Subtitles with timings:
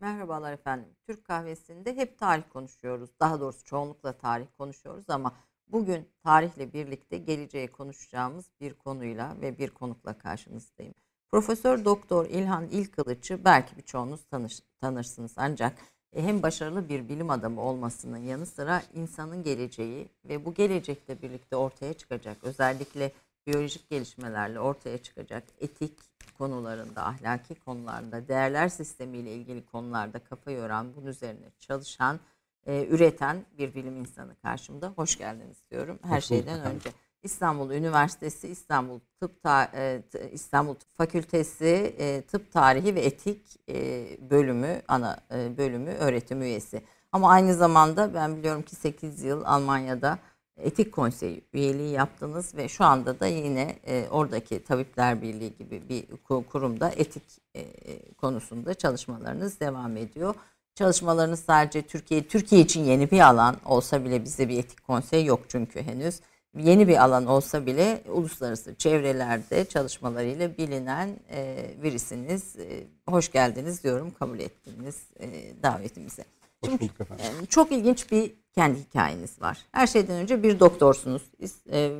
[0.00, 0.88] Merhabalar efendim.
[1.06, 3.10] Türk kahvesinde hep tarih konuşuyoruz.
[3.20, 5.32] Daha doğrusu çoğunlukla tarih konuşuyoruz ama
[5.68, 10.94] bugün tarihle birlikte geleceğe konuşacağımız bir konuyla ve bir konukla karşınızdayım.
[11.30, 15.78] Profesör Doktor İlhan İlkılıç'ı belki birçoğunuz tanış, tanırsınız ancak
[16.12, 21.56] e, hem başarılı bir bilim adamı olmasının yanı sıra insanın geleceği ve bu gelecekle birlikte
[21.56, 23.12] ortaya çıkacak özellikle
[23.48, 25.92] biyolojik gelişmelerle ortaya çıkacak etik
[26.38, 32.20] konularında, ahlaki konularda, değerler sistemiyle ilgili konularda kafa yoran, bunun üzerine çalışan,
[32.66, 34.92] e, üreten bir bilim insanı karşımda.
[34.96, 35.98] Hoş geldiniz diyorum.
[36.02, 36.90] Her Hoş şeyden önce.
[37.22, 44.06] İstanbul Üniversitesi İstanbul Tıp Ta e, İstanbul Tıp Fakültesi e, Tıp Tarihi ve Etik e,
[44.30, 46.82] bölümü ana e, bölümü öğretim üyesi.
[47.12, 50.18] Ama aynı zamanda ben biliyorum ki 8 yıl Almanya'da
[50.62, 56.04] Etik Konseyi üyeliği yaptınız ve şu anda da yine e, oradaki Tabipler Birliği gibi bir
[56.44, 57.22] kurumda etik
[57.56, 57.64] e,
[58.12, 60.34] konusunda çalışmalarınız devam ediyor.
[60.74, 65.40] Çalışmalarınız sadece Türkiye Türkiye için yeni bir alan olsa bile bizde bir etik konsey yok
[65.48, 66.20] çünkü henüz.
[66.56, 72.56] Yeni bir alan olsa bile uluslararası çevrelerde çalışmalarıyla bilinen e, birisiniz.
[72.56, 75.26] E, hoş geldiniz diyorum, kabul ettiniz e,
[75.62, 76.24] davetimize.
[76.64, 77.46] Hoş bulduk efendim.
[77.48, 79.58] Çok ilginç bir kendi hikayeniz var.
[79.72, 81.22] Her şeyden önce bir doktorsunuz.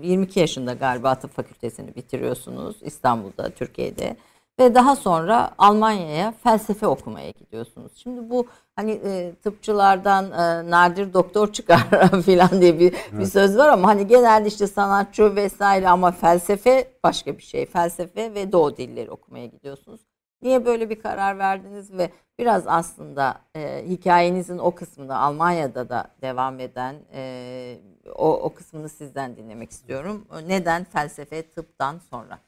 [0.03, 4.17] 22 e, yaşında galiba tıp fakültesini bitiriyorsunuz İstanbul'da, Türkiye'de.
[4.61, 7.93] Ve daha sonra Almanya'ya felsefe okumaya gidiyorsunuz.
[7.97, 11.81] Şimdi bu hani e, tıpçılardan e, nadir doktor çıkar
[12.27, 13.21] falan diye bir, evet.
[13.21, 17.67] bir söz var ama hani genelde işte sanatçı vesaire ama felsefe başka bir şey.
[17.67, 20.01] Felsefe ve doğu dilleri okumaya gidiyorsunuz.
[20.43, 26.61] Niye böyle bir karar verdiniz ve biraz aslında e, hikayenizin o kısmında Almanya'da da devam
[26.61, 27.81] eden e,
[28.15, 30.27] o, o kısmını sizden dinlemek istiyorum.
[30.47, 32.39] Neden felsefe tıptan sonra?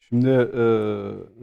[0.00, 0.62] Şimdi e,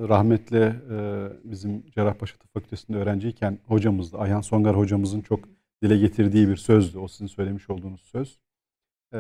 [0.08, 4.18] rahmetli e, bizim Cerrahpaşa Tıp Fakültesi'nde öğrenciyken hocamızdı.
[4.18, 5.40] Ayhan Songar hocamızın çok
[5.84, 7.00] dile getirdiği bir sözdü.
[7.00, 8.40] O sizin söylemiş olduğunuz söz.
[9.14, 9.20] E,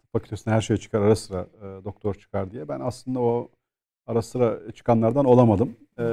[0.00, 2.68] tıp fakültesinde her şey çıkar ara sıra e, doktor çıkar diye.
[2.68, 3.50] Ben aslında o
[4.06, 5.76] ara sıra çıkanlardan olamadım.
[5.98, 6.04] E,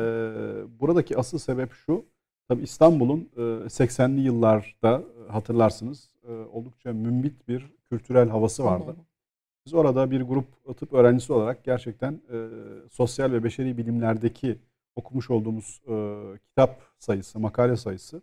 [0.80, 2.06] buradaki asıl sebep şu.
[2.48, 8.96] Tabii İstanbul'un e, 80'li yıllarda hatırlarsınız e, oldukça mümbit bir kültürel havası vardı.
[9.66, 12.48] Biz orada bir grup tıp öğrencisi olarak gerçekten e,
[12.92, 14.58] sosyal ve beşeri bilimlerdeki
[14.96, 15.94] okumuş olduğumuz e,
[16.50, 18.22] kitap sayısı, makale sayısı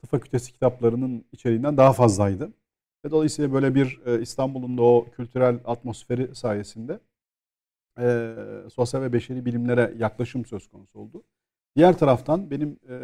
[0.00, 2.52] tıp fakültesi kitaplarının içeriğinden daha fazlaydı.
[3.04, 7.00] Ve dolayısıyla böyle bir e, İstanbul'un da o kültürel atmosferi sayesinde
[7.98, 8.34] e,
[8.72, 11.22] sosyal ve beşeri bilimlere yaklaşım söz konusu oldu.
[11.76, 12.94] Diğer taraftan benim e,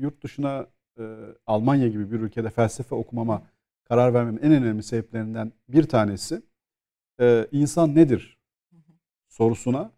[0.00, 0.66] yurt dışına
[0.98, 1.02] e,
[1.46, 3.42] Almanya gibi bir ülkede felsefe okumama
[3.84, 6.42] karar vermemin en önemli sebeplerinden bir tanesi
[7.20, 8.38] e, insan nedir
[9.28, 9.90] sorusuna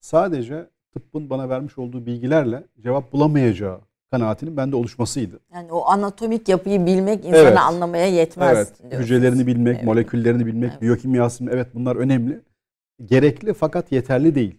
[0.00, 3.80] sadece tıbbın bana vermiş olduğu bilgilerle cevap bulamayacağı
[4.10, 5.40] kanaatinin bende oluşmasıydı.
[5.54, 7.58] Yani o anatomik yapıyı bilmek insanı evet.
[7.58, 8.56] anlamaya yetmez.
[8.56, 8.78] Evet.
[8.78, 9.04] Diyorsunuz.
[9.04, 9.84] Hücrelerini bilmek, evet.
[9.84, 10.82] moleküllerini bilmek, evet.
[10.82, 12.40] biyokimyasını evet bunlar önemli
[13.04, 14.58] gerekli fakat yeterli değil.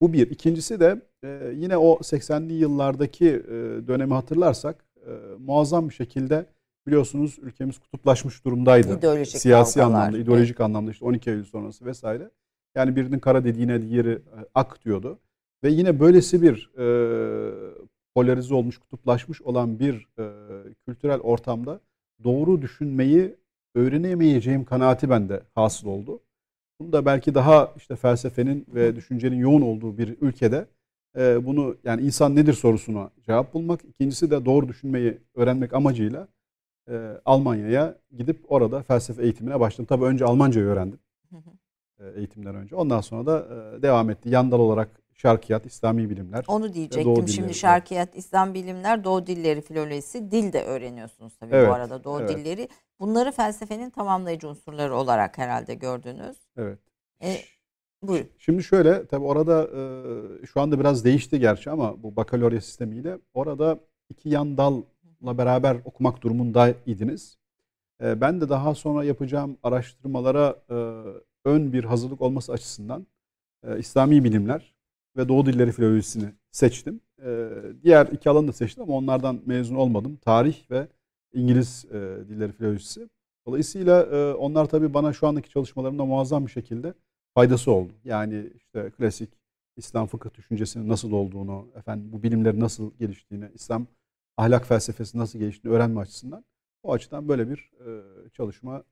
[0.00, 0.30] Bu bir.
[0.30, 3.52] İkincisi de e, yine o 80'li yıllardaki e,
[3.86, 6.46] dönemi hatırlarsak e, muazzam bir şekilde
[6.86, 8.98] biliyorsunuz ülkemiz kutuplaşmış durumdaydı.
[8.98, 10.00] İdeolojik Siyasi kavgalar.
[10.00, 10.60] anlamda, ideolojik evet.
[10.60, 12.30] anlamda işte 12 Eylül sonrası vesaire.
[12.74, 14.18] Yani birinin kara dediğine diğeri
[14.54, 15.18] ak diyordu.
[15.64, 16.84] Ve yine böylesi bir e,
[18.14, 20.24] polarize olmuş, kutuplaşmış olan bir e,
[20.86, 21.80] kültürel ortamda
[22.24, 23.36] doğru düşünmeyi
[23.74, 26.20] öğrenemeyeceğim kanaati bende hasıl oldu.
[26.80, 30.66] Bunu da belki daha işte felsefenin ve düşüncenin yoğun olduğu bir ülkede
[31.16, 33.84] e, bunu yani insan nedir sorusuna cevap bulmak.
[33.84, 36.28] İkincisi de doğru düşünmeyi öğrenmek amacıyla
[36.88, 39.86] e, Almanya'ya gidip orada felsefe eğitimine başladım.
[39.88, 40.98] Tabii önce Almancayı öğrendim
[42.00, 42.76] e, eğitimden önce.
[42.76, 43.46] Ondan sonra da
[43.78, 44.28] e, devam etti.
[44.28, 46.44] Yandal olarak şarkiyat, İslami bilimler.
[46.48, 47.28] Onu diyecektim.
[47.28, 52.20] Şimdi şarkiyat, İslam bilimler, Doğu dilleri filolojisi, dil de öğreniyorsunuz tabii evet, bu arada Doğu
[52.20, 52.28] evet.
[52.30, 52.68] dilleri.
[53.00, 56.36] Bunları felsefenin tamamlayıcı unsurları olarak herhalde gördünüz.
[56.56, 56.78] Evet.
[57.22, 57.36] E,
[58.02, 58.28] buyurun.
[58.38, 63.80] Şimdi şöyle tabii orada e, şu anda biraz değişti gerçi ama bu bakalorya sistemiyle orada
[64.08, 67.38] iki yan dalla beraber okumak durumundaydınız.
[68.02, 70.74] E, ben de daha sonra yapacağım araştırmalara e,
[71.44, 73.06] ön bir hazırlık olması açısından
[73.66, 74.71] e, İslami bilimler
[75.16, 77.00] ve Doğu dilleri filolojisini seçtim.
[77.24, 77.48] E,
[77.82, 80.16] diğer iki alanı da seçtim ama onlardan mezun olmadım.
[80.16, 80.88] Tarih ve
[81.32, 81.90] İngiliz e,
[82.28, 83.08] dilleri filolojisi.
[83.46, 86.94] Dolayısıyla e, onlar tabii bana şu andaki çalışmalarımda muazzam bir şekilde
[87.34, 87.92] faydası oldu.
[88.04, 89.30] Yani işte klasik
[89.76, 93.86] İslam fıkıh düşüncesinin nasıl olduğunu, efendim bu bilimlerin nasıl geliştiğini, İslam
[94.36, 96.44] ahlak felsefesi nasıl geliştiğini öğrenme açısından
[96.82, 98.82] o açıdan böyle bir e, çalışma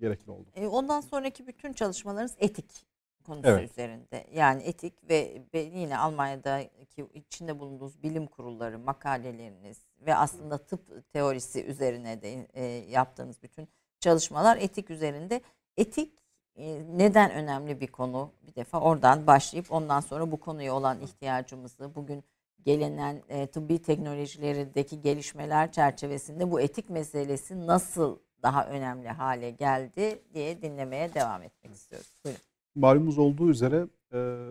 [0.00, 0.48] gerekli oldu.
[0.70, 2.86] Ondan sonraki bütün çalışmalarınız etik
[3.24, 3.70] konusu Evet.
[3.70, 4.26] üzerinde.
[4.34, 11.64] Yani etik ve, ve yine Almanya'daki içinde bulunduğunuz bilim kurulları, makaleleriniz ve aslında tıp teorisi
[11.64, 13.68] üzerine de e, yaptığınız bütün
[14.00, 15.40] çalışmalar etik üzerinde.
[15.76, 16.18] Etik
[16.56, 18.30] e, neden önemli bir konu?
[18.46, 22.24] Bir defa oradan başlayıp ondan sonra bu konuya olan ihtiyacımızı bugün
[22.64, 30.62] gelinen e, tıbbi teknolojilerindeki gelişmeler çerçevesinde bu etik meselesi nasıl daha önemli hale geldi diye
[30.62, 32.12] dinlemeye devam etmek istiyoruz.
[32.24, 32.40] Buyurun.
[32.74, 34.48] Malumunuz olduğu üzere e,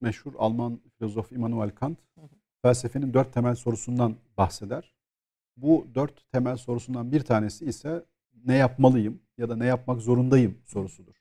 [0.00, 1.98] meşhur Alman filozof Immanuel Kant
[2.62, 4.94] felsefenin dört temel sorusundan bahseder.
[5.56, 8.04] Bu dört temel sorusundan bir tanesi ise
[8.44, 11.14] ne yapmalıyım ya da ne yapmak zorundayım sorusudur.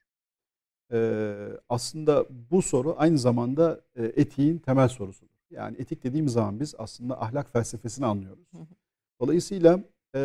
[0.91, 0.99] E,
[1.69, 5.33] aslında bu soru aynı zamanda e, etiğin temel sorusudur.
[5.49, 8.51] Yani etik dediğimiz zaman biz aslında ahlak felsefesini anlıyoruz.
[9.21, 9.79] Dolayısıyla
[10.15, 10.19] e,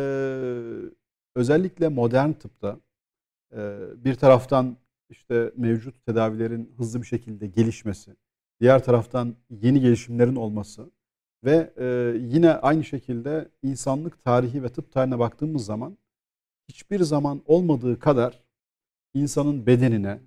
[1.35, 2.79] özellikle modern tıpta
[3.53, 4.77] e, bir taraftan
[5.09, 8.15] işte mevcut tedavilerin hızlı bir şekilde gelişmesi,
[8.61, 10.91] diğer taraftan yeni gelişimlerin olması
[11.43, 15.97] ve e, yine aynı şekilde insanlık tarihi ve tıp tarihine baktığımız zaman
[16.69, 18.43] hiçbir zaman olmadığı kadar
[19.13, 20.19] insanın bedenine,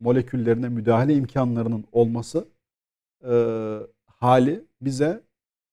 [0.00, 2.48] moleküllerine müdahale imkanlarının olması
[3.24, 3.32] e,
[4.06, 5.22] hali bize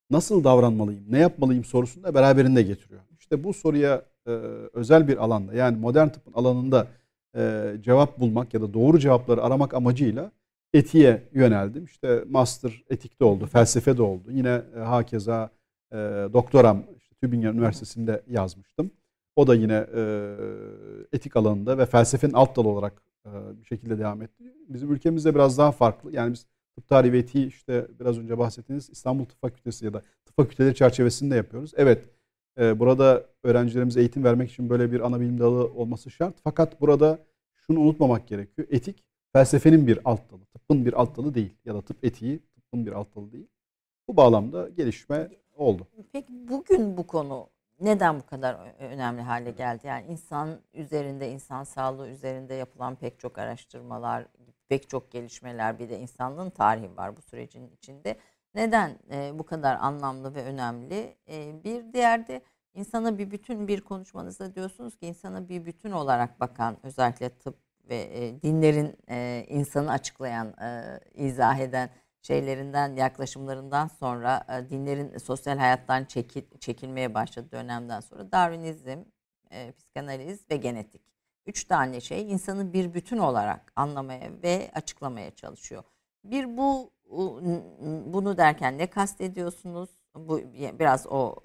[0.10, 3.02] nasıl davranmalıyım, ne yapmalıyım sorusunu da beraberinde getiriyor.
[3.20, 4.32] İşte bu soruya e,
[4.74, 6.88] özel bir alanda yani modern tıbbın alanında
[7.36, 10.32] e, cevap bulmak ya da doğru cevapları aramak amacıyla
[10.74, 11.86] etiğe yöneldim.
[11.86, 14.32] İşte master etikte oldu, felsefede oldu.
[14.32, 15.50] Yine e, hakeza
[15.92, 15.96] e,
[16.34, 18.92] doktoram işte Tübingen Üniversitesi'nde yazmıştım.
[19.36, 19.86] O da yine
[21.14, 23.02] etik alanında ve felsefenin alt dalı olarak
[23.60, 24.44] bir şekilde devam etti.
[24.70, 26.12] Bizim ülkemizde biraz daha farklı.
[26.12, 26.46] Yani biz
[26.76, 30.76] tıp tarihi ve etiği işte biraz önce bahsettiğiniz İstanbul Tıp Fakültesi ya da tıp fakülteleri
[30.76, 31.74] çerçevesinde yapıyoruz.
[31.78, 32.10] Evet
[32.58, 36.36] burada öğrencilerimize eğitim vermek için böyle bir ana bilim dalı olması şart.
[36.44, 37.20] Fakat burada
[37.56, 38.68] şunu unutmamak gerekiyor.
[38.72, 39.04] Etik
[39.34, 42.92] felsefenin bir alt dalı, tıbbın bir alt dalı değil ya da tıp etiği tıbbın bir
[42.92, 43.48] alt dalı değil.
[44.08, 45.88] Bu bağlamda gelişme oldu.
[46.12, 47.48] Peki bugün bu konu
[47.82, 49.88] neden bu kadar önemli hale geldi?
[49.88, 54.26] Yani insan üzerinde, insan sağlığı üzerinde yapılan pek çok araştırmalar,
[54.70, 58.16] pek çok gelişmeler bir de insanlığın tarihi var bu sürecin içinde.
[58.56, 61.18] Neden e, bu kadar anlamlı ve önemli?
[61.30, 62.42] E, bir diğer de
[62.74, 67.58] insana bir bütün bir konuşmanızda diyorsunuz ki insana bir bütün olarak bakan özellikle tıp
[67.90, 71.90] ve e, dinlerin e, insanı açıklayan, e, izah eden
[72.22, 79.00] şeylerinden, yaklaşımlarından sonra e, dinlerin sosyal hayattan çekil, çekilmeye başladığı dönemden sonra Darwinizm,
[79.52, 81.02] e, psikanaliz ve genetik.
[81.46, 85.84] Üç tane şey insanı bir bütün olarak anlamaya ve açıklamaya çalışıyor.
[86.24, 86.95] Bir bu
[88.06, 89.90] bunu derken ne kastediyorsunuz?
[90.16, 90.40] Bu
[90.80, 91.36] biraz o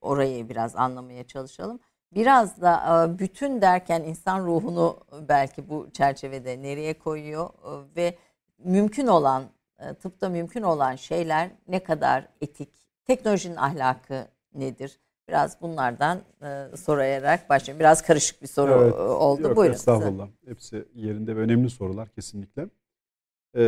[0.00, 1.80] orayı biraz anlamaya çalışalım.
[2.14, 8.18] Biraz da e, bütün derken insan ruhunu belki bu çerçevede nereye koyuyor e, ve
[8.58, 9.44] mümkün olan
[9.78, 12.68] e, tıpta mümkün olan şeyler ne kadar etik,
[13.04, 15.00] teknolojinin ahlakı nedir?
[15.28, 16.20] Biraz bunlardan
[16.76, 17.80] sorayarak başlayayım.
[17.80, 19.42] Biraz karışık bir soru Evet, oldu.
[19.42, 19.74] Yok, Buyurun.
[19.74, 20.28] Estağfurullah.
[20.46, 22.66] Hepsi yerinde ve önemli sorular kesinlikle.
[23.56, 23.60] Ee,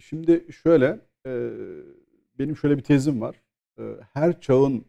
[0.00, 1.50] şimdi şöyle, e,
[2.38, 3.36] benim şöyle bir tezim var.
[3.78, 4.84] Ee, her çağın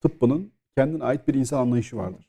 [0.00, 2.28] tıbbının kendine ait bir insan anlayışı vardır.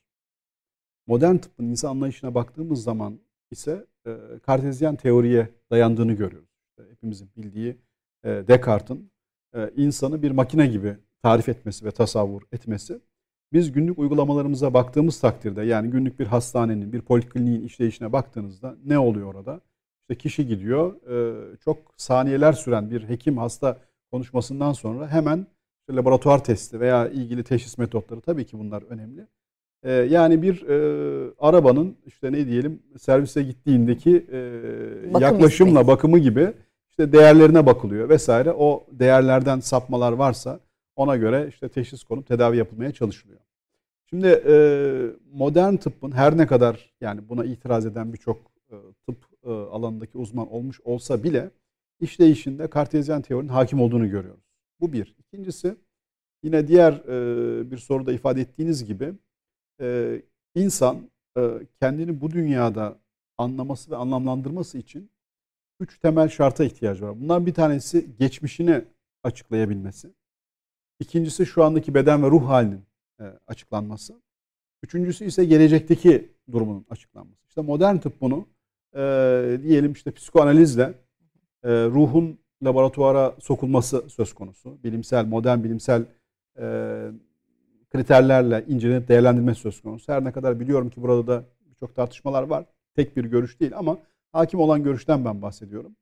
[1.07, 3.19] Modern tıbbın insan anlayışına baktığımız zaman
[3.51, 6.49] ise e, Kartezyen teoriye dayandığını görüyoruz.
[6.69, 7.77] İşte hepimizin bildiği
[8.23, 9.11] e, Descartes'in
[9.55, 12.99] e, insanı bir makine gibi tarif etmesi ve tasavvur etmesi
[13.53, 19.33] biz günlük uygulamalarımıza baktığımız takdirde yani günlük bir hastanenin, bir polikliniğin işleyişine baktığınızda ne oluyor
[19.33, 19.61] orada?
[20.13, 23.77] İşte kişi gidiyor, e, çok saniyeler süren bir hekim hasta
[24.11, 25.47] konuşmasından sonra hemen
[25.79, 29.27] işte laboratuvar testi veya ilgili teşhis metotları tabii ki bunlar önemli.
[29.83, 34.39] E, yani bir e, arabanın işte ne diyelim servise gittiğindeki e,
[35.13, 35.87] Bakım yaklaşımla hizmeti.
[35.87, 36.53] bakımı gibi
[36.89, 38.51] işte değerlerine bakılıyor vesaire.
[38.51, 40.59] O değerlerden sapmalar varsa
[40.95, 43.39] ona göre işte teşhis konup tedavi yapılmaya çalışılıyor.
[44.09, 44.55] Şimdi e,
[45.33, 48.41] modern tıbbın her ne kadar yani buna itiraz eden birçok
[48.71, 51.51] e, tıp e, alanındaki uzman olmuş olsa bile
[51.99, 54.43] işleyişinde Kartezyen teorinin hakim olduğunu görüyoruz.
[54.79, 55.15] Bu bir.
[55.19, 55.75] İkincisi
[56.43, 59.13] yine diğer e, bir soruda ifade ettiğiniz gibi
[59.81, 60.21] e,
[60.55, 61.41] insan e,
[61.79, 62.97] kendini bu dünyada
[63.37, 65.09] anlaması ve anlamlandırması için
[65.79, 67.21] üç temel şarta ihtiyacı var.
[67.21, 68.81] Bundan bir tanesi geçmişini
[69.23, 70.13] açıklayabilmesi.
[70.99, 72.83] İkincisi şu andaki beden ve ruh halinin
[73.47, 74.21] açıklanması.
[74.83, 77.47] Üçüncüsü ise gelecekteki durumunun açıklanması.
[77.47, 78.47] İşte modern tıp bunu
[78.95, 80.93] e, diyelim işte psikoanalizle
[81.63, 84.83] e, ruhun laboratuvara sokulması söz konusu.
[84.83, 86.05] Bilimsel, modern bilimsel
[86.59, 86.65] e,
[87.91, 90.13] kriterlerle incelenip değerlendirme söz konusu.
[90.13, 92.65] Her ne kadar biliyorum ki burada da birçok tartışmalar var.
[92.95, 93.97] Tek bir görüş değil ama
[94.31, 95.95] hakim olan görüşten ben bahsediyorum.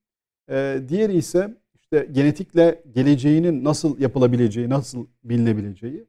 [0.50, 6.06] E, diğeri ise işte genetikle geleceğinin nasıl yapılabileceği, nasıl bilinebileceği.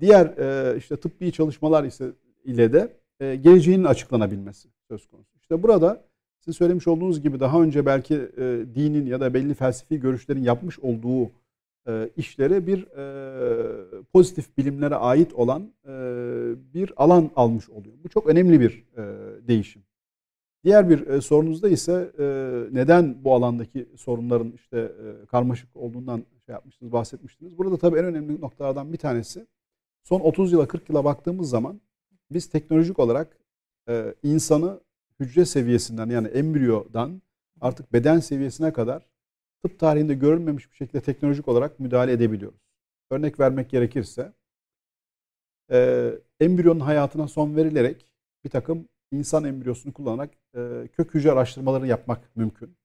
[0.00, 2.12] Diğer e, işte tıbbi çalışmalar ise
[2.44, 5.31] ile de e, geleceğinin açıklanabilmesi söz konusu.
[5.42, 6.04] İşte burada
[6.38, 10.78] sizin söylemiş olduğunuz gibi daha önce belki e, dinin ya da belli felsefi görüşlerin yapmış
[10.78, 11.30] olduğu
[11.88, 15.92] e, işleri bir e, pozitif bilimlere ait olan e,
[16.74, 17.94] bir alan almış oluyor.
[18.04, 19.02] Bu çok önemli bir e,
[19.48, 19.82] değişim.
[20.64, 22.24] Diğer bir e, sorunuzda ise e,
[22.72, 27.58] neden bu alandaki sorunların işte e, karmaşık olduğundan şey yapmıştınız, bahsetmiştiniz.
[27.58, 29.46] Burada tabii en önemli noktalardan bir tanesi
[30.04, 31.80] son 30 yıla 40 yıla baktığımız zaman
[32.30, 33.38] biz teknolojik olarak
[33.88, 34.80] e, insanı
[35.22, 37.22] hücre seviyesinden yani embriyodan
[37.60, 39.06] artık beden seviyesine kadar
[39.62, 42.60] tıp tarihinde görülmemiş bir şekilde teknolojik olarak müdahale edebiliyoruz.
[43.10, 44.32] Örnek vermek gerekirse
[45.70, 46.10] e,
[46.40, 48.12] embriyonun hayatına son verilerek
[48.44, 52.76] bir takım insan embriyosunu kullanarak e, kök hücre araştırmaları yapmak mümkün.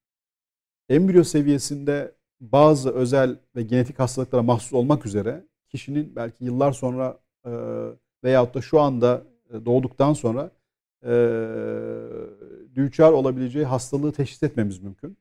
[0.90, 7.52] Embriyo seviyesinde bazı özel ve genetik hastalıklara mahsus olmak üzere kişinin belki yıllar sonra e,
[8.24, 10.52] veyahut da şu anda e, doğduktan sonra
[11.04, 11.14] e,
[12.76, 15.18] düçar olabileceği hastalığı teşhis etmemiz mümkün.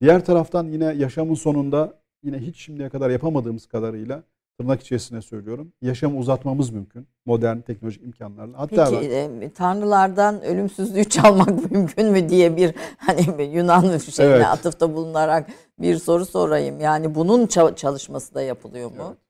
[0.00, 4.22] Diğer taraftan yine yaşamın sonunda yine hiç şimdiye kadar yapamadığımız kadarıyla
[4.58, 5.72] tırnak içerisine söylüyorum.
[5.82, 7.06] Yaşamı uzatmamız mümkün.
[7.26, 8.58] Modern teknolojik imkanlarla.
[8.58, 14.46] Hatta Peki e, tanrılardan ölümsüzlüğü çalmak mümkün mü diye bir hani Yunan şeyine evet.
[14.46, 16.80] atıfta bulunarak bir soru sorayım.
[16.80, 18.96] Yani bunun çalışması da yapılıyor mu?
[19.06, 19.25] Evet.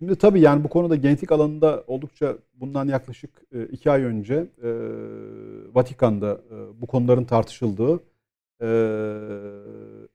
[0.00, 4.70] Şimdi tabii yani bu konuda genetik alanında oldukça bundan yaklaşık e, iki ay önce e,
[5.74, 8.00] Vatikan'da e, bu konuların tartışıldığı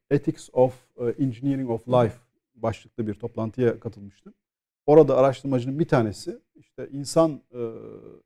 [0.09, 0.73] Ethics of
[1.19, 2.15] Engineering of Life
[2.55, 4.33] başlıklı bir toplantıya katılmıştım.
[4.85, 7.41] Orada araştırmacının bir tanesi işte insan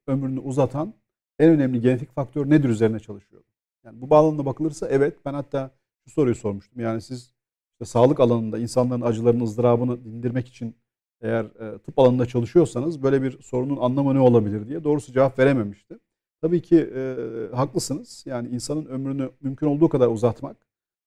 [0.08, 0.94] ömrünü uzatan
[1.40, 3.44] en önemli genetik faktör nedir üzerine çalışıyor.
[3.84, 5.72] Yani bu bağlamda bakılırsa evet ben hatta
[6.06, 6.82] şu soruyu sormuştum.
[6.82, 7.34] Yani siz
[7.74, 10.76] işte sağlık alanında insanların acılarını, ızdırabını dindirmek için
[11.22, 16.00] eğer e, tıp alanında çalışıyorsanız böyle bir sorunun anlamı ne olabilir diye doğrusu cevap verememişti.
[16.42, 17.16] Tabii ki e,
[17.56, 18.24] haklısınız.
[18.28, 20.58] Yani insanın ömrünü mümkün olduğu kadar uzatmak.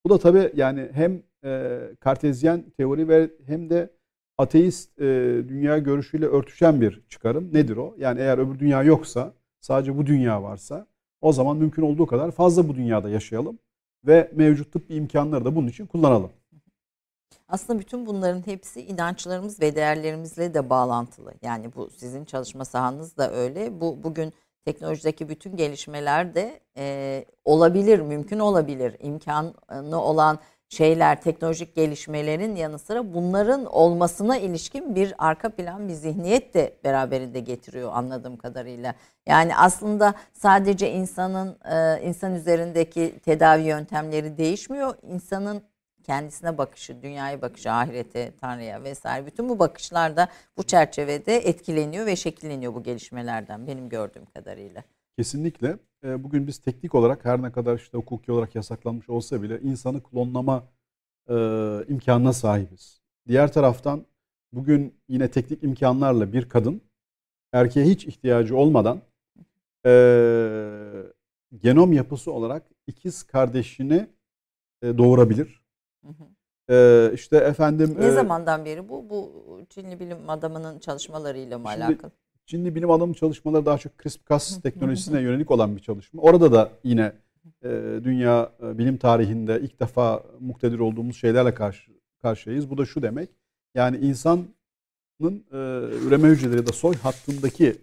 [0.04, 3.90] Bu da tabii yani hem e, kartezyen teori ve hem de
[4.38, 5.04] ateist e,
[5.48, 7.54] dünya görüşüyle örtüşen bir çıkarım.
[7.54, 7.94] Nedir o?
[7.98, 10.86] Yani eğer öbür dünya yoksa, sadece bu dünya varsa
[11.20, 13.58] o zaman mümkün olduğu kadar fazla bu dünyada yaşayalım
[14.06, 16.30] ve mevcut tıbbi imkanları da bunun için kullanalım.
[17.48, 21.34] Aslında bütün bunların hepsi inançlarımız ve değerlerimizle de bağlantılı.
[21.42, 23.80] Yani bu sizin çalışma sahanız da öyle.
[23.80, 24.32] Bu bugün
[24.64, 28.96] teknolojideki bütün gelişmeler de e, olabilir, mümkün olabilir.
[29.00, 36.54] İmkanı olan şeyler, teknolojik gelişmelerin yanı sıra bunların olmasına ilişkin bir arka plan, bir zihniyet
[36.54, 38.94] de beraberinde getiriyor anladığım kadarıyla.
[39.26, 44.94] Yani aslında sadece insanın e, insan üzerindeki tedavi yöntemleri değişmiyor.
[45.02, 45.62] İnsanın
[46.02, 52.16] kendisine bakışı, dünyaya bakışı, ahirete, Tanrı'ya vesaire bütün bu bakışlar da bu çerçevede etkileniyor ve
[52.16, 54.82] şekilleniyor bu gelişmelerden benim gördüğüm kadarıyla.
[55.18, 55.76] Kesinlikle.
[56.04, 60.02] E, bugün biz teknik olarak her ne kadar işte hukuki olarak yasaklanmış olsa bile insanı
[60.02, 60.64] klonlama
[61.28, 61.34] e,
[61.88, 63.00] imkanına sahibiz.
[63.28, 64.06] Diğer taraftan
[64.52, 66.82] bugün yine teknik imkanlarla bir kadın
[67.52, 69.02] erkeğe hiç ihtiyacı olmadan
[69.86, 69.92] e,
[71.62, 74.06] genom yapısı olarak ikiz kardeşini
[74.82, 75.61] e, doğurabilir.
[76.02, 76.24] Hı hı.
[76.70, 79.32] Ee, işte efendim ne e, zamandan beri bu bu
[79.68, 82.12] Çinli bilim adamının çalışmalarıyla mı şimdi, alakalı?
[82.46, 86.22] Çinli bilim adamı çalışmaları daha çok CRISPR-Cas teknolojisine yönelik olan bir çalışma.
[86.22, 87.12] Orada da yine
[87.62, 87.70] e,
[88.04, 91.92] dünya e, bilim tarihinde ilk defa muktedir olduğumuz şeylerle karşı
[92.22, 92.70] karşıyayız.
[92.70, 93.30] Bu da şu demek.
[93.74, 94.46] Yani insanın
[95.22, 95.56] e,
[96.06, 97.76] üreme hücreleri ya da soy hattındaki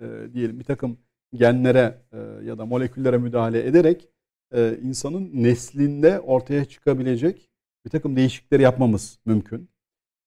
[0.00, 0.98] e, diyelim bir takım
[1.34, 4.08] genlere e, ya da moleküllere müdahale ederek
[4.54, 7.49] e, insanın neslinde ortaya çıkabilecek
[7.84, 9.70] bir takım değişiklikleri yapmamız mümkün.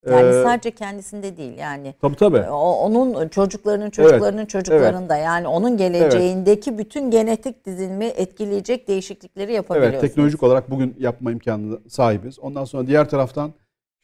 [0.09, 1.93] Yani ee, sadece kendisinde değil yani.
[2.01, 2.41] Tabii tabii.
[2.41, 5.25] O, onun çocuklarının çocuklarının evet, çocuklarında evet.
[5.25, 6.79] yani onun geleceğindeki evet.
[6.79, 9.93] bütün genetik dizilimi etkileyecek değişiklikleri yapabiliyoruz.
[9.93, 12.39] Evet teknolojik olarak bugün yapma imkanı sahibiz.
[12.39, 13.53] Ondan sonra diğer taraftan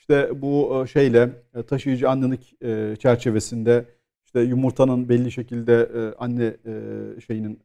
[0.10, 3.86] işte bu e, şeyle e, taşıyıcı annelik e, çerçevesinde
[4.25, 6.53] işte yumurtanın belli şekilde anne
[7.27, 7.60] şeyinin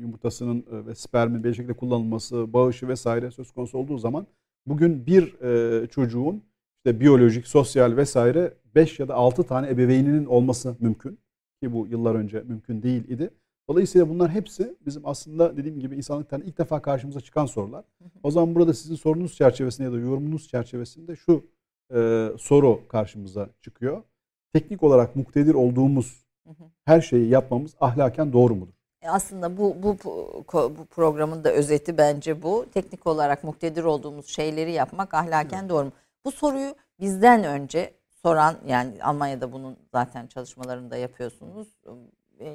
[0.00, 4.26] yumurtasının ve spermin belli şekilde kullanılması, bağışı vesaire söz konusu olduğu zaman
[4.66, 5.36] bugün bir
[5.88, 6.42] çocuğun
[6.86, 11.18] işte biyolojik, sosyal vesaire 5 ya da 6 tane ebeveyninin olması mümkün.
[11.62, 13.30] Ki bu yıllar önce mümkün değil idi.
[13.68, 17.84] Dolayısıyla bunlar hepsi bizim aslında dediğim gibi insanlıktan ilk defa karşımıza çıkan sorular.
[18.22, 21.44] O zaman burada sizin sorunuz çerçevesinde ya da yorumunuz çerçevesinde şu
[21.94, 24.02] e, soru karşımıza çıkıyor.
[24.52, 26.26] Teknik olarak muktedir olduğumuz
[26.84, 28.75] her şeyi yapmamız ahlaken doğru mudur?
[29.10, 29.96] Aslında bu, bu
[30.52, 32.66] bu programın da özeti bence bu.
[32.74, 35.70] Teknik olarak muktedir olduğumuz şeyleri yapmak ahlaken evet.
[35.70, 35.92] doğru mu?
[36.24, 41.68] Bu soruyu bizden önce soran yani Almanya'da bunun zaten çalışmalarını da yapıyorsunuz.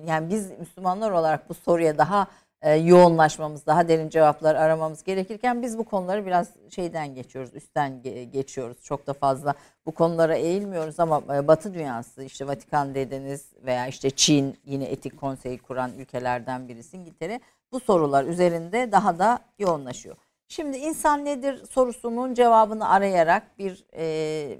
[0.06, 2.28] Yani biz Müslümanlar olarak bu soruya daha
[2.62, 8.84] e, yoğunlaşmamız, daha derin cevaplar aramamız gerekirken biz bu konuları biraz şeyden geçiyoruz, üstten geçiyoruz.
[8.84, 9.54] Çok da fazla
[9.86, 15.20] bu konulara eğilmiyoruz ama e, Batı dünyası işte Vatikan dediniz veya işte Çin yine etik
[15.20, 17.40] konseyi kuran ülkelerden birisi İngiltere
[17.72, 20.16] bu sorular üzerinde daha da yoğunlaşıyor.
[20.48, 24.60] Şimdi insan nedir sorusunun cevabını arayarak bir e,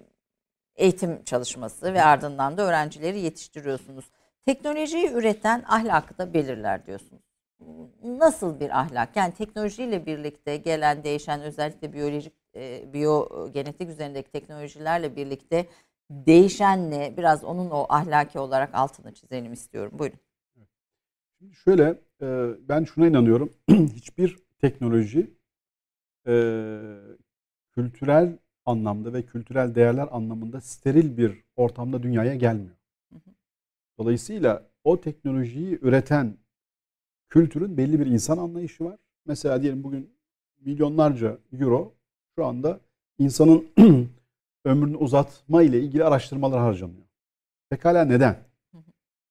[0.76, 4.06] eğitim çalışması ve ardından da öğrencileri yetiştiriyorsunuz.
[4.46, 7.31] Teknolojiyi üreten ahlakı da belirler diyorsunuz
[8.04, 9.16] nasıl bir ahlak?
[9.16, 15.66] Yani teknolojiyle birlikte gelen değişen özellikle biyolojik, e, biyogenetik üzerindeki teknolojilerle birlikte
[16.10, 17.18] değişen ne?
[17.18, 19.92] Biraz onun o ahlaki olarak altını çizelim istiyorum.
[20.00, 20.20] Buyurun.
[21.40, 23.54] Şimdi şöyle e, ben şuna inanıyorum.
[23.70, 25.34] Hiçbir teknoloji
[26.28, 26.34] e,
[27.72, 32.76] kültürel anlamda ve kültürel değerler anlamında steril bir ortamda dünyaya gelmiyor.
[33.98, 36.38] Dolayısıyla o teknolojiyi üreten
[37.32, 39.00] kültürün belli bir insan anlayışı var.
[39.26, 40.14] Mesela diyelim bugün
[40.60, 41.94] milyonlarca euro
[42.36, 42.80] şu anda
[43.20, 43.68] insanın
[44.66, 47.06] ömrünü uzatma ile ilgili araştırmalar harcanıyor.
[47.70, 48.38] Pekala neden?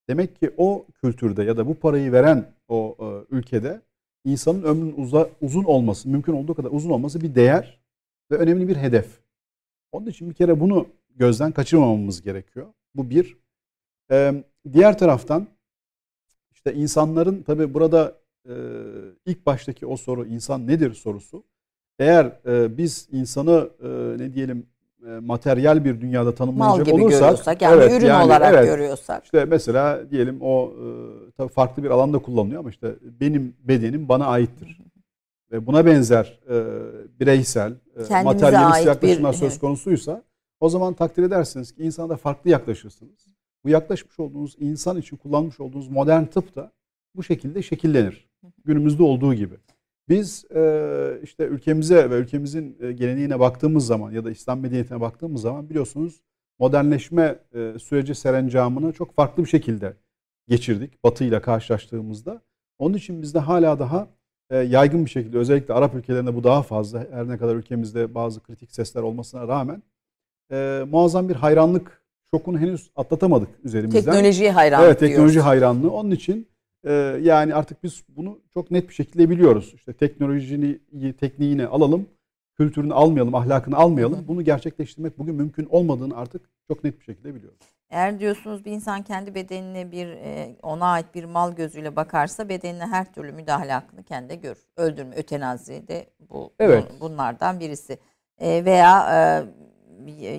[0.09, 3.81] Demek ki o kültürde ya da bu parayı veren o e, ülkede
[4.25, 7.81] insanın ömrünün uza, uzun olması, mümkün olduğu kadar uzun olması bir değer
[8.31, 9.19] ve önemli bir hedef.
[9.91, 12.67] Onun için bir kere bunu gözden kaçırmamamız gerekiyor.
[12.95, 13.37] Bu bir.
[14.11, 14.43] Ee,
[14.73, 15.47] diğer taraftan
[16.65, 18.15] işte insanların tabi burada
[18.45, 18.53] e,
[19.25, 21.43] ilk baştaki o soru insan nedir sorusu.
[21.99, 23.87] Eğer e, biz insanı e,
[24.23, 24.65] ne diyelim
[25.07, 28.65] e, materyal bir dünyada tanımlayacak Mal gibi olursak, görüyorsak yani evet, ürün yani, olarak evet,
[28.65, 29.25] görüyorsak.
[29.25, 30.85] İşte mesela diyelim o e,
[31.37, 34.77] tabii farklı bir alanda kullanılıyor ama işte benim bedenim bana aittir.
[35.51, 36.63] Ve buna benzer e,
[37.19, 37.73] bireysel,
[38.09, 40.23] e, materyalist yaklaşımlar bir, söz konusuysa
[40.59, 43.31] o zaman takdir edersiniz ki insana da farklı yaklaşırsınız
[43.63, 46.71] bu yaklaşmış olduğunuz insan için kullanmış olduğunuz modern tıp da
[47.15, 48.29] bu şekilde şekillenir.
[48.65, 49.55] Günümüzde olduğu gibi.
[50.09, 50.45] Biz
[51.23, 56.21] işte ülkemize ve ülkemizin geleneğine baktığımız zaman ya da İslam medeniyetine baktığımız zaman biliyorsunuz
[56.59, 57.39] modernleşme
[57.79, 59.93] süreci serencamını çok farklı bir şekilde
[60.47, 62.41] geçirdik Batı ile karşılaştığımızda.
[62.79, 64.07] Onun için bizde hala daha
[64.51, 68.71] yaygın bir şekilde özellikle Arap ülkelerinde bu daha fazla her ne kadar ülkemizde bazı kritik
[68.71, 69.83] sesler olmasına rağmen
[70.89, 72.00] muazzam bir hayranlık
[72.33, 74.01] şokunu henüz atlatamadık üzerimizden.
[74.01, 75.49] Teknolojiye hayranlık Evet teknoloji diyoruz.
[75.49, 75.91] hayranlığı.
[75.91, 76.47] Onun için
[76.83, 76.91] e,
[77.21, 79.71] yani artık biz bunu çok net bir şekilde biliyoruz.
[79.75, 80.79] İşte teknolojini,
[81.13, 82.05] tekniğini alalım,
[82.57, 84.19] kültürünü almayalım, ahlakını almayalım.
[84.19, 84.27] Hı.
[84.27, 87.59] Bunu gerçekleştirmek bugün mümkün olmadığını artık çok net bir şekilde biliyoruz.
[87.89, 92.85] Eğer diyorsunuz bir insan kendi bedenine bir e, ona ait bir mal gözüyle bakarsa bedenine
[92.87, 94.65] her türlü müdahale hakkını kendi görür.
[94.77, 96.85] Öldürme, ötenazi de bu evet.
[97.01, 97.97] bunlardan birisi.
[98.39, 99.45] E, veya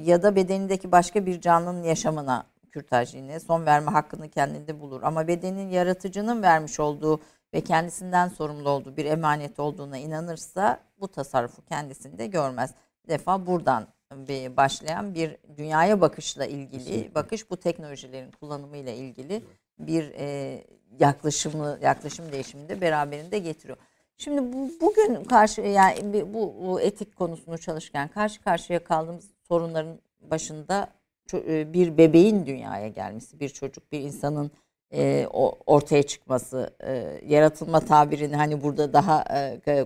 [0.04, 5.02] ya da bedenindeki başka bir canlının yaşamına kürtaj yine son verme hakkını kendinde bulur.
[5.02, 7.20] Ama bedenin yaratıcının vermiş olduğu
[7.54, 12.74] ve kendisinden sorumlu olduğu bir emanet olduğuna inanırsa bu tasarrufu kendisinde görmez.
[13.04, 17.14] Bir defa buradan bir başlayan bir dünyaya bakışla ilgili Kesinlikle.
[17.14, 19.44] bakış bu teknolojilerin kullanımıyla ilgili
[19.78, 20.58] bir e,
[21.00, 23.78] yaklaşımı yaklaşım değişimini de beraberinde getiriyor.
[24.18, 30.88] Şimdi bu, bugün karşı yani bu, bu etik konusunu çalışırken karşı karşıya kaldığımız sorunların başında
[31.34, 34.50] e, bir bebeğin dünyaya gelmesi, bir çocuk, bir insanın
[34.92, 35.26] e,
[35.66, 39.24] ortaya çıkması, e, yaratılma tabirini hani burada daha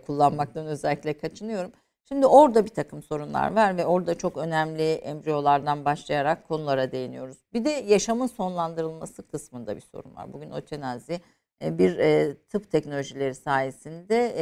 [0.07, 1.73] kullanmaktan özellikle kaçınıyorum.
[2.09, 7.37] Şimdi orada bir takım sorunlar var ve orada çok önemli embriyolardan başlayarak konulara değiniyoruz.
[7.53, 10.33] Bir de yaşamın sonlandırılması kısmında bir sorun var.
[10.33, 11.21] Bugün ötenazi
[11.63, 11.97] bir
[12.35, 14.33] tıp teknolojileri sayesinde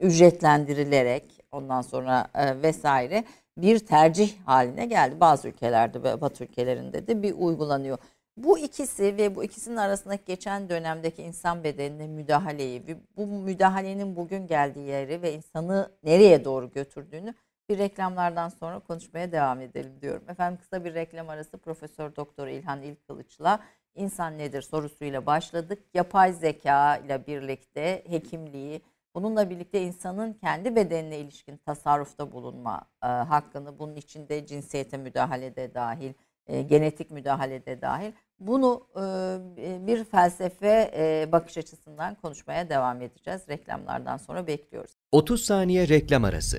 [0.00, 3.24] ücretlendirilerek ondan sonra e, vesaire
[3.56, 5.20] bir tercih haline geldi.
[5.20, 7.98] Bazı ülkelerde ve Batı ülkelerinde de bir uygulanıyor.
[8.36, 12.82] Bu ikisi ve bu ikisinin arasındaki geçen dönemdeki insan bedenine müdahaleyi,
[13.16, 17.34] bu müdahalenin bugün geldiği yeri ve insanı nereye doğru götürdüğünü
[17.68, 20.22] bir reklamlardan sonra konuşmaya devam edelim diyorum.
[20.28, 23.60] Efendim kısa bir reklam arası Profesör Doktor İlhan İlkılıç'la
[23.94, 25.78] insan nedir sorusuyla başladık.
[25.94, 28.82] Yapay zeka ile birlikte hekimliği,
[29.14, 35.74] Bununla birlikte insanın kendi bedenine ilişkin tasarrufta bulunma e, hakkını, bunun içinde cinsiyete müdahale de
[35.74, 36.12] dahil,
[36.46, 38.12] e, genetik müdahale de dahil.
[38.40, 43.42] Bunu e, bir felsefe e, bakış açısından konuşmaya devam edeceğiz.
[43.48, 44.90] Reklamlardan sonra bekliyoruz.
[45.12, 46.58] 30 saniye reklam arası.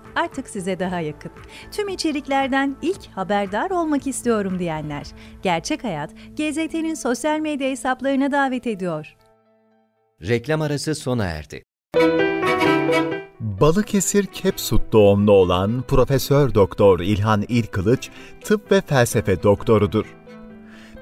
[0.15, 1.31] artık size daha yakın.
[1.71, 5.07] Tüm içeriklerden ilk haberdar olmak istiyorum diyenler.
[5.43, 9.15] Gerçek Hayat, GZT'nin sosyal medya hesaplarına davet ediyor.
[10.21, 11.63] Reklam arası sona erdi.
[13.39, 18.09] Balıkesir Kepsut doğumlu olan Profesör Doktor İlhan İlkılıç
[18.43, 20.05] tıp ve felsefe doktorudur.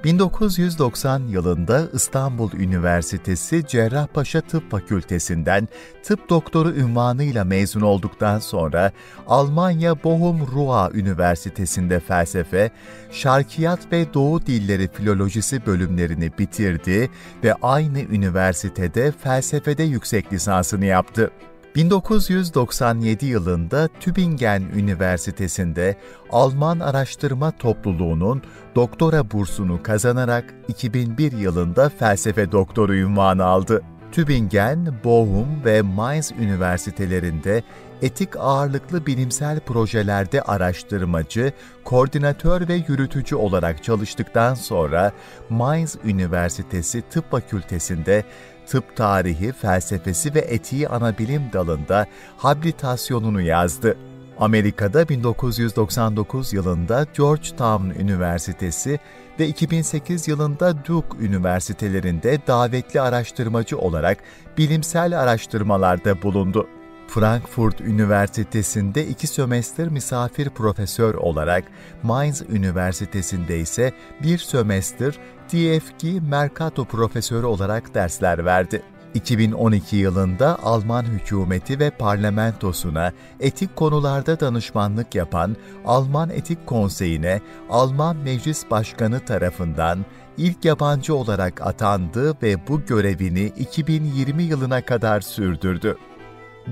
[0.04, 5.68] 1990 yılında İstanbul Üniversitesi Cerrahpaşa Tıp Fakültesinden
[6.04, 8.92] tıp doktoru ünvanıyla mezun olduktan sonra
[9.28, 12.72] Almanya Bochum Ruhr Üniversitesi'nde felsefe,
[13.12, 17.10] şarkiyat ve doğu dilleri filolojisi bölümlerini bitirdi
[17.44, 21.32] ve aynı üniversitede felsefede yüksek lisansını yaptı.
[21.76, 25.96] 1997 yılında Tübingen Üniversitesi'nde
[26.32, 28.42] Alman Araştırma Topluluğu'nun
[28.76, 33.82] doktora bursunu kazanarak 2001 yılında felsefe doktoru ünvanı aldı.
[34.12, 37.64] Tübingen, Bochum ve Mainz üniversitelerinde
[38.02, 41.54] etik ağırlıklı bilimsel projelerde araştırmacı,
[41.84, 45.12] koordinatör ve yürütücü olarak çalıştıktan sonra
[45.50, 48.24] Mainz Üniversitesi Tıp Fakültesi'nde
[48.70, 52.06] tıp tarihi, felsefesi ve etiği anabilim dalında
[52.38, 53.98] habilitasyonunu yazdı.
[54.40, 59.00] Amerika'da 1999 yılında Georgetown Üniversitesi
[59.40, 64.18] ve 2008 yılında Duke Üniversitelerinde davetli araştırmacı olarak
[64.58, 66.68] bilimsel araştırmalarda bulundu.
[67.10, 71.64] Frankfurt Üniversitesi'nde iki sömestr misafir profesör olarak,
[72.04, 73.94] Mainz Üniversitesi'nde ise
[74.24, 75.20] bir sömestr
[75.54, 78.82] DFG Mercato profesörü olarak dersler verdi.
[79.14, 88.72] 2012 yılında Alman hükümeti ve parlamentosuna etik konularda danışmanlık yapan Alman Etik Konseyi'ne Alman Meclis
[88.72, 90.06] Başkanı tarafından
[90.38, 95.98] ilk yabancı olarak atandı ve bu görevini 2020 yılına kadar sürdürdü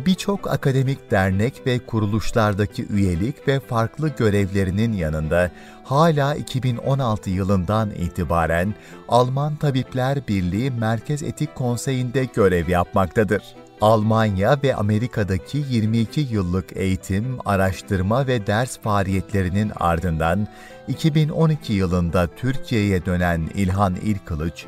[0.06, 5.52] birçok akademik dernek ve kuruluşlardaki üyelik ve farklı görevlerinin yanında
[5.84, 8.76] hala 2016 yılından itibaren
[9.08, 13.44] Alman Tabipler Birliği Merkez Etik Konseyi'nde görev yapmaktadır.
[13.82, 20.48] Almanya ve Amerika'daki 22 yıllık eğitim, araştırma ve ders faaliyetlerinin ardından
[20.88, 24.66] 2012 yılında Türkiye'ye dönen İlhan İlkılıç,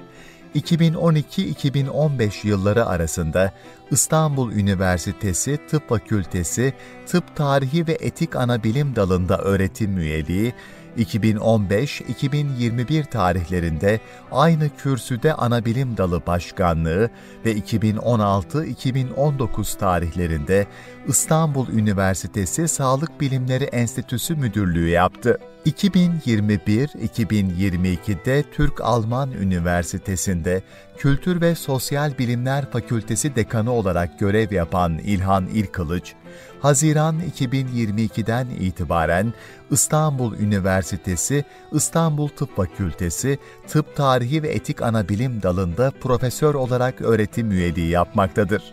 [0.55, 3.51] 2012-2015 yılları arasında
[3.91, 6.73] İstanbul Üniversitesi Tıp Fakültesi
[7.07, 10.53] Tıp Tarihi ve Etik Anabilim dalında öğretim üyeliği,
[10.97, 13.99] 2015-2021 tarihlerinde
[14.31, 17.09] aynı kürsüde Anabilim Dalı Başkanlığı
[17.45, 20.67] ve 2016-2019 tarihlerinde
[21.07, 25.37] İstanbul Üniversitesi Sağlık Bilimleri Enstitüsü Müdürlüğü yaptı.
[25.65, 30.61] 2021-2022'de Türk-Alman Üniversitesi'nde
[30.99, 36.13] Kültür ve Sosyal Bilimler Fakültesi Dekanı olarak görev yapan İlhan İlkılıç,
[36.61, 39.33] Haziran 2022'den itibaren
[39.71, 47.89] İstanbul Üniversitesi İstanbul Tıp Fakültesi Tıp Tarihi ve Etik Anabilim dalında profesör olarak öğretim üyeliği
[47.89, 48.63] yapmaktadır.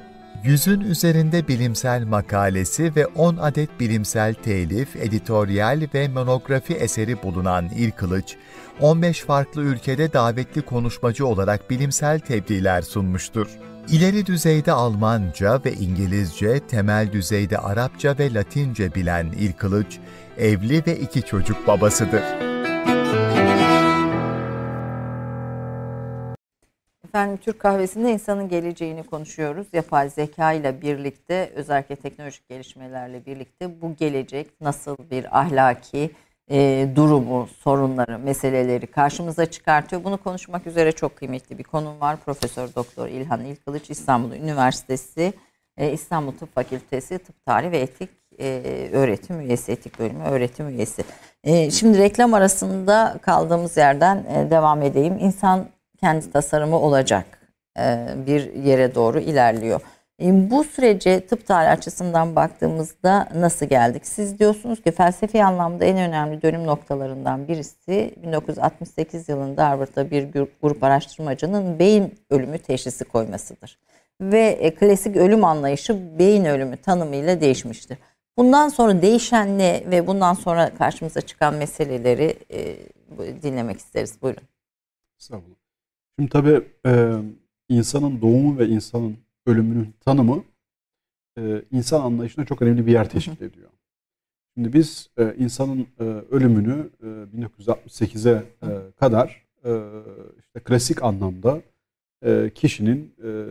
[0.45, 8.37] Yüzün üzerinde bilimsel makalesi ve 10 adet bilimsel telif, editoryal ve monografi eseri bulunan İlkılıç,
[8.81, 13.49] 15 farklı ülkede davetli konuşmacı olarak bilimsel tebliğler sunmuştur.
[13.89, 19.99] İleri düzeyde Almanca ve İngilizce, temel düzeyde Arapça ve Latince bilen İlkılıç,
[20.39, 22.23] evli ve iki çocuk babasıdır.
[27.05, 29.67] Efendim Türk kahvesinde insanın geleceğini konuşuyoruz.
[29.73, 36.11] Yapay zeka ile birlikte özellikle teknolojik gelişmelerle birlikte bu gelecek nasıl bir ahlaki
[36.51, 40.05] e, durumu, sorunları, meseleleri karşımıza çıkartıyor.
[40.05, 42.17] Bunu konuşmak üzere çok kıymetli bir konum var.
[42.17, 45.33] Profesör Doktor İlhan İlkılıç İstanbul Üniversitesi
[45.77, 51.05] e, İstanbul Tıp Fakültesi Tıp Tarihi ve Etik e, öğretim üyesi, etik bölümü öğretim üyesi.
[51.45, 55.19] E, şimdi reklam arasında kaldığımız yerden e, devam edeyim.
[55.21, 55.67] İnsan
[56.01, 57.27] kendi tasarımı olacak
[57.79, 59.81] e, bir yere doğru ilerliyor.
[60.23, 64.07] E, bu sürece tıp tarihi açısından baktığımızda nasıl geldik?
[64.07, 70.29] Siz diyorsunuz ki felsefi anlamda en önemli dönüm noktalarından birisi 1968 yılında Harvard'da bir
[70.63, 73.79] grup araştırmacının beyin ölümü teşhisi koymasıdır.
[74.21, 77.99] Ve e, klasik ölüm anlayışı beyin ölümü tanımıyla değişmiştir.
[78.37, 82.77] Bundan sonra değişen ne ve bundan sonra karşımıza çıkan meseleleri e,
[83.43, 84.23] dinlemek isteriz.
[84.23, 84.43] Buyurun.
[85.21, 85.57] Estağfurullah.
[86.19, 86.63] Şimdi tabii
[87.69, 90.45] insanın doğumu ve insanın ölümünün tanımı
[91.39, 93.71] e, insan anlayışına çok önemli bir yer teşkil ediyor.
[94.55, 99.71] Şimdi biz e, insanın e, ölümünü e, 1968'e e, kadar e,
[100.39, 101.63] işte klasik anlamda
[102.25, 103.47] e, kişinin e,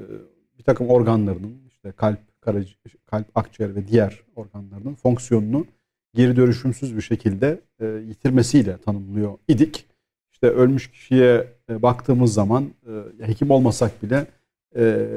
[0.57, 5.65] bir takım organlarının işte kalp, karaciğer, kalp, akciğer ve diğer organlarının fonksiyonunu
[6.13, 9.85] geri dönüşümsüz bir şekilde e, yitirmesiyle tanımlıyor idik.
[10.31, 12.73] İşte ölmüş kişiye e, baktığımız zaman
[13.19, 14.27] e, hekim olmasak bile
[14.75, 15.07] e,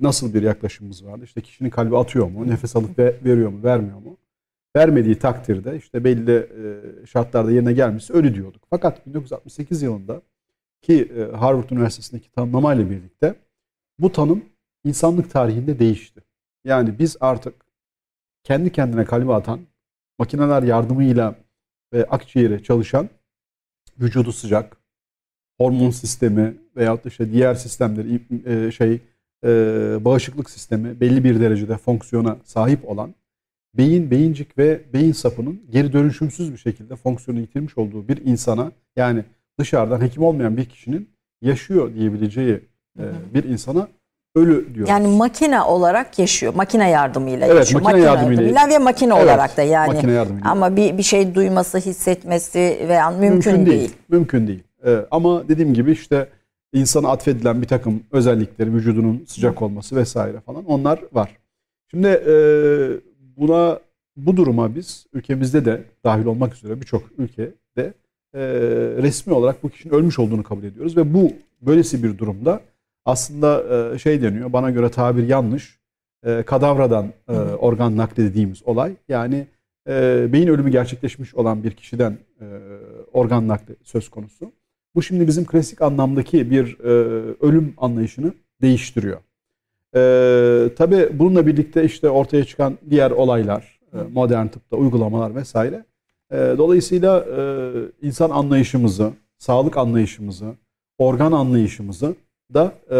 [0.00, 1.24] nasıl bir yaklaşımımız vardı?
[1.24, 2.48] İşte kişinin kalbi atıyor mu?
[2.48, 3.62] Nefes alıp ve, veriyor mu?
[3.64, 4.16] Vermiyor mu?
[4.76, 8.62] Vermediği takdirde işte belli e, şartlarda yerine gelmişse ölü diyorduk.
[8.70, 10.22] Fakat 1968 yılında
[10.82, 13.34] ki e, Harvard Üniversitesi'ndeki tanımlamayla birlikte
[13.98, 14.44] bu tanım
[14.84, 16.20] insanlık tarihinde değişti.
[16.64, 17.54] Yani biz artık
[18.44, 19.60] kendi kendine kalbi atan,
[20.18, 21.34] makineler yardımıyla
[21.92, 23.08] ve akciğere çalışan,
[24.00, 24.76] vücudu sıcak,
[25.58, 29.00] hormon sistemi veyahut da işte diğer sistemleri e, şey
[29.44, 29.48] e,
[30.04, 33.14] bağışıklık sistemi belli bir derecede fonksiyona sahip olan
[33.76, 39.24] beyin, beyincik ve beyin sapının geri dönüşümsüz bir şekilde fonksiyonu yitirmiş olduğu bir insana yani
[39.58, 41.08] dışarıdan hekim olmayan bir kişinin
[41.42, 42.60] yaşıyor diyebileceği
[42.98, 43.02] e,
[43.34, 43.88] bir insana
[44.34, 44.90] ölü diyoruz.
[44.90, 46.54] Yani makine olarak yaşıyor.
[46.54, 47.82] Makine yardımıyla Evet, yaşıyor.
[47.82, 49.92] makine yardımıyla- ve makine Evet, olarak da yani.
[49.92, 50.50] makine yardımıyla.
[50.50, 53.94] Ama bir bir şey duyması, hissetmesi veya mümkün, değil.
[54.08, 54.62] Mümkün değil.
[54.84, 56.28] Ee, ama dediğim gibi işte
[56.72, 61.36] insana atfedilen bir takım özellikleri, vücudunun sıcak olması vesaire falan onlar var.
[61.90, 62.34] Şimdi e,
[63.36, 63.80] buna
[64.16, 67.92] bu duruma biz ülkemizde de dahil olmak üzere birçok ülkede
[68.34, 68.40] e,
[69.02, 72.60] resmi olarak bu kişinin ölmüş olduğunu kabul ediyoruz ve bu böylesi bir durumda
[73.04, 75.78] aslında e, şey deniyor bana göre tabir yanlış
[76.26, 79.46] e, kadavradan e, organ nakli dediğimiz olay yani
[79.88, 82.44] e, beyin ölümü gerçekleşmiş olan bir kişiden e,
[83.12, 84.52] organ nakli söz konusu.
[84.96, 86.90] Bu şimdi bizim klasik anlamdaki bir e,
[87.40, 88.32] ölüm anlayışını
[88.62, 89.18] değiştiriyor.
[89.96, 95.84] E, tabii bununla birlikte işte ortaya çıkan diğer olaylar, e, modern tıpta uygulamalar vesaire.
[96.32, 100.54] E, dolayısıyla e, insan anlayışımızı, sağlık anlayışımızı,
[100.98, 102.14] organ anlayışımızı
[102.54, 102.96] da e,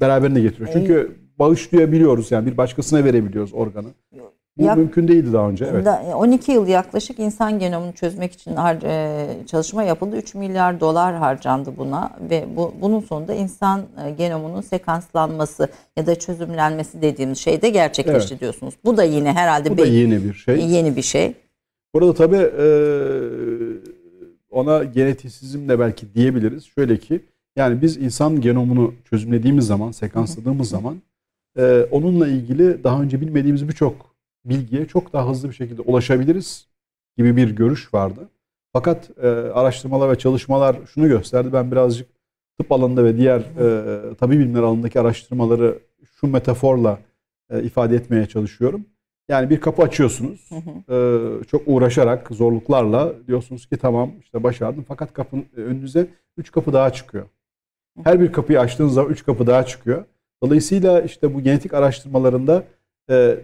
[0.00, 0.70] beraberine getiriyor.
[0.72, 3.88] Çünkü bağışlayabiliyoruz yani bir başkasına verebiliyoruz organı.
[4.58, 5.64] Bu Ya- mümkün değildi daha önce.
[5.64, 5.84] Evet.
[5.84, 10.16] Da- 12 yıl yaklaşık insan genomunu çözmek için har- e, çalışma yapıldı.
[10.16, 16.14] 3 milyar dolar harcandı buna ve bu, bunun sonunda insan e, genomunun sekanslanması ya da
[16.14, 18.40] çözümlenmesi dediğimiz şey de gerçekleşti Evet.
[18.40, 18.74] diyorsunuz.
[18.84, 20.66] Bu da yine herhalde Bu da bir- yeni bir şey.
[20.70, 21.34] yeni bir şey.
[21.94, 22.66] Burada tabii e,
[24.50, 26.64] ona genetisizm de belki diyebiliriz.
[26.64, 27.20] Şöyle ki
[27.56, 30.96] yani biz insan genomunu çözümlediğimiz zaman, sekansladığımız zaman
[31.58, 34.11] e, onunla ilgili daha önce bilmediğimiz birçok
[34.44, 36.68] bilgiye çok daha hızlı bir şekilde ulaşabiliriz
[37.16, 38.28] gibi bir görüş vardı.
[38.72, 41.52] Fakat e, araştırmalar ve çalışmalar şunu gösterdi.
[41.52, 42.08] Ben birazcık
[42.58, 45.78] tıp alanında ve diğer e, tabi bilimler alanındaki araştırmaları
[46.14, 46.98] şu metaforla
[47.50, 48.86] e, ifade etmeye çalışıyorum.
[49.28, 50.50] Yani bir kapı açıyorsunuz.
[50.90, 54.84] Ee, çok uğraşarak, zorluklarla diyorsunuz ki tamam işte başardım.
[54.88, 57.26] Fakat kapının önünüze üç kapı daha çıkıyor.
[58.04, 60.04] Her bir kapıyı açtığınız zaman üç kapı daha çıkıyor.
[60.42, 62.64] Dolayısıyla işte bu genetik araştırmalarında e,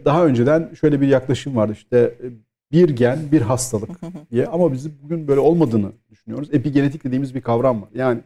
[0.05, 1.73] daha önceden şöyle bir yaklaşım vardı.
[1.73, 2.27] İşte e,
[2.73, 3.91] bir gen, bir hastalık
[4.31, 4.47] diye.
[4.47, 6.49] Ama bizim bugün böyle olmadığını düşünüyoruz.
[6.53, 7.89] Epigenetik dediğimiz bir kavram var.
[7.95, 8.21] Yani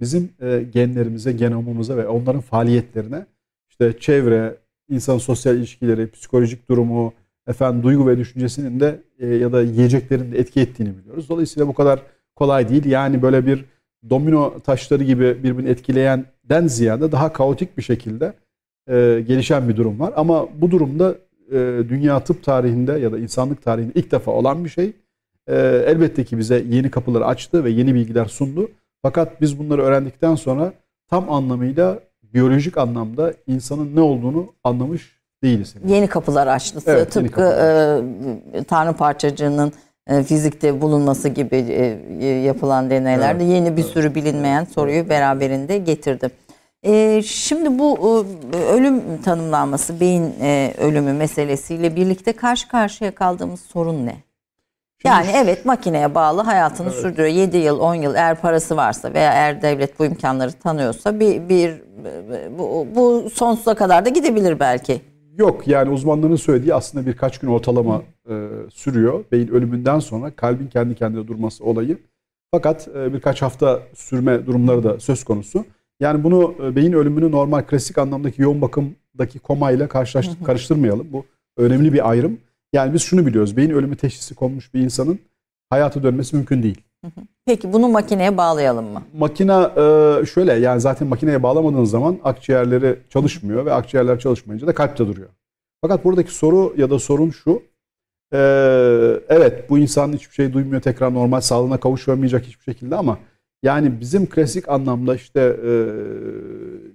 [0.00, 3.26] bizim e, genlerimize, genomumuza ve onların faaliyetlerine
[3.70, 4.56] işte çevre,
[4.90, 7.12] insan sosyal ilişkileri, psikolojik durumu,
[7.46, 11.28] efendim duygu ve düşüncesinin de e, ya da yiyeceklerin de etki ettiğini biliyoruz.
[11.28, 12.02] Dolayısıyla bu kadar
[12.36, 12.84] kolay değil.
[12.84, 13.64] Yani böyle bir
[14.10, 18.32] domino taşları gibi birbirini etkileyenden ziyade daha kaotik bir şekilde
[18.88, 20.12] e, gelişen bir durum var.
[20.16, 21.14] Ama bu durumda
[21.52, 21.56] e,
[21.88, 24.92] dünya tıp tarihinde ya da insanlık tarihinde ilk defa olan bir şey.
[25.46, 28.70] E, elbette ki bize yeni kapıları açtı ve yeni bilgiler sundu.
[29.02, 30.72] Fakat biz bunları öğrendikten sonra
[31.10, 31.98] tam anlamıyla
[32.34, 35.74] biyolojik anlamda insanın ne olduğunu anlamış değiliz.
[35.86, 36.80] Yeni kapılar açtı.
[36.86, 38.02] Evet, Tıpkı kapılar
[38.54, 39.72] e, Tanrı parçacığının
[40.06, 46.30] e, fizikte bulunması gibi e, yapılan deneylerde Evet, yeni bir sürü bilinmeyen soruyu beraberinde getirdi.
[46.82, 54.06] E, şimdi bu e, ölüm tanımlanması, beyin e, ölümü meselesiyle birlikte karşı karşıya kaldığımız sorun
[54.06, 54.16] ne?
[55.04, 57.28] Yani evet makineye bağlı hayatını sürdürüyor.
[57.28, 61.82] 7 yıl, 10 yıl eğer parası varsa veya eğer devlet bu imkanları tanıyorsa bir, bir
[62.58, 65.00] bu, bu sonsuza kadar da gidebilir belki.
[65.36, 69.24] Yok yani uzmanların söylediği aslında birkaç gün ortalama e, sürüyor.
[69.32, 71.98] Beyin ölümünden sonra kalbin kendi kendine durması olayı.
[72.50, 75.64] Fakat e, birkaç hafta sürme durumları da söz konusu.
[76.00, 81.06] Yani bunu e, beyin ölümünü normal klasik anlamdaki yoğun bakımdaki komayla karşılaş, karıştırmayalım.
[81.12, 81.24] Bu
[81.56, 82.38] önemli bir ayrım.
[82.72, 83.56] Yani biz şunu biliyoruz.
[83.56, 85.18] Beyin ölümü teşhisi konmuş bir insanın
[85.70, 86.80] hayata dönmesi mümkün değil.
[87.46, 89.02] Peki bunu makineye bağlayalım mı?
[89.18, 89.72] Makina
[90.22, 95.06] e, şöyle yani zaten makineye bağlamadığınız zaman akciğerleri çalışmıyor ve akciğerler çalışmayınca da kalp de
[95.06, 95.28] duruyor.
[95.80, 97.62] Fakat buradaki soru ya da sorun şu.
[98.32, 98.38] Ee,
[99.28, 103.18] evet bu insan hiçbir şey duymuyor tekrar normal sağlığına kavuşamayacak hiçbir şekilde ama
[103.62, 105.70] yani bizim klasik anlamda işte e,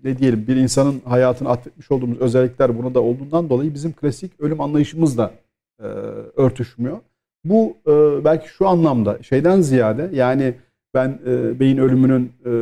[0.04, 4.62] ne diyelim bir insanın hayatını atfetmiş olduğumuz özellikler buna da olduğundan dolayı bizim klasik ölüm
[4.62, 5.32] anlayışımız da
[5.80, 5.84] e,
[6.36, 6.98] örtüşmüyor.
[7.44, 7.92] Bu e,
[8.26, 10.54] belki şu anlamda şeyden ziyade yani
[10.94, 12.54] ben e, beyin ölümünün e,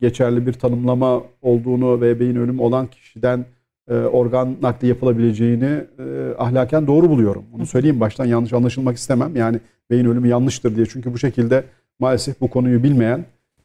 [0.00, 3.44] geçerli bir tanımlama olduğunu ve beyin ölümü olan kişiden
[3.88, 7.44] e, organ nakli yapılabileceğini e, ahlaken doğru buluyorum.
[7.52, 9.36] Bunu söyleyeyim baştan yanlış anlaşılmak istemem.
[9.36, 10.86] Yani beyin ölümü yanlıştır diye.
[10.86, 11.64] Çünkü bu şekilde
[11.98, 13.24] maalesef bu konuyu bilmeyen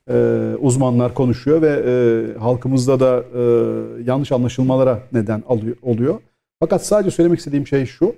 [0.10, 3.42] e, uzmanlar konuşuyor ve e, halkımızda da e,
[4.04, 6.20] yanlış anlaşılmalara neden alıyor, oluyor.
[6.60, 8.16] Fakat sadece söylemek istediğim şey şu.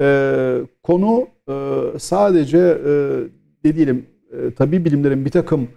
[0.00, 1.54] E, konu e,
[1.98, 2.92] sadece e,
[3.64, 5.68] ne diyelim e, tabi bilimlerin bir takım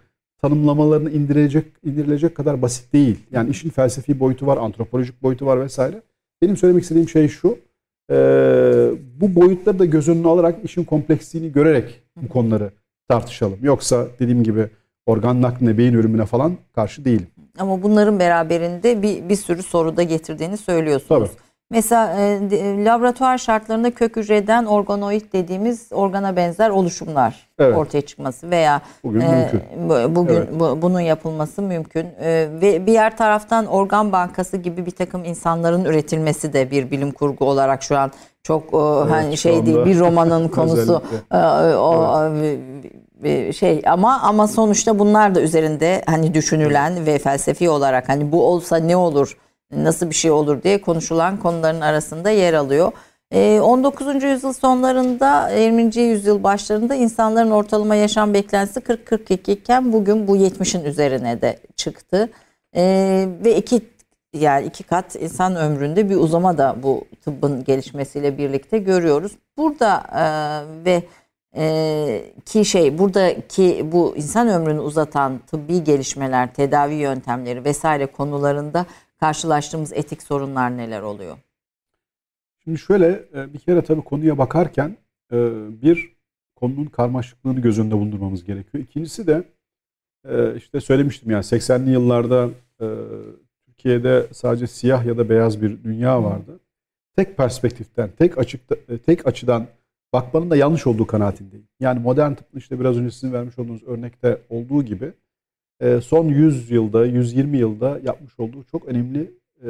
[0.41, 3.17] tanımlamalarını indirilecek indirilecek kadar basit değil.
[3.31, 6.01] Yani işin felsefi boyutu var, antropolojik boyutu var vesaire.
[6.41, 7.57] Benim söylemek istediğim şey şu.
[8.11, 8.15] E,
[9.21, 12.71] bu boyutları da göz önüne alarak işin kompleksliğini görerek bu konuları
[13.11, 13.59] tartışalım.
[13.61, 14.69] Yoksa dediğim gibi
[15.05, 17.27] organ nakline, beyin ölümüne falan karşı değilim.
[17.59, 21.29] Ama bunların beraberinde bir, bir sürü soru da getirdiğini söylüyorsunuz.
[21.29, 21.50] Tabii.
[21.71, 27.77] Mesela e, de- laboratuvar şartlarında kök hücreden organoid dediğimiz organa benzer oluşumlar Evet.
[27.77, 29.61] ortaya çıkması veya Bugün e, mümkün.
[29.89, 30.47] bu- bugün Evet.
[30.59, 35.85] bu- bunun yapılması mümkün E, ve bir yer taraftan organ bankası gibi bir takım insanların
[35.85, 38.11] üretilmesi de bir bilim kurgu olarak şu an
[38.43, 38.77] çok e,
[39.09, 41.01] hani şu şey değil bir romanın konusu
[41.33, 41.37] e,
[41.75, 42.57] o e,
[43.23, 48.43] bir şey ama ama sonuçta bunlar da üzerinde hani düşünülen ve felsefi olarak hani bu
[48.45, 49.37] olsa ne olur
[49.71, 52.91] nasıl bir şey olur diye konuşulan konuların arasında yer alıyor.
[53.31, 54.23] Ee, 19.
[54.23, 55.97] yüzyıl sonlarında 20.
[55.97, 62.29] yüzyıl başlarında insanların ortalama yaşam beklentisi 40-42 iken bugün bu 70'in üzerine de çıktı.
[62.75, 63.81] Ee, ve iki
[64.33, 69.31] yani iki kat insan ömründe bir uzama da bu tıbbın gelişmesiyle birlikte görüyoruz.
[69.57, 70.23] Burada e,
[70.85, 71.03] ve
[71.55, 78.85] e, ki şey buradaki bu insan ömrünü uzatan tıbbi gelişmeler, tedavi yöntemleri vesaire konularında
[79.21, 81.37] karşılaştığımız etik sorunlar neler oluyor?
[82.63, 84.97] Şimdi şöyle e, bir kere tabii konuya bakarken
[85.31, 85.37] e,
[85.81, 86.15] bir
[86.55, 88.83] konunun karmaşıklığını göz önünde bulundurmamız gerekiyor.
[88.83, 89.43] İkincisi de
[90.29, 92.49] e, işte söylemiştim yani 80'li yıllarda
[93.65, 96.59] Türkiye'de sadece siyah ya da beyaz bir dünya vardı.
[97.15, 99.67] Tek perspektiften, tek açıkta, tek açıdan
[100.13, 101.67] bakmanın da yanlış olduğu kanaatindeyim.
[101.79, 105.13] Yani modern tıbbın işte biraz önce sizin vermiş olduğunuz örnekte olduğu gibi
[106.01, 109.31] son 100 yılda, 120 yılda yapmış olduğu çok önemli
[109.65, 109.69] e,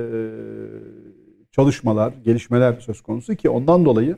[1.51, 4.17] çalışmalar, gelişmeler söz konusu ki ondan dolayı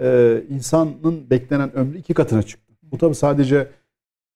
[0.00, 2.72] e, insanın beklenen ömrü iki katına çıktı.
[2.82, 3.68] Bu tabi sadece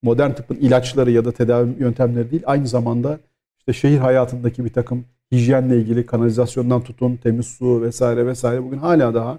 [0.03, 3.19] modern tıbbın ilaçları ya da tedavi yöntemleri değil, aynı zamanda
[3.59, 9.15] işte şehir hayatındaki bir takım hijyenle ilgili kanalizasyondan tutun, temiz su vesaire vesaire bugün hala
[9.15, 9.39] daha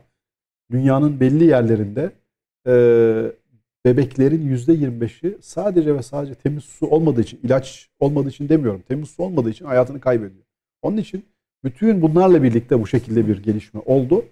[0.71, 2.11] dünyanın belli yerlerinde
[2.67, 2.73] e,
[3.85, 9.09] bebeklerin yüzde 25'i sadece ve sadece temiz su olmadığı için, ilaç olmadığı için demiyorum, temiz
[9.09, 10.45] su olmadığı için hayatını kaybediyor.
[10.81, 11.25] Onun için
[11.63, 14.25] bütün bunlarla birlikte bu şekilde bir gelişme oldu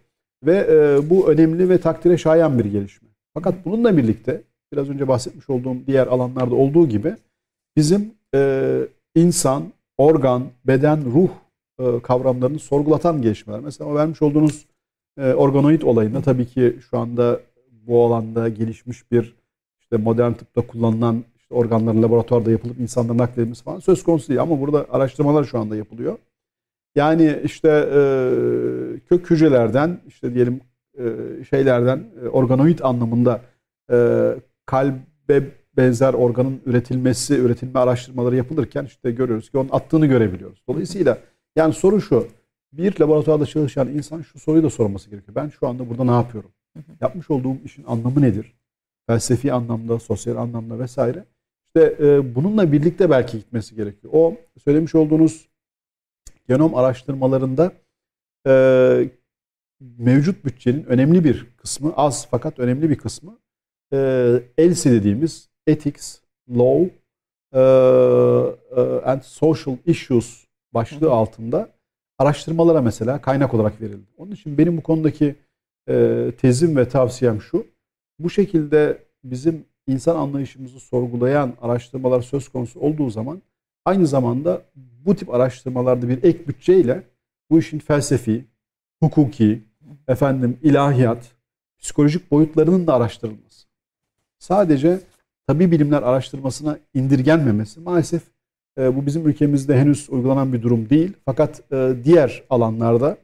[0.46, 3.08] ve e, bu önemli ve takdire şayan bir gelişme.
[3.34, 4.42] Fakat bununla birlikte
[4.74, 7.16] biraz önce bahsetmiş olduğum diğer alanlarda olduğu gibi
[7.76, 8.82] bizim e,
[9.16, 9.64] insan,
[9.98, 11.30] organ, beden, ruh
[11.80, 13.60] e, kavramlarını sorgulatan gelişmeler.
[13.60, 14.66] Mesela vermiş olduğunuz
[15.18, 17.40] e, organoid olayında tabii ki şu anda
[17.72, 19.36] bu alanda gelişmiş bir
[19.92, 24.60] işte modern tıpta kullanılan işte organların laboratuvarda yapılıp insanlara nakledilmesi falan söz konusu değil ama
[24.60, 26.18] burada araştırmalar şu anda yapılıyor.
[26.96, 28.00] Yani işte e,
[29.10, 30.62] kök hücrelerden işte diyelim
[30.98, 31.04] e,
[31.50, 33.42] şeylerden e, organoid anlamında
[33.92, 33.96] e,
[34.66, 35.44] kalbe
[35.78, 40.64] benzer organın üretilmesi, üretilme araştırmaları yapılırken işte görüyoruz ki onun attığını görebiliyoruz.
[40.70, 41.18] Dolayısıyla
[41.56, 42.28] yani soru şu.
[42.74, 45.36] Bir laboratuvarda çalışan insan şu soruyu da sorması gerekiyor.
[45.36, 46.52] Ben şu anda burada ne yapıyorum?
[47.02, 48.54] Yapmış olduğum işin anlamı nedir?
[49.08, 51.26] Felsefi anlamda, sosyal anlamda vesaire.
[51.68, 54.14] İşte e, bununla birlikte belki gitmesi gerekiyor.
[54.14, 55.50] O söylemiş olduğunuz
[56.48, 57.72] genom araştırmalarında
[58.48, 58.54] e,
[59.98, 63.40] mevcut bütçenin önemli bir kısmı, az fakat önemli bir kısmı
[63.94, 63.98] e,
[64.58, 66.90] ELSI dediğimiz Ethics, Law
[67.54, 71.70] e, e, and Social Issues başlığı altında
[72.18, 74.08] araştırmalara mesela kaynak olarak verildi.
[74.18, 75.36] Onun için benim bu konudaki
[75.90, 77.66] e, tezim ve tavsiyem şu.
[78.20, 83.42] Bu şekilde bizim insan anlayışımızı sorgulayan araştırmalar söz konusu olduğu zaman
[83.86, 84.62] aynı zamanda
[85.06, 87.04] bu tip araştırmalarda bir ek bütçeyle
[87.50, 88.46] bu işin felsefi,
[89.04, 89.64] hukuki,
[90.08, 91.32] efendim ilahiyat,
[91.80, 93.68] psikolojik boyutlarının da araştırılması.
[94.40, 95.00] Sadece
[95.48, 98.22] tabi bilimler araştırmasına indirgenmemesi maalesef
[98.78, 101.14] e, bu bizim ülkemizde henüz uygulanan bir durum değil.
[101.26, 103.18] Fakat e, diğer alanlarda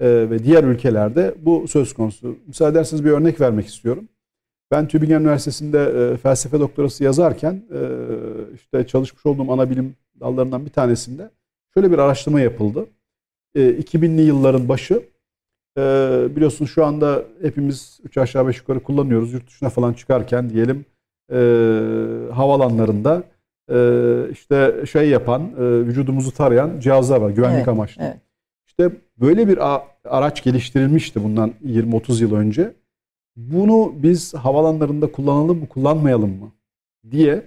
[0.00, 2.36] e, ve diğer ülkelerde bu söz konusu.
[2.46, 4.08] Müsaade ederseniz bir örnek vermek istiyorum.
[4.70, 7.80] Ben Tübingen Üniversitesi'nde e, felsefe doktorası yazarken e,
[8.54, 11.30] işte çalışmış olduğum ana bilim dallarından bir tanesinde
[11.74, 12.86] şöyle bir araştırma yapıldı.
[13.54, 15.02] E, 2000'li yılların başı
[15.78, 15.82] e,
[16.36, 19.32] biliyorsunuz şu anda hepimiz 3 aşağı 5 yukarı kullanıyoruz.
[19.32, 20.84] Yurt dışına falan çıkarken diyelim
[21.32, 21.36] e,
[22.32, 23.22] havalanlarında
[23.72, 23.78] e,
[24.32, 28.02] işte şey yapan, e, vücudumuzu tarayan cihazlar var güvenlik Evet, amaçlı.
[28.02, 28.16] evet.
[28.66, 28.90] İşte
[29.20, 29.58] böyle bir
[30.04, 32.72] araç geliştirilmişti bundan 20-30 yıl önce.
[33.36, 36.52] Bunu biz havalanlarında kullanalım mı, kullanmayalım mı
[37.10, 37.42] diye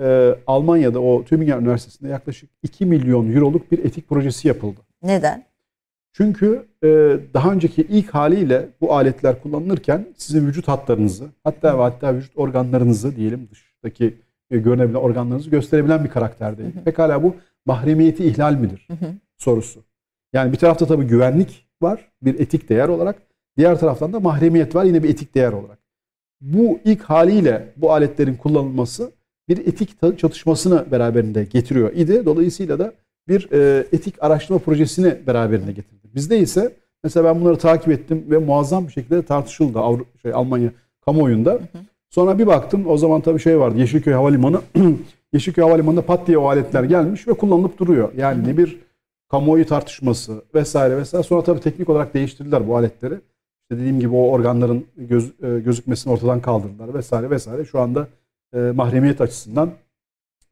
[0.00, 4.80] e, Almanya'da o Tübingen Üniversitesi'nde yaklaşık 2 milyon euroluk bir etik projesi yapıldı.
[5.02, 5.44] Neden?
[6.12, 6.88] Çünkü e,
[7.34, 13.16] daha önceki ilk haliyle bu aletler kullanılırken sizin vücut hatlarınızı hatta ve hatta vücut organlarınızı
[13.16, 14.14] diyelim dıştaki
[14.50, 16.84] e, görünebilen organlarınızı gösterebilen bir karakterdeydi.
[16.84, 17.36] Pekala bu
[17.66, 19.12] mahremiyeti ihlal midir Hı hı.
[19.36, 19.80] sorusu.
[20.32, 23.27] Yani bir tarafta tabii güvenlik var bir etik değer olarak.
[23.58, 25.78] Diğer taraftan da mahremiyet var yine bir etik değer olarak.
[26.40, 29.12] Bu ilk haliyle bu aletlerin kullanılması
[29.48, 32.22] bir etik çatışmasını beraberinde getiriyor idi.
[32.24, 32.92] Dolayısıyla da
[33.28, 36.08] bir e, etik araştırma projesini beraberinde getirdi.
[36.14, 36.72] Bizde ise
[37.04, 40.70] mesela ben bunları takip ettim ve muazzam bir şekilde tartışıldı Avru şey, Almanya
[41.04, 41.58] kamuoyunda.
[42.10, 44.60] Sonra bir baktım o zaman tabii şey vardı Yeşilköy Havalimanı.
[45.32, 48.12] Yeşilköy Havalimanı'nda pat diye o aletler gelmiş ve kullanılıp duruyor.
[48.16, 48.78] Yani ne bir
[49.30, 51.22] kamuoyu tartışması vesaire vesaire.
[51.22, 53.14] Sonra tabii teknik olarak değiştirdiler bu aletleri.
[53.70, 57.64] İşte dediğim gibi o organların göz, e, gözükmesini ortadan kaldırdılar vesaire vesaire.
[57.64, 58.08] Şu anda
[58.54, 59.72] e, mahremiyet açısından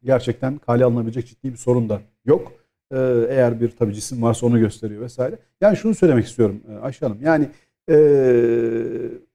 [0.02, 2.52] gerçekten kale alınabilecek ciddi bir sorun da yok.
[2.92, 2.96] E,
[3.28, 5.38] eğer bir tabii cisim varsa onu gösteriyor vesaire.
[5.60, 7.18] Yani şunu söylemek istiyorum e, Ayşe Hanım.
[7.22, 7.48] Yani
[7.90, 7.96] e,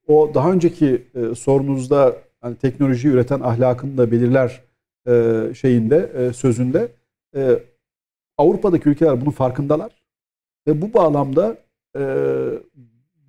[0.08, 4.62] o daha önceki e, sorunuzda hani teknoloji üreten ahlakını da belirler
[5.08, 6.92] e, şeyinde e, sözünde
[7.36, 7.60] e,
[8.38, 9.92] Avrupa'daki ülkeler bunun farkındalar
[10.68, 11.58] ve bu bağlamda
[11.98, 12.02] e,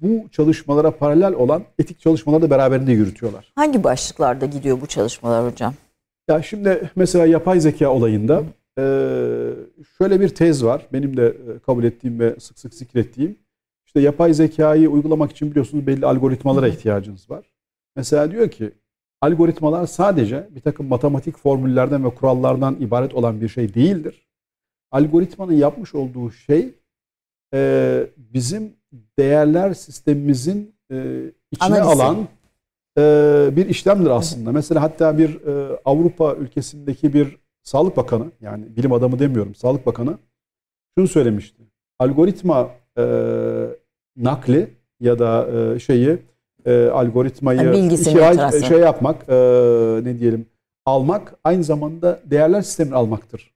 [0.02, 3.52] bu çalışmalara paralel olan etik çalışmaları da beraberinde yürütüyorlar.
[3.54, 5.74] Hangi başlıklarda gidiyor bu çalışmalar hocam?
[6.28, 8.42] Ya şimdi mesela yapay zeka olayında
[8.78, 8.84] e,
[9.98, 10.86] şöyle bir tez var.
[10.92, 13.38] Benim de e, kabul ettiğim ve sık sık zikrettiğim.
[13.86, 17.52] İşte yapay zekayı uygulamak için biliyorsunuz belli algoritmalara ihtiyacınız var.
[17.96, 18.72] Mesela diyor ki
[19.20, 24.26] algoritmalar sadece bir takım matematik formüllerden ve kurallardan ibaret olan bir şey değildir.
[24.90, 26.74] Algoritmanın yapmış olduğu şey
[27.54, 28.72] e, bizim
[29.18, 32.02] değerler sistemimizin e, içine Analizi.
[32.02, 32.28] alan
[32.98, 34.52] e, bir işlemdir aslında.
[34.52, 40.18] Mesela hatta bir e, Avrupa ülkesindeki bir sağlık bakanı yani bilim adamı demiyorum sağlık bakanı
[40.98, 41.62] şunu söylemişti.
[41.98, 43.04] Algoritma e,
[44.16, 44.70] nakli
[45.00, 46.18] ya da e, şeyi
[46.66, 47.60] e, algoritmayı
[48.24, 48.66] ay hatırası.
[48.66, 49.34] şey yapmak e,
[50.04, 50.46] ne diyelim
[50.86, 53.52] almak aynı zamanda değerler sistemini almaktır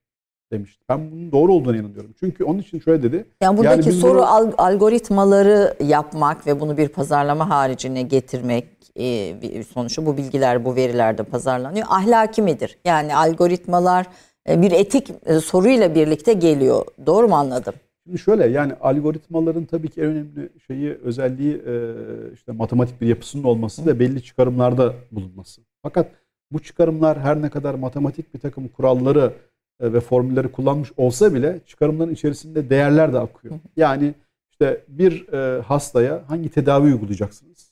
[0.53, 0.85] demişti.
[0.89, 2.15] Ben bunun doğru olduğuna inanıyorum.
[2.21, 3.25] Çünkü onun için şöyle dedi.
[3.41, 8.67] Yani buradaki Yani soru bunu- al- algoritmaları yapmak ve bunu bir pazarlama haricine getirmek
[8.99, 11.87] e, bir sonuçta bu bilgiler bu verilerde pazarlanıyor.
[11.91, 12.79] Ahlaki midir?
[12.85, 14.07] Yani algoritmalar
[14.49, 16.85] e, bir etik e, soruyla birlikte geliyor.
[17.07, 17.75] Doğru mu anladım?
[18.07, 21.93] Şimdi şöyle yani algoritmaların tabii ki en önemli şeyi özelliği e,
[22.35, 25.61] işte matematik bir yapısının olması ve belli çıkarımlarda bulunması.
[25.83, 26.07] Fakat
[26.53, 29.33] bu çıkarımlar her ne kadar matematik bir takım kuralları
[29.81, 33.55] ve formülleri kullanmış olsa bile çıkarımların içerisinde değerler de akıyor.
[33.77, 34.15] Yani
[34.53, 37.71] işte bir e, hastaya hangi tedavi uygulayacaksınız?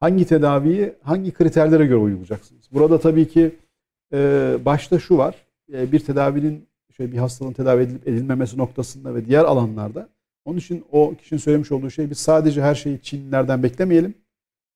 [0.00, 2.64] Hangi tedaviyi hangi kriterlere göre uygulayacaksınız?
[2.72, 3.56] Burada tabii ki
[4.12, 5.46] e, başta şu var.
[5.72, 6.66] E, bir tedavinin
[6.96, 10.08] şey bir hastalığın tedavi edilip edilmemesi noktasında ve diğer alanlarda.
[10.44, 14.14] Onun için o kişinin söylemiş olduğu şey biz sadece her şeyi Çinlilerden beklemeyelim.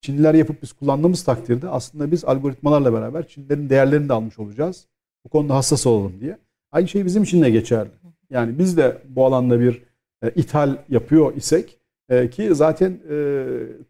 [0.01, 4.87] Çinliler yapıp biz kullandığımız takdirde aslında biz algoritmalarla beraber Çinlilerin değerlerini de almış olacağız.
[5.25, 6.39] Bu konuda hassas olalım diye.
[6.75, 7.91] Aynı şey bizim için de geçerli.
[8.31, 9.83] Yani biz de bu alanda bir
[10.23, 13.47] e, ithal yapıyor isek e, ki zaten e,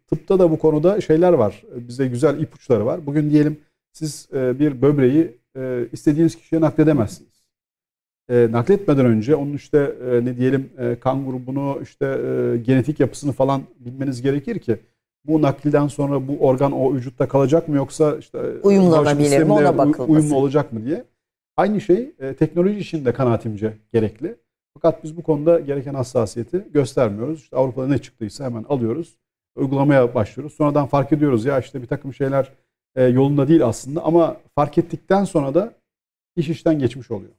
[0.06, 1.62] tıpta da bu konuda şeyler var.
[1.76, 3.06] Bize güzel ipuçları var.
[3.06, 3.60] Bugün diyelim
[3.92, 7.48] siz e, bir böbreği e, istediğiniz kişiye nakledemezsiniz.
[8.30, 13.32] E, nakletmeden önce onun işte e, ne diyelim e, kan grubunu işte e, genetik yapısını
[13.32, 14.78] falan bilmeniz gerekir ki
[15.26, 19.52] bu nakliden sonra bu organ o vücutta kalacak mı yoksa işte e, Uyumlanabilir mi?
[19.52, 20.12] Ona bakılması.
[20.12, 21.04] uyumlu olacak mı diye.
[21.56, 24.36] Aynı şey e, teknoloji için de kanaatimce gerekli.
[24.74, 27.40] Fakat biz bu konuda gereken hassasiyeti göstermiyoruz.
[27.42, 29.16] İşte Avrupa'da ne çıktıysa hemen alıyoruz.
[29.56, 30.54] Uygulamaya başlıyoruz.
[30.54, 32.52] Sonradan fark ediyoruz ya işte bir takım şeyler
[32.94, 35.74] e, yolunda değil aslında ama fark ettikten sonra da
[36.36, 37.32] iş işten geçmiş oluyor.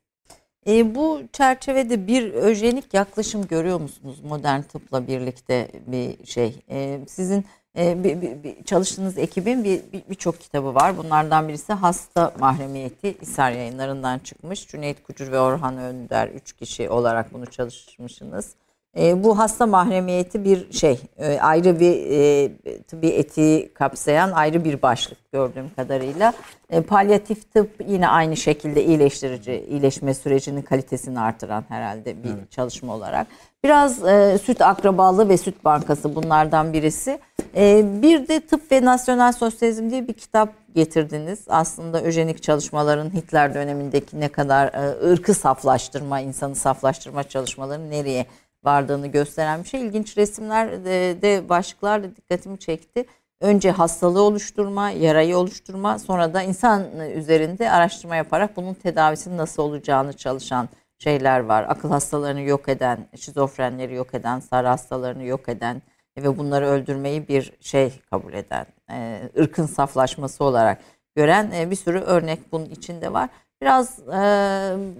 [0.68, 6.56] E, bu çerçevede bir öjenik yaklaşım görüyor musunuz modern tıpla birlikte bir şey?
[6.70, 7.46] E, sizin
[7.78, 10.98] e, bir, bir- bir çalıştığınız ekibin bir- bir- birçok kitabı var.
[10.98, 14.68] Bunlardan birisi Hasta Mahremiyeti İsar yayınlarından çıkmış.
[14.68, 18.52] Cüneyt Kucur ve Orhan Önder üç kişi olarak bunu çalışmışsınız.
[19.00, 22.52] E, bu hasta mahremiyeti bir şey e, ayrı bir e,
[22.88, 26.34] tıbbi etiği kapsayan ayrı bir başlık gördüğüm kadarıyla.
[26.70, 33.28] E, palyatif tıp yine aynı şekilde iyileştirici, iyileşme sürecinin kalitesini artıran herhalde bir çalışma olarak.
[33.64, 37.20] Biraz e, süt akrabalığı ve süt bankası bunlardan birisi.
[37.56, 41.40] E, bir de tıp ve nasyonel sosyalizm diye bir kitap getirdiniz.
[41.48, 48.26] Aslında öjenik çalışmaların Hitler dönemindeki ne kadar e, ırkı saflaştırma, insanı saflaştırma çalışmalarının nereye
[48.66, 49.82] vardığını gösteren bir şey.
[49.82, 53.06] İlginç resimler de, de başlıklarla dikkatimi çekti.
[53.42, 60.14] Önce hastalığı oluşturma, yarayı oluşturma, sonra da insan üzerinde araştırma yaparak bunun tedavisinin nasıl olacağını
[60.14, 61.66] çalışan şeyler var.
[61.70, 65.82] Akıl hastalarını yok eden, şizofrenleri yok eden, sarı hastalarını yok eden
[66.18, 70.80] ve bunları öldürmeyi bir şey kabul eden, e, ırkın saflaşması olarak
[71.16, 73.30] gören e, bir sürü örnek bunun içinde var.
[73.62, 74.20] Biraz e,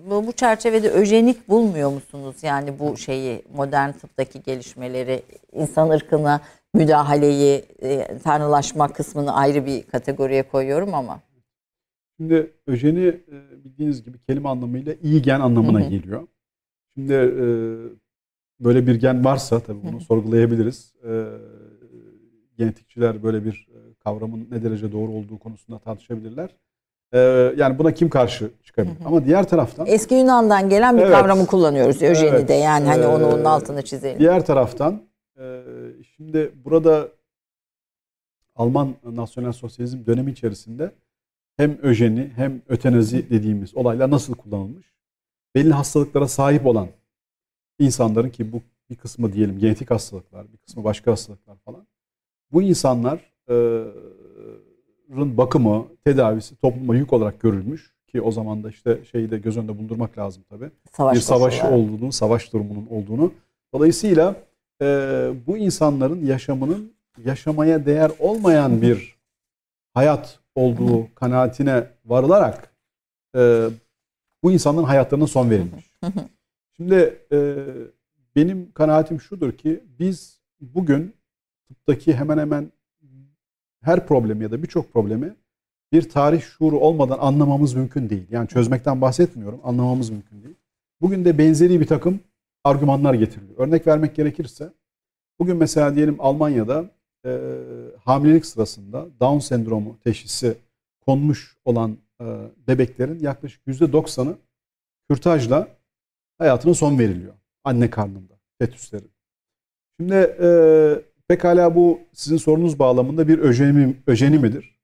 [0.10, 2.36] bu çerçevede öjenik bulmuyor musunuz?
[2.44, 6.42] Yani bu şeyi modern tıptaki gelişmeleri, insan ırkına
[6.74, 11.20] müdahaleyi, e, tanrılaşma kısmını ayrı bir kategoriye koyuyorum ama.
[12.18, 15.90] Şimdi öjeni e, bildiğiniz gibi kelime anlamıyla iyi gen anlamına Hı hı.
[15.90, 16.28] geliyor.
[16.96, 17.46] Şimdi e,
[18.60, 20.04] böyle bir gen varsa tabii bunu hı.
[20.04, 20.94] sorgulayabiliriz.
[21.04, 21.26] E,
[22.58, 26.56] genetikçiler böyle bir e, kavramın ne derece doğru olduğu konusunda tartışabilirler.
[27.16, 27.20] E,
[27.58, 28.96] yani buna kim karşı çıkabilir?
[29.00, 29.08] Hı hı.
[29.08, 31.12] Ama diğer taraftan Eski Yunan'dan gelen bir Evet.
[31.12, 32.36] kavramı kullanıyoruz öjenide.
[32.56, 32.64] Evet.
[32.64, 34.20] Yani hani onu onun Ee, altını çizelim.
[34.20, 35.02] Diğer taraftan
[35.40, 35.62] e,
[36.16, 37.08] şimdi burada
[38.56, 40.92] Alman nasyonel sosyalizm dönemi içerisinde
[41.58, 44.86] hem öjeni hem ötenazi dediğimiz olaylar nasıl kullanılmış?
[45.56, 46.88] Belli hastalıklara sahip olan
[47.80, 51.88] insanların ki bu bir kısmı diyelim genetik hastalıklar, bir kısmı başka hastalıklar falan.
[52.52, 53.20] Bu insanların
[55.10, 59.78] bakımı, tedavisi topluma yük olarak görülmüş ki o zaman da işte şeyi de göz önünde
[59.78, 61.76] bulundurmak lazım tabii Savaş bir savaş koşulları.
[61.82, 63.32] olduğunu, savaş durumunun olduğunu.
[63.74, 64.36] Dolayısıyla
[64.82, 64.86] e,
[65.48, 66.94] bu insanların yaşamının
[67.26, 69.16] yaşamaya değer olmayan bir
[69.94, 72.74] hayat olduğu kanaatine varılarak
[73.36, 73.70] e,
[74.44, 75.92] bu insanların hayatlarına son verilmiş.
[76.78, 77.56] Şimdi e,
[78.36, 81.14] benim kanaatim şudur ki biz bugün
[81.68, 82.72] tıptaki hemen hemen
[83.86, 85.36] her problemi ya da birçok problemi
[85.92, 88.28] bir tarih şuuru olmadan anlamamız mümkün değil.
[88.32, 90.56] Yani çözmekten bahsetmiyorum, anlamamız mümkün değil.
[91.02, 92.20] Bugün de benzeri bir takım
[92.64, 93.60] argümanlar getiriliyor.
[93.60, 94.74] Örnek vermek gerekirse,
[95.40, 96.90] bugün mesela diyelim Almanya'da
[97.26, 97.40] e,
[98.04, 100.58] hamilelik sırasında Down sendromu teşhisi
[101.06, 102.26] konmuş olan e,
[102.68, 104.38] bebeklerin yaklaşık %90'ı
[105.10, 105.68] kürtajla
[106.38, 107.34] hayatına son veriliyor.
[107.64, 109.12] Anne karnında, fetüslerin.
[110.00, 110.48] Şimdi e,
[111.28, 114.76] pekala bu sizin sorunuz bağlamında bir öjeni, öjeni midir?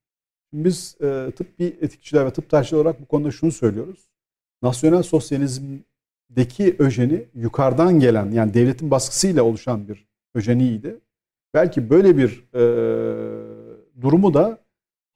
[0.53, 4.09] Biz e, tıbbi etikçiler ve tıp tarihçiler olarak bu konuda şunu söylüyoruz.
[4.61, 10.95] Nasyonel sosyalizmdeki öjeni yukarıdan gelen yani devletin baskısıyla oluşan bir öjeniydi.
[11.53, 12.61] Belki böyle bir e,
[14.01, 14.57] durumu da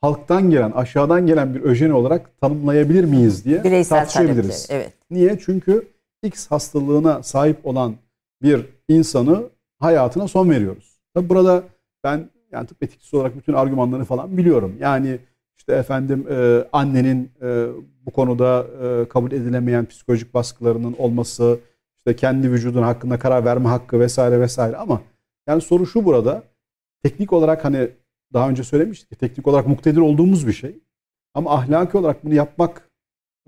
[0.01, 4.67] halktan gelen, aşağıdan gelen bir öjeni olarak tanımlayabilir miyiz diye Bireysel tartışabiliriz.
[4.67, 4.81] talepleri.
[4.83, 4.93] Evet.
[5.11, 5.39] Niye?
[5.45, 5.87] Çünkü
[6.23, 7.95] X hastalığına sahip olan
[8.41, 9.43] bir insanı
[9.79, 10.94] hayatına son veriyoruz.
[11.15, 11.63] Tabi burada
[12.03, 14.77] ben yani tıp etikçisi olarak bütün argümanları falan biliyorum.
[14.79, 15.19] Yani
[15.57, 17.67] işte efendim e, annenin e,
[18.05, 21.59] bu konuda e, kabul edilemeyen psikolojik baskılarının olması,
[21.97, 25.01] işte kendi vücudun hakkında karar verme hakkı vesaire vesaire ama
[25.47, 26.43] yani soru şu burada
[27.03, 27.89] teknik olarak hani
[28.33, 30.79] daha önce söylemiştik teknik olarak muktedir olduğumuz bir şey.
[31.33, 32.89] Ama ahlaki olarak bunu yapmak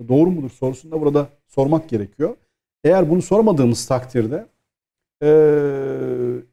[0.07, 2.35] doğru mudur sorusunu da burada sormak gerekiyor.
[2.83, 4.45] Eğer bunu sormadığımız takdirde
[5.21, 6.43] eee,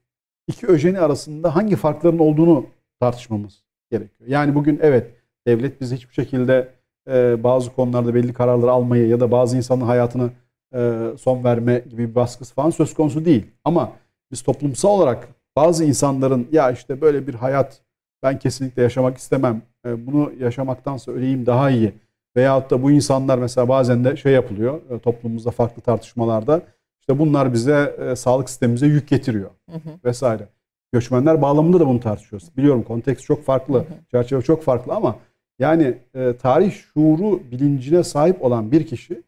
[0.46, 2.66] iki öjeni arasında hangi farkların olduğunu
[3.00, 4.30] tartışmamız gerekiyor.
[4.30, 5.10] Yani bugün evet
[5.46, 6.68] devlet bizi hiçbir şekilde
[7.08, 10.30] eee, bazı konularda belli kararlar almaya ya da bazı insanın hayatına
[10.74, 13.46] eee, son verme gibi bir baskısı falan söz konusu değil.
[13.64, 13.92] Ama
[14.32, 17.80] biz toplumsal olarak bazı insanların ya işte böyle bir hayat
[18.22, 19.62] ben kesinlikle yaşamak istemem.
[19.86, 21.92] e, Bunu yaşamaktansa öleyim daha iyi.
[22.36, 26.62] Veyahut da bu insanlar mesela bazen de şey yapılıyor e, toplumumuzda farklı tartışmalarda.
[27.04, 29.90] İşte bunlar bize e, sağlık sistemimize yük getiriyor Hı hı.
[30.04, 30.48] vesaire.
[30.92, 32.56] Göçmenler bağlamında da bunu tartışıyoruz.
[32.56, 35.16] Biliyorum konteks çok farklı, çerçeve çok farklı ama
[35.58, 39.22] yani e, tarih şuuru bilincine sahip olan bir kişi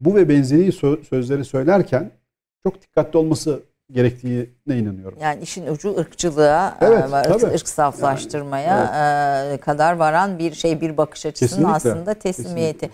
[0.00, 2.10] bu ve benzeri sö- sözleri söylerken
[2.62, 4.46] çok dikkatli olması gerektiğine
[4.78, 5.18] inanıyorum.
[5.22, 7.54] Yani işin ucu ırkçılığa, Evet, e, ırk, tabii.
[7.54, 8.82] ırk saflaştırmaya
[9.52, 12.86] e, kadar varan bir şey, bir bakış açısının Kesinlikle, aslında teslimiyeti.
[12.86, 12.90] E,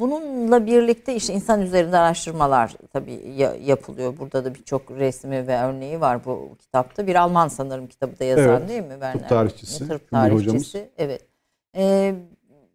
[0.00, 4.14] bununla birlikte işte insan üzerinde araştırmalar tabii ya- yapılıyor.
[4.18, 7.06] Burada da birçok resmi ve örneği var bu kitapta.
[7.06, 8.90] Bir Alman sanırım kitabı da yazan Evet, değil mi?
[8.90, 9.28] Werner?
[9.28, 10.44] tarihçisi, Tıp Ünlü hocamız.
[10.46, 10.88] tarihçisi.
[10.98, 11.22] Evet.
[11.76, 12.14] E,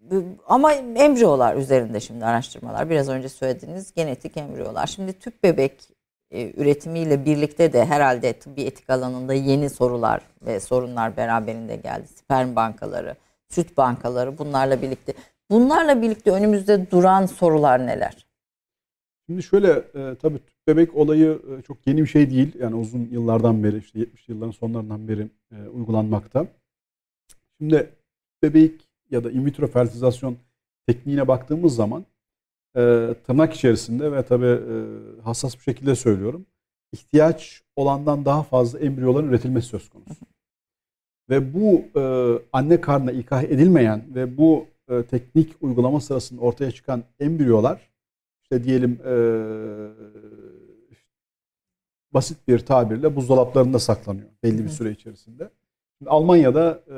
[0.01, 2.89] bu- ama embriyolar üzerinde şimdi araştırmalar.
[2.89, 4.87] Biraz önce söylediğiniz genetik embriyolar.
[4.87, 5.73] Şimdi tüp bebek
[6.31, 12.07] e, üretimiyle birlikte de herhalde tıbbi etik alanında yeni sorular ve sorunlar beraberinde geldi.
[12.07, 13.15] Sperm bankaları,
[13.49, 15.13] süt bankaları bunlarla birlikte.
[15.53, 18.27] Bunlarla birlikte önümüzde duran sorular neler?
[19.25, 22.53] Şimdi şöyle e, tabii tüp bebek olayı e, çok yeni bir şey değil.
[22.59, 26.47] Yani uzun yıllardan beri işte 70 yılların sonlarından beri e, uygulanmakta.
[27.57, 27.89] Şimdi
[28.43, 30.37] bebek ya da in vitro fertilizasyon
[30.87, 32.05] tekniğine baktığımız zaman
[32.75, 32.79] e,
[33.27, 34.77] tırnak içerisinde ve tabii e,
[35.21, 36.45] hassas bir şekilde söylüyorum.
[36.91, 40.25] ihtiyaç olandan daha fazla embriyoların üretilmesi söz konusu.
[41.29, 42.03] Ve bu e,
[42.53, 47.89] anne karnına ikah edilmeyen ve bu e, teknik uygulama sırasında ortaya çıkan embriyolar
[48.43, 49.15] işte diyelim e,
[52.13, 55.49] basit bir tabirle buzdolaplarında saklanıyor belli bir süre içerisinde.
[55.97, 56.95] Şimdi Almanya'da e,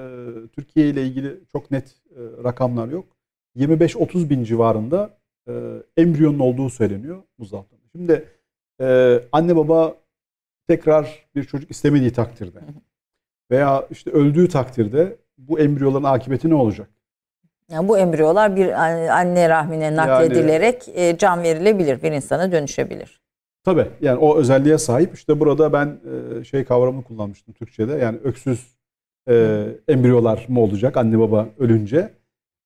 [0.48, 3.06] Türkiye ile ilgili çok net e, rakamlar yok.
[3.56, 5.18] 25-30 bin civarında
[5.48, 5.54] e,
[5.98, 7.88] embriyonun olduğu söyleniyor buzdolaplarında.
[7.92, 8.26] Şimdi
[8.82, 9.96] e, anne baba
[10.68, 12.60] tekrar bir çocuk istemediği takdirde
[13.52, 16.90] veya işte öldüğü takdirde bu embriyoların akıbeti ne olacak?
[17.72, 18.72] Yani bu embriyolar bir
[19.20, 23.22] anne rahmine nakledilerek e, can verilebilir, bir insana dönüşebilir.
[23.64, 25.14] Tabii yani o özelliğe sahip.
[25.14, 26.00] İşte burada ben
[26.40, 27.94] e, şey kavramını kullanmıştım Türkçe'de.
[27.94, 28.76] Yani öksüz
[29.30, 32.14] e, embriyolar mı olacak anne baba ölünce?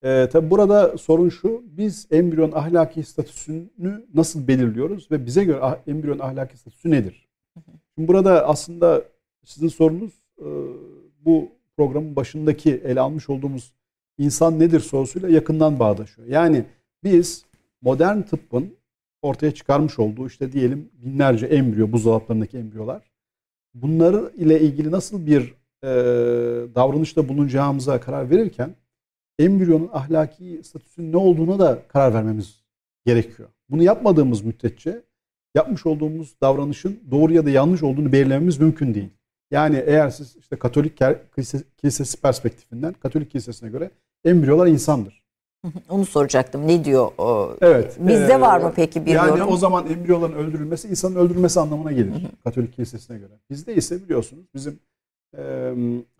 [0.02, 1.62] E, tabii burada sorun şu.
[1.64, 7.28] Biz embriyon ahlaki statüsünü nasıl belirliyoruz ve bize göre ah, embriyon ahlaki statüsü nedir?
[7.94, 9.02] Şimdi burada aslında
[9.44, 10.46] sizin sorunuz e,
[11.20, 13.74] bu programın başındaki ele almış olduğumuz
[14.20, 16.28] insan nedir sorusuyla yakından bağdaşıyor.
[16.28, 16.64] Yani
[17.04, 17.44] biz
[17.82, 18.76] modern tıbbın
[19.22, 23.10] ortaya çıkarmış olduğu işte diyelim binlerce embriyo, buzdolaplarındaki embriyolar.
[23.74, 25.54] Bunları ile ilgili nasıl bir
[25.84, 25.88] e,
[26.74, 28.74] davranışta bulunacağımıza karar verirken
[29.38, 32.64] embriyonun ahlaki statüsünün ne olduğuna da karar vermemiz
[33.06, 33.48] gerekiyor.
[33.70, 35.02] Bunu yapmadığımız müddetçe
[35.54, 39.10] yapmış olduğumuz davranışın doğru ya da yanlış olduğunu belirlememiz mümkün değil.
[39.50, 40.98] Yani eğer siz işte Katolik
[41.76, 43.90] kilisesi perspektifinden Katolik kilisesine göre
[44.24, 45.20] embriyolar insandır.
[45.88, 46.68] Onu soracaktım.
[46.68, 47.56] Ne diyor o?
[47.60, 47.96] Evet.
[48.00, 49.40] Bizde e, var mı peki bir yani yorum?
[49.40, 52.12] Yani o zaman embriyoların öldürülmesi insanın öldürülmesi anlamına gelir.
[52.44, 53.32] Katolik kilisesine göre.
[53.50, 54.78] Bizde ise biliyorsunuz bizim
[55.38, 55.72] e,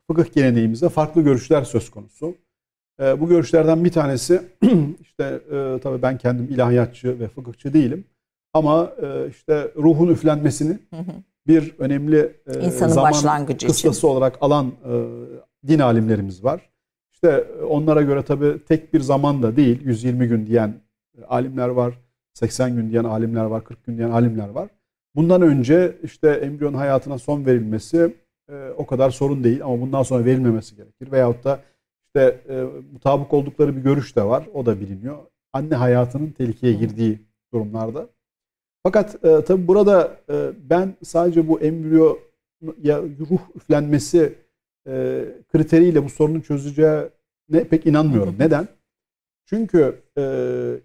[0.07, 2.35] fıkıh geleneğimizde farklı görüşler söz konusu.
[3.03, 4.43] E, bu görüşlerden bir tanesi
[5.01, 8.05] işte e, tabii ben kendim ilahiyatçı ve fıkıhçı değilim.
[8.55, 10.79] Ama e, işte ruhun üflenmesini
[11.47, 14.09] bir önemli e, İnsanın zaman başlangıcı kıstası için.
[14.09, 14.93] olarak alan e,
[15.69, 16.71] din alimlerimiz var.
[17.23, 20.75] İşte onlara göre tabii tek bir zaman da değil 120 gün diyen
[21.29, 21.95] alimler var.
[22.35, 23.65] 80 gün diyen alimler var.
[23.65, 24.69] 40 gün diyen alimler var.
[25.15, 28.17] Bundan önce işte embriyon hayatına son verilmesi
[28.49, 31.13] e, o kadar sorun değil ama bundan sonra verilmemesi gerekir.
[31.13, 31.61] Veyahut da
[32.07, 32.63] işte e,
[32.93, 34.49] mutabık oldukları bir görüş de var.
[34.55, 35.19] O da biliniyor.
[35.53, 37.19] Anne hayatının tehlikeye girdiği
[37.55, 38.09] durumlarda.
[38.83, 42.19] Fakat e, tabii burada e, ben sadece bu embriyo
[42.83, 44.35] ya ruh üflenmesi
[44.87, 48.37] e, kriteriyle bu sorunun çözüleceğine pek inanmıyorum.
[48.39, 48.69] Neden?
[49.47, 50.23] Çünkü e,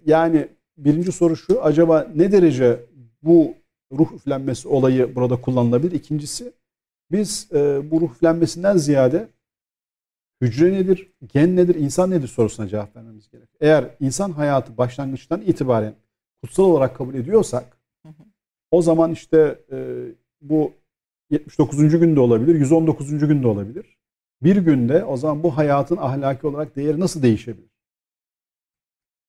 [0.06, 2.80] yani birinci soru şu acaba ne derece
[3.24, 3.54] bu
[3.92, 5.92] ruh üflenmesi olayı burada kullanılabilir?
[5.92, 6.54] İkincisi
[7.12, 9.28] biz e, bu ruh üflenmesinden ziyade
[10.42, 13.58] hücre nedir, gen nedir, insan nedir sorusuna cevap vermemiz gerekiyor.
[13.62, 15.94] Eğer insan hayatı başlangıçtan itibaren
[16.44, 17.78] kutsal olarak kabul ediyorsak
[18.72, 19.78] o zaman işte e,
[20.42, 20.74] bu
[21.30, 22.00] 79.
[22.00, 23.10] günde olabilir, 119.
[23.28, 23.98] günde olabilir.
[24.44, 27.70] Bir günde o zaman bu hayatın ahlaki olarak değeri nasıl değişebilir?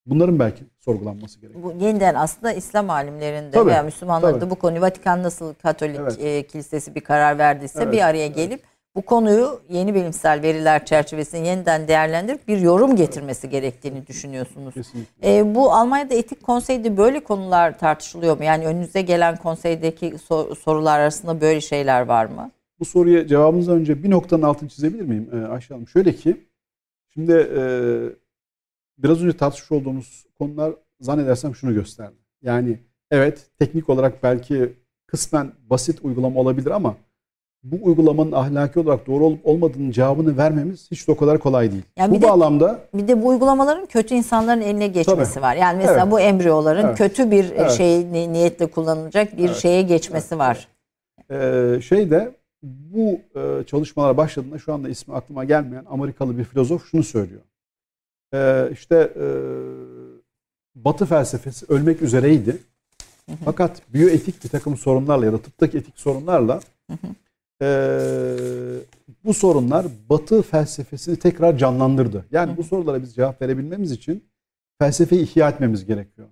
[0.07, 1.65] Bunların belki sorgulanması gerekiyor.
[1.65, 4.51] Bu yeniden aslında İslam alimlerinde Tabii, veya Müslümanların da tabii.
[4.51, 6.19] bu konuyu Vatikan nasıl Katolik Evet.
[6.21, 8.37] e, kilisesi bir karar verdiyse Evet, bir araya evet.
[8.97, 14.75] Bu konuyu yeni bilimsel veriler çerçevesinde yeniden değerlendirip bir yorum getirmesi gerektiğini düşünüyorsunuz.
[14.75, 15.39] Kesinlikle.
[15.39, 18.45] E, bu Almanya'da etik konseyde böyle konular tartışılıyor mu?
[18.45, 22.51] Yani önünüze gelen konseydeki so- sorular arasında böyle şeyler var mı?
[22.81, 25.89] Bu soruya cevabımızdan önce bir noktanın altını çizebilir miyim ee, Ayşe Hanım?
[25.89, 26.47] Şöyle ki,
[27.15, 27.63] şimdi e,
[28.99, 32.17] biraz önce tartışmış olduğumuz konular zannedersem şunu gösterdi.
[32.43, 32.79] Yani
[33.11, 34.73] evet teknik olarak belki
[35.07, 36.97] kısmen basit uygulama olabilir ama
[37.65, 41.83] bu uygulamanın ahlaki olarak doğru olup olmadığının cevabını vermemiz hiç de o kadar kolay değil.
[41.97, 45.43] Yani bu bir de- bağlamda Bir de bu uygulamaların kötü insanların eline geçmesi Tabii.
[45.45, 45.57] var.
[45.57, 46.13] Yani mesela Evet.
[46.13, 46.99] bu embriyoların Evet.
[46.99, 47.71] kötü bir Evet.
[47.71, 49.57] şey ni- niyetle kullanılacak bir Evet.
[49.57, 50.69] şeye geçmesi var.
[51.31, 52.31] Ee, şeyde
[52.63, 57.41] bu e, çalışmalar başladığında şu anda ismi aklıma gelmeyen Amerikalı bir filozof şunu söylüyor.
[58.35, 59.25] Ee, işte e,
[60.75, 62.57] Batı felsefesi ölmek üzereydi.
[63.45, 66.61] Fakat biyoetik bir takım sorunlarla ya da tıptaki etik sorunlarla
[67.63, 67.67] e,
[69.25, 72.25] bu sorunlar Batı felsefesini tekrar canlandırdı.
[72.31, 74.25] Yani bu sorulara biz cevap verebilmemiz için
[74.79, 76.29] felsefeyi ihya etmemiz gerekiyor.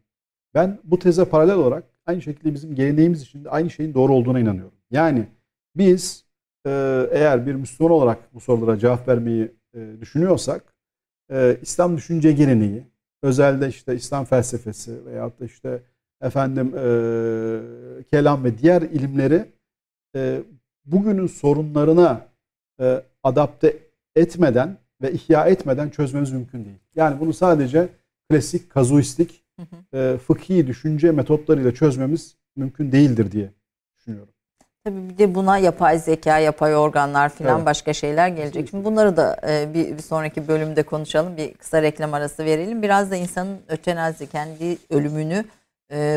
[0.54, 4.40] Ben bu teze paralel olarak aynı şekilde bizim geleneğimiz için de aynı şeyin doğru olduğuna
[4.40, 4.78] inanıyorum.
[4.90, 5.26] Yani
[5.76, 6.24] biz
[6.66, 6.70] e,
[7.12, 10.74] eğer bir Müslüman olarak bu sorulara cevap vermeyi e, düşünüyorsak
[11.32, 12.84] e, İslam düşünce geleneği,
[13.22, 15.82] özelde işte İslam felsefesi veyahut da işte
[16.22, 19.44] efendim e, kelam ve diğer ilimleri
[20.16, 20.42] e,
[20.84, 22.26] bugünün sorunlarına
[22.80, 23.76] e, adapte
[24.16, 26.78] etmeden ve ihya etmeden çözmemiz mümkün değil.
[26.96, 27.88] Yani bunu sadece
[28.30, 29.44] klasik kazuistik
[29.94, 33.50] e, fıkhi düşünce metotlarıyla çözmemiz mümkün değildir diye
[33.98, 34.34] düşünüyorum.
[34.84, 37.66] Tabii bir de buna yapay zeka, yapay organlar filan Evet.
[37.66, 38.68] başka şeyler gelecek.
[38.70, 41.36] Şimdi bunları da e, bir, bir sonraki bölümde konuşalım.
[41.36, 42.82] Bir kısa reklam arası verelim.
[42.82, 45.44] Biraz da insanın ötenazi kendi ölümünü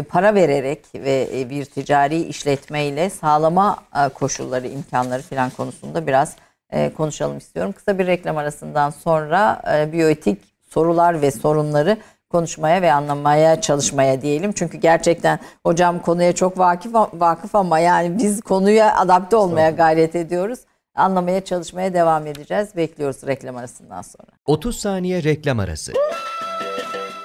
[0.10, 6.36] para vererek ve e, bir ticari işletmeyle sağlama e, koşulları, imkanları filan konusunda biraz
[6.70, 7.72] e, konuşalım istiyorum.
[7.72, 11.98] Kısa bir reklam arasından sonra e, biyoetik sorular ve sorunları
[12.30, 14.52] konuşmaya ve anlamaya çalışmaya diyelim.
[14.52, 20.60] Çünkü gerçekten hocam konuya çok vakıf vakıf ama yani biz konuya adapte olmaya gayret ediyoruz.
[20.96, 22.76] Anlamaya çalışmaya devam edeceğiz.
[22.76, 24.28] Bekliyoruz reklam arasından sonra.
[24.46, 25.94] 30 saniye reklam arası.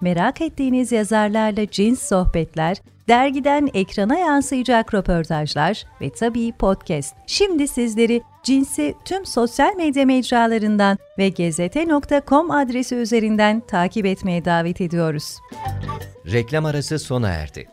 [0.00, 2.76] merak ettiğiniz yazarlarla cins sohbetler,
[3.08, 7.16] dergiden ekrana yansıyacak röportajlar ve tabii podcast.
[7.26, 15.38] Şimdi sizleri Cins'i tüm sosyal medya mecralarından ve gezete.com adresi üzerinden takip etmeye davet ediyoruz.
[16.32, 17.68] Reklam arası sona erdi.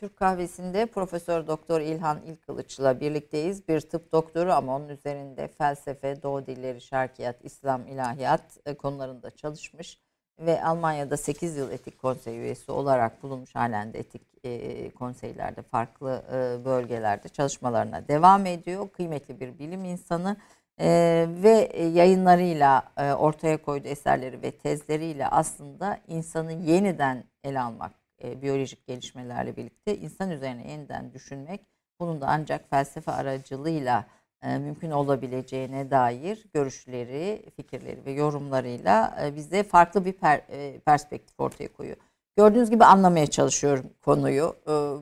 [0.00, 3.68] Türk kahvesinde Profesör Doktor İlhan İlkılıç'la birlikteyiz.
[3.68, 9.98] Bir tıp doktoru ama onun üzerinde felsefe, doğu dilleri, şarkiyat, İslam, ilahiyat e, konularında çalışmış
[10.40, 16.22] ve Almanya'da 8 yıl etik konsey üyesi olarak bulunmuş halen de etik e, konseylerde farklı
[16.32, 18.88] e, bölgelerde çalışmalarına devam ediyor.
[18.88, 20.36] Kıymetli bir bilim insanı
[20.80, 28.42] e, ve yayınlarıyla e, ortaya koyduğu eserleri ve tezleriyle aslında insanı yeniden ele almak, e,
[28.42, 31.60] biyolojik gelişmelerle birlikte insan üzerine yeniden düşünmek,
[32.00, 34.04] bunun da ancak felsefe aracılığıyla
[34.42, 41.96] mümkün olabileceğine dair görüşleri, fikirleri ve yorumlarıyla bize farklı bir per- perspektif ortaya koyuyor.
[42.36, 44.56] Gördüğünüz gibi anlamaya çalışıyorum konuyu.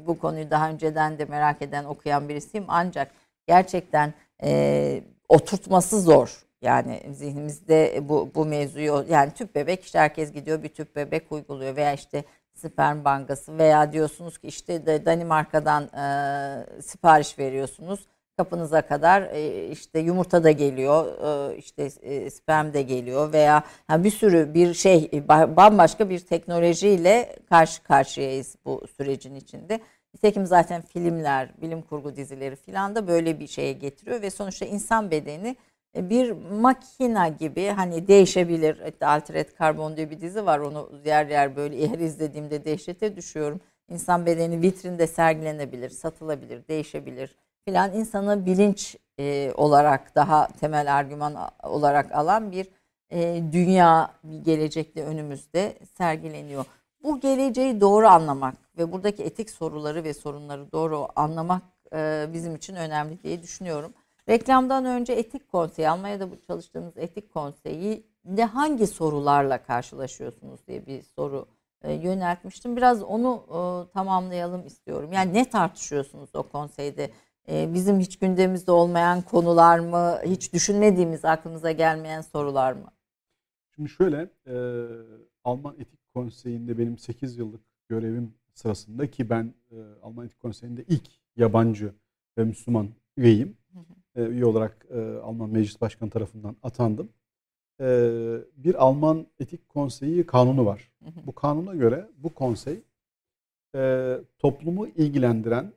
[0.07, 2.65] Bu konuyu daha önceden de merak eden, okuyan birisiyim.
[2.69, 3.11] Ancak
[3.47, 4.15] gerçekten
[5.29, 6.45] oturtması zor.
[6.63, 11.77] Yani zihnimizde bu, bu mevzuyu yani tüp bebek işte herkes gidiyor bir tüp bebek uyguluyor
[11.77, 12.25] veya işte
[12.55, 15.89] sperm bankası veya diyorsunuz ki işte Danimarka'dan
[16.81, 18.07] sipariş veriyorsunuz
[18.39, 21.07] kapınıza kadar e, işte yumurta da geliyor
[21.53, 26.19] e, işte e, sperm de geliyor veya bir sürü bir şey e, ba- bambaşka bir
[26.19, 29.81] teknolojiyle karşı karşıyayız bu sürecin içinde.
[30.15, 35.11] Nitekim zaten filmler, bilim kurgu dizileri filan da böyle bir şeye getiriyor ve sonuçta insan
[35.11, 35.57] bedeni
[35.97, 36.31] bir
[36.61, 38.81] makina gibi hani değişebilir.
[38.81, 40.59] Hatta Altered Carbon diye bir dizi var.
[40.59, 43.61] Onu yer yer böyle her izlediğimde dehşete düşüyorum.
[43.91, 47.37] İnsan bedeni vitrinde sergilenebilir, satılabilir, değişebilir
[47.69, 47.95] filan.
[47.95, 52.69] İnsanı bilinç e, olarak daha temel argüman olarak alan bir
[53.11, 56.65] e, dünya bir gelecekte önümüzde sergileniyor.
[57.03, 61.63] Bu geleceği doğru anlamak ve buradaki etik soruları ve sorunları doğru anlamak
[61.93, 63.95] e, bizim için önemli diye düşünüyorum.
[64.29, 71.03] Reklamdan önce etik konseyi, Almanya'da bu çalıştığınız etik konseyi de hangi sorularla karşılaşıyorsunuz diye bir
[71.03, 71.47] soru
[71.83, 72.77] e, yöneltmiştim.
[72.77, 75.13] Biraz onu e, tamamlayalım istiyorum.
[75.13, 77.11] Yani ne tartışıyorsunuz o konseyde?
[77.51, 80.19] E, bizim hiç gündemimizde olmayan konular mı?
[80.25, 82.91] Hiç düşünmediğimiz, aklımıza gelmeyen sorular mı?
[83.75, 84.57] Şimdi şöyle, e,
[85.45, 91.09] Alman Etik Konseyi'nde benim 8 yıllık görevim sırasında ki ben e, Alman Etik Konseyi'nde ilk
[91.37, 91.93] yabancı
[92.39, 93.57] ve Müslüman üyeyim.
[94.17, 97.09] E, üye olarak e, Alman Meclis Başkanı tarafından atandım.
[97.81, 97.87] E,
[98.57, 100.93] bir Alman Etik Konseyi kanunu var.
[101.27, 102.83] Bu kanuna göre bu konsey
[103.75, 105.73] e, toplumu ilgilendiren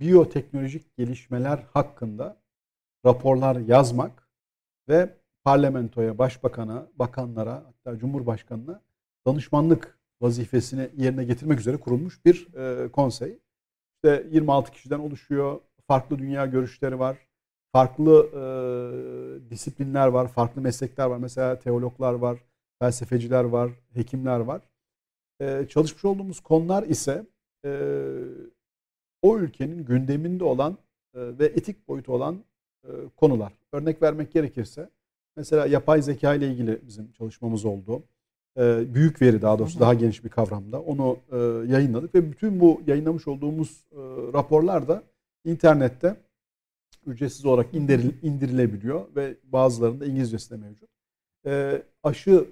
[0.00, 2.36] biyoteknolojik gelişmeler hakkında
[3.06, 4.28] raporlar yazmak
[4.88, 8.82] ve parlamentoya, başbakana, bakanlara hatta cumhurbaşkanına
[9.26, 13.38] danışmanlık vazifesini yerine getirmek üzere kurulmuş bir e, konsey.
[13.94, 15.60] İşte 26 kişiden oluşuyor.
[15.86, 17.18] Farklı dünya görüşleri var.
[17.72, 21.18] Farklı e, disiplinler var, farklı meslekler var.
[21.18, 22.38] Mesela teologlar var,
[22.78, 24.62] felsefeciler var, hekimler var.
[25.40, 27.26] E, çalışmış olduğumuz konular ise
[27.64, 27.70] e,
[29.22, 30.78] o ülkenin gündeminde olan
[31.14, 32.38] e, ve etik boyutu olan
[32.84, 33.52] e, konular.
[33.72, 34.88] Örnek vermek gerekirse
[35.38, 38.02] Mesela yapay zeka ile ilgili bizim çalışmamız oldu.
[38.58, 40.80] Ee, büyük veri daha doğrusu daha geniş bir kavramda.
[40.80, 41.36] Onu e,
[41.72, 43.96] yayınladık ve bütün bu yayınlamış olduğumuz e,
[44.32, 45.02] raporlar da
[45.44, 46.16] internette
[47.06, 50.90] ücretsiz olarak indiril, indirilebiliyor ve bazılarında İngilizcesi de mevcut.
[52.02, 52.44] Aşı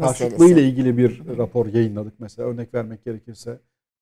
[0.00, 3.58] karşıtlığı ile ilgili bir rapor yayınladık mesela örnek vermek gerekirse.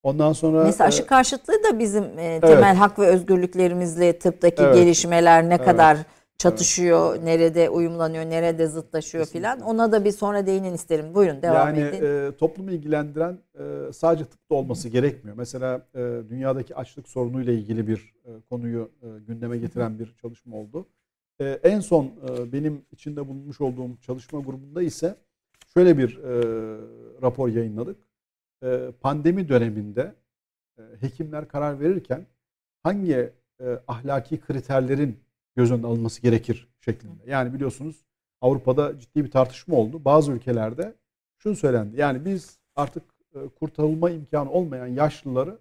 [0.06, 2.76] Ondan sonra Mesela aşı karşıtlığı da bizim e, temel evet.
[2.76, 4.74] hak ve özgürlüklerimizle tıptaki Evet.
[4.74, 5.64] gelişmeler ne Evet.
[5.64, 5.98] kadar
[6.38, 9.60] çatışıyor, nerede uyumlanıyor, nerede zıtlaşıyor filan.
[9.60, 11.14] Ona da bir sonra değinin isterim.
[11.14, 12.06] Buyurun devam yani edin.
[12.06, 15.36] e, toplumu ilgilendiren e, sadece tıpta olması gerekmiyor.
[15.36, 15.98] Mesela e,
[16.30, 20.86] dünyadaki açlık sorunuyla ilgili bir e, konuyu e, gündeme getiren bir çalışma oldu.
[21.40, 25.14] E, en son e, benim içinde bulunmuş olduğum çalışma grubunda ise
[25.74, 26.32] şöyle bir e,
[27.22, 28.05] rapor yayınladık.
[28.62, 30.14] E, pandemi döneminde
[30.78, 32.26] e, hekimler karar verirken
[32.82, 35.20] hangi e, ahlaki kriterlerin
[35.56, 37.22] göz önüne alınması gerekir şeklinde.
[37.26, 38.04] Yani biliyorsunuz
[38.40, 40.04] Avrupa'da ciddi bir tartışma oldu.
[40.04, 40.94] Bazı ülkelerde
[41.38, 42.00] şunu söylendi.
[42.00, 43.02] Yani biz artık
[43.34, 45.58] e, kurtarılma imkanı olmayan yaşlıları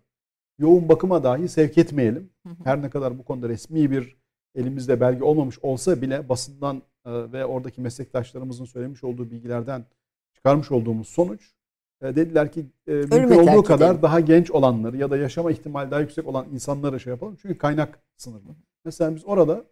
[0.60, 2.30] yoğun bakıma dahi sevk etmeyelim.
[2.64, 4.16] Her ne kadar bu konuda resmi bir
[4.56, 9.86] elimizde belge olmamış olsa bile basından ve oradaki meslektaşlarımızın söylemiş olduğu bilgilerden
[10.34, 11.55] çıkarmış olduğumuz sonuç
[12.02, 14.02] dediler ki e, mümkün olduğu kadar edelim.
[14.02, 17.38] daha genç olanları ya da yaşama ihtimali daha yüksek olan insanlara şey yapalım.
[17.42, 18.56] Çünkü kaynak sınırlı.
[18.86, 19.64] Mesela biz orada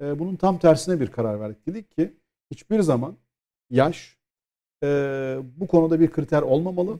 [0.00, 1.66] e, bunun tam tersine bir karar verdik.
[1.66, 2.14] Dedik ki
[2.50, 3.16] hiçbir zaman
[3.70, 4.16] yaş
[4.82, 4.88] e,
[5.56, 6.98] bu konuda bir kriter olmamalı.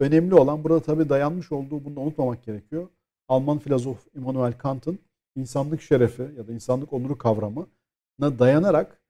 [0.00, 2.88] Önemli olan burada tabii dayanmış olduğu bunu unutmamak gerekiyor.
[3.28, 4.98] Alman filozof Immanuel Kant'ın
[5.36, 7.66] insanlık şerefi ya da insanlık onuru kavramına
[8.38, 9.00] dayanarak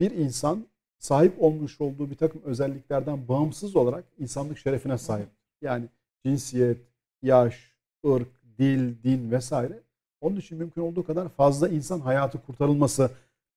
[0.00, 0.66] bir insan
[1.00, 5.28] sahip olmuş olduğu bir takım özelliklerden bağımsız olarak insanlık şerefine sahip.
[5.62, 5.84] Yani
[6.24, 6.78] cinsiyet,
[7.22, 7.72] yaş,
[8.06, 8.28] ırk,
[8.58, 9.80] dil, din vesaire.
[10.20, 13.10] Onun için mümkün olduğu kadar fazla insan hayatı kurtarılması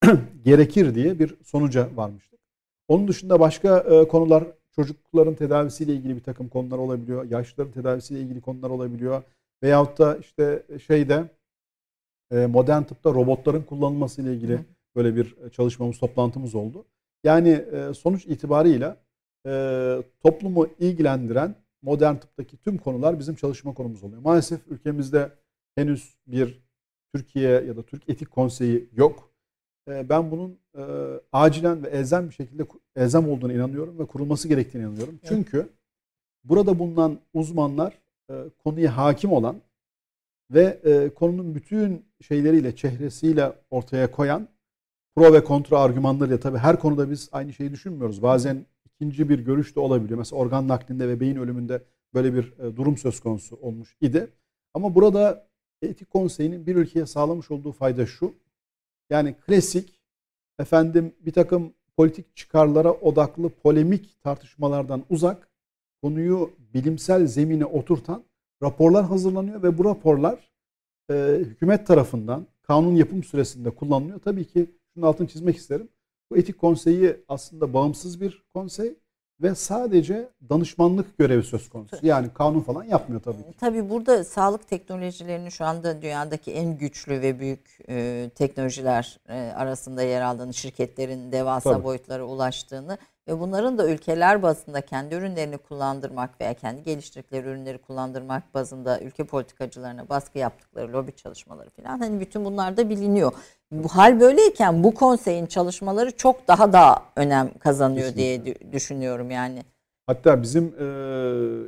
[0.46, 2.40] gerekir diye bir sonuca varmıştık.
[2.88, 4.44] Onun dışında başka e, konular
[4.76, 7.32] çocukların tedavisiyle ilgili bir takım konular olabiliyor.
[7.32, 9.24] Yaşlıların tedavisiyle ilgili konular olabiliyor.
[9.64, 11.30] Veyahut da işte şeyde
[12.32, 14.60] e, modern tıpta robotların kullanılmasıyla ilgili
[14.96, 16.86] böyle bir çalışmamız, toplantımız oldu.
[17.24, 18.98] Yani e, sonuç itibarıyla
[19.48, 24.22] e, toplumu ilgilendiren modern tıptaki tüm konular bizim çalışma konumuz oluyor.
[24.22, 25.32] Maalesef ülkemizde
[25.76, 26.64] henüz bir
[27.14, 29.34] Türkiye ya da Türk Etik Konseyi yok.
[29.90, 30.60] E, ben bunun
[31.32, 32.66] acilen ve elzem bir şekilde
[32.96, 35.20] elzem olduğuna inanıyorum ve kurulması gerektiğine inanıyorum.
[35.24, 35.70] Çünkü
[36.44, 37.98] burada bulunan uzmanlar
[38.64, 39.62] konuya hakim olan
[40.52, 40.80] ve
[41.16, 44.48] konunun bütün şeyleriyle, çehresiyle ortaya koyan
[45.16, 48.22] pro ve kontra argümanlarıyla tabii her konuda biz aynı şeyi düşünmüyoruz.
[48.22, 50.18] Bazen ikinci bir görüş de olabiliyor.
[50.18, 51.84] Mesela organ naklinde ve beyin ölümünde
[52.14, 54.28] böyle bir e, durum söz konusu olmuş idi.
[54.74, 55.48] Ama burada
[55.82, 58.34] etik konseyinin bir ülkeye sağlamış olduğu fayda şu.
[59.10, 60.02] Yani klasik
[60.60, 65.50] efendim bir takım politik çıkarlara odaklı polemik tartışmalardan uzak
[66.02, 68.24] konuyu bilimsel zemine oturtan
[68.64, 70.52] raporlar hazırlanıyor ve bu raporlar
[71.12, 74.20] e, hükümet tarafından kanun yapım süresinde kullanılıyor.
[74.20, 75.90] Tabii ki şunun altını çizmek isterim.
[76.32, 78.96] Bu etik konseyi aslında bağımsız bir konsey
[79.42, 81.98] ve sadece danışmanlık görevi söz konusu.
[82.02, 83.58] Yani kanun falan yapmıyor tabii ki.
[83.60, 90.04] Tabii burada sağlık teknolojilerinin şu anda dünyadaki en güçlü ve büyük e, teknolojiler e, arasında
[90.04, 91.84] yer aldığını, şirketlerin devasa Tabii.
[91.84, 92.98] boyutlara ulaştığını
[93.28, 99.24] ve bunların da ülkeler bazında kendi ürünlerini kullandırmak veya kendi geliştirdikleri ürünleri kullandırmak bazında ülke
[99.24, 103.32] politikacılarına baskı yaptıkları lobi çalışmaları falan hani bütün bunlar da biliniyor.
[103.72, 109.64] Bu hal böyleyken bu konseyin çalışmaları çok daha da önem kazanıyor diye dü- düşünüyorum yani.
[110.08, 110.86] Hatta bizim e,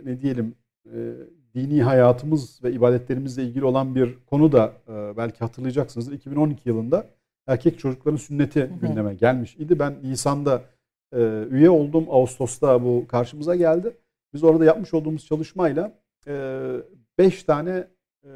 [0.05, 0.93] ne diyelim e,
[1.53, 6.13] dini hayatımız ve ibadetlerimizle ilgili olan bir konu da e, belki hatırlayacaksınızdır.
[6.13, 7.05] 2012 yılında
[7.47, 9.79] erkek çocukların sünneti gündeme gelmiş idi.
[9.79, 10.61] Ben Nisan'da
[11.15, 12.05] e, üye oldum.
[12.09, 13.97] Ağustos'ta bu karşımıza geldi.
[14.33, 15.91] Biz orada yapmış olduğumuz çalışmayla
[17.17, 17.87] 5 tane
[18.23, 18.29] e,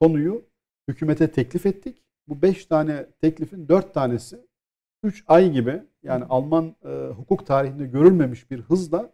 [0.00, 0.42] konuyu
[0.88, 2.02] hükümete teklif ettik.
[2.28, 4.36] Bu 5 tane teklifin 4 tanesi
[5.02, 9.10] 3 ay gibi yani Alman e, hukuk tarihinde görülmemiş bir hızla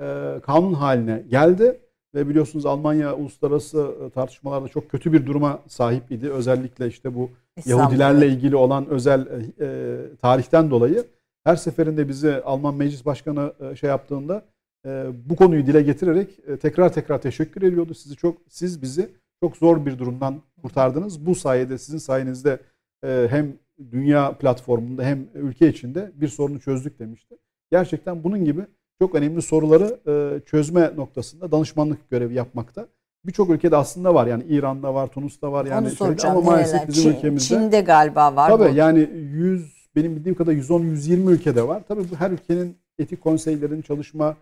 [0.00, 1.80] e, kanun haline geldi.
[2.14, 6.30] Ve biliyorsunuz Almanya uluslararası e, tartışmalarda çok kötü bir duruma sahip idi.
[6.30, 7.82] Özellikle işte bu İstanbul'da.
[7.82, 11.04] Yahudilerle ilgili olan özel e, e, tarihten dolayı
[11.44, 14.42] her seferinde bizi Alman Meclis Başkanı e, şey yaptığında
[14.86, 17.94] e, bu konuyu dile getirerek e, tekrar tekrar teşekkür ediyordu.
[17.94, 19.08] Sizi çok siz bizi
[19.42, 21.26] çok zor bir durumdan kurtardınız.
[21.26, 22.58] Bu sayede sizin sayenizde
[23.04, 23.52] hem
[23.90, 27.34] dünya platformunda hem ülke içinde bir sorunu çözdük demişti.
[27.70, 28.60] Gerçekten bunun gibi
[28.98, 30.00] çok önemli soruları
[30.46, 32.86] çözme noktasında danışmanlık görevi yapmakta.
[33.26, 34.26] Birçok ülkede aslında var.
[34.26, 35.66] Yani İran'da var, Tunus'ta var.
[35.66, 36.36] Yani Onu soracağım.
[36.36, 38.48] ama maalesef bizim Çin- ülkemizde Çin'de galiba var.
[38.48, 38.76] Tabii bu.
[38.76, 41.82] yani 100 benim bildiğim kadar 110-120 ülkede var.
[41.88, 44.36] Tabii bu her ülkenin etik konseylerinin çalışma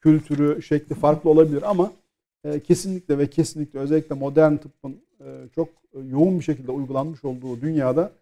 [0.00, 1.92] kültürü, şekli farklı olabilir ama
[2.44, 5.68] e, kesinlikle ve kesinlikle özellikle modern tıbbın e, çok
[6.10, 8.12] yoğun bir şekilde uygulanmış olduğu dünyada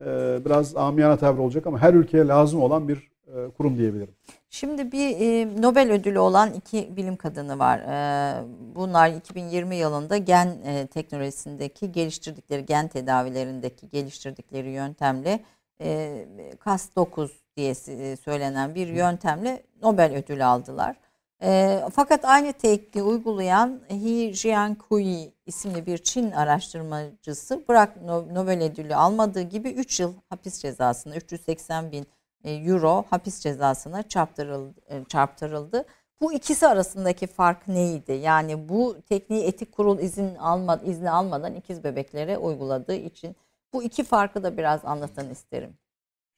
[0.00, 0.06] e,
[0.44, 4.14] biraz amiyana tabir olacak ama her ülkeye lazım olan bir e, kurum diyebilirim.
[4.50, 7.78] Şimdi bir e, Nobel ödülü olan iki bilim kadını var.
[7.78, 8.44] E,
[8.74, 15.40] bunlar 2020 yılında gen e, teknolojisindeki geliştirdikleri gen tedavilerindeki geliştirdikleri yöntemle
[15.80, 16.26] e,
[16.64, 20.96] Cas9 diye e, söylenen bir yöntemle Nobel ödülü aldılar.
[21.42, 28.02] E, fakat aynı tekniği uygulayan He Jiankui isimli bir Çin araştırmacısı bırak
[28.32, 32.06] Nobel ödülü almadığı gibi 3 yıl hapis cezasını 380 bin
[32.44, 35.84] euro hapis cezasına çarptırıldı, çarptırıldı.
[36.20, 38.12] Bu ikisi arasındaki fark neydi?
[38.12, 43.36] Yani bu tekniği etik kurul izin alma, izni almadan ikiz bebeklere uyguladığı için
[43.76, 45.70] bu iki farkı da biraz anlatın isterim.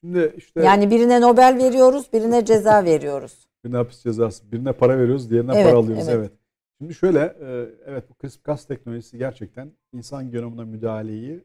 [0.01, 3.49] Şimdi işte yani birine Nobel veriyoruz, birine ceza veriyoruz.
[3.65, 6.09] Birine hapis cezası, birine para veriyoruz, diğerine evet, para alıyoruz.
[6.09, 6.19] Evet.
[6.19, 6.33] evet.
[6.79, 11.45] Şimdi şöyle, e, evet bu CRISPR-Cas teknolojisi gerçekten insan genomuna müdahaleyi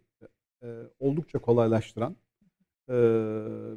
[1.00, 2.16] oldukça kolaylaştıran
[2.90, 2.96] e,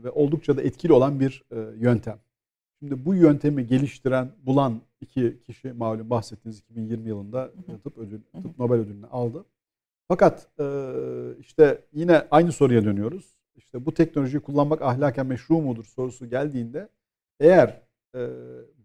[0.04, 2.18] ve oldukça da etkili olan bir e, yöntem.
[2.78, 7.50] Şimdi bu yöntemi geliştiren, bulan iki kişi malum bahsettiğiniz 2020 yılında
[7.82, 9.44] tıp ödül, tıp Nobel ödülünü aldı.
[10.08, 10.64] Fakat e,
[11.40, 13.36] işte yine aynı soruya dönüyoruz.
[13.56, 16.88] İşte bu teknolojiyi kullanmak ahlaken meşru mudur sorusu geldiğinde
[17.40, 17.82] eğer
[18.14, 18.28] e,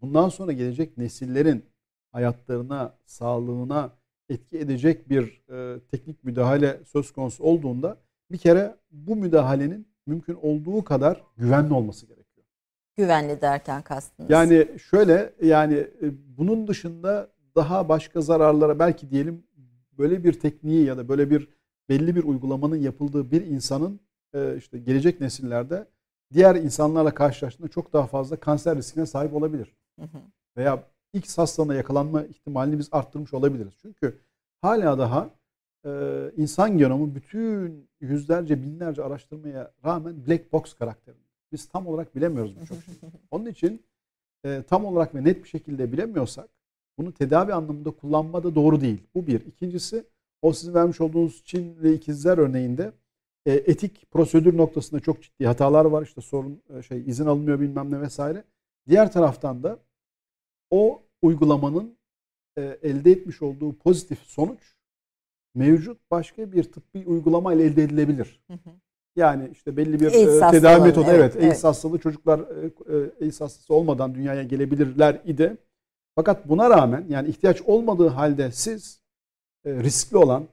[0.01, 1.65] bundan sonra gelecek nesillerin
[2.11, 3.91] hayatlarına, sağlığına
[4.29, 7.97] etki edecek bir e, teknik müdahale söz konusu olduğunda
[8.31, 12.47] bir kere bu müdahalenin mümkün olduğu kadar güvenli olması gerekiyor.
[12.95, 14.29] Güvenli derken kastınız?
[14.29, 15.87] Yani şöyle yani
[16.37, 19.43] bunun dışında daha başka zararlara belki diyelim
[19.97, 21.47] böyle bir tekniği ya da böyle bir
[21.89, 23.99] belli bir uygulamanın yapıldığı bir insanın
[24.33, 25.87] e, işte gelecek nesillerde
[26.33, 29.75] diğer insanlarla karşılaştığında çok daha fazla kanser riskine sahip olabilir.
[29.99, 30.17] Hı hı.
[30.57, 30.83] Veya
[31.13, 33.73] X hastalığına yakalanma ihtimalini biz arttırmış olabiliriz.
[33.81, 34.17] Çünkü
[34.61, 35.29] hala daha
[35.85, 35.91] e,
[36.37, 41.21] insan genomu bütün yüzlerce binlerce araştırmaya rağmen black box karakterinde.
[41.51, 42.97] Biz tam olarak bilemiyoruz birçok şeyi.
[43.31, 43.83] Onun için
[44.45, 46.49] e, tam olarak ve net bir şekilde bilemiyorsak
[46.97, 49.03] bunu tedavi anlamında kullanma da doğru değil.
[49.15, 49.45] Bu bir.
[49.45, 50.03] İkincisi
[50.41, 52.91] o sizin vermiş olduğunuz Çinli ikizler örneğinde
[53.45, 56.03] e, etik prosedür noktasında çok ciddi hatalar var.
[56.03, 58.43] İşte sorun e, şey izin alınmıyor bilmem ne vesaire.
[58.89, 59.79] Diğer taraftan da
[60.69, 61.97] o uygulamanın
[62.57, 64.75] e, elde etmiş olduğu pozitif sonuç
[65.55, 68.41] mevcut başka bir tıbbi uygulama ile elde edilebilir.
[68.47, 68.69] Hı hı.
[69.15, 71.43] Yani işte belli bir e, tedavi metodu evet, evet, evet.
[71.43, 75.57] AIDS hastalığı çocuklar e, e, AIDS hastası olmadan dünyaya gelebilirler idi.
[76.15, 79.01] Fakat buna rağmen yani ihtiyaç olmadığı halde siz
[79.65, 80.47] e, riskli olan,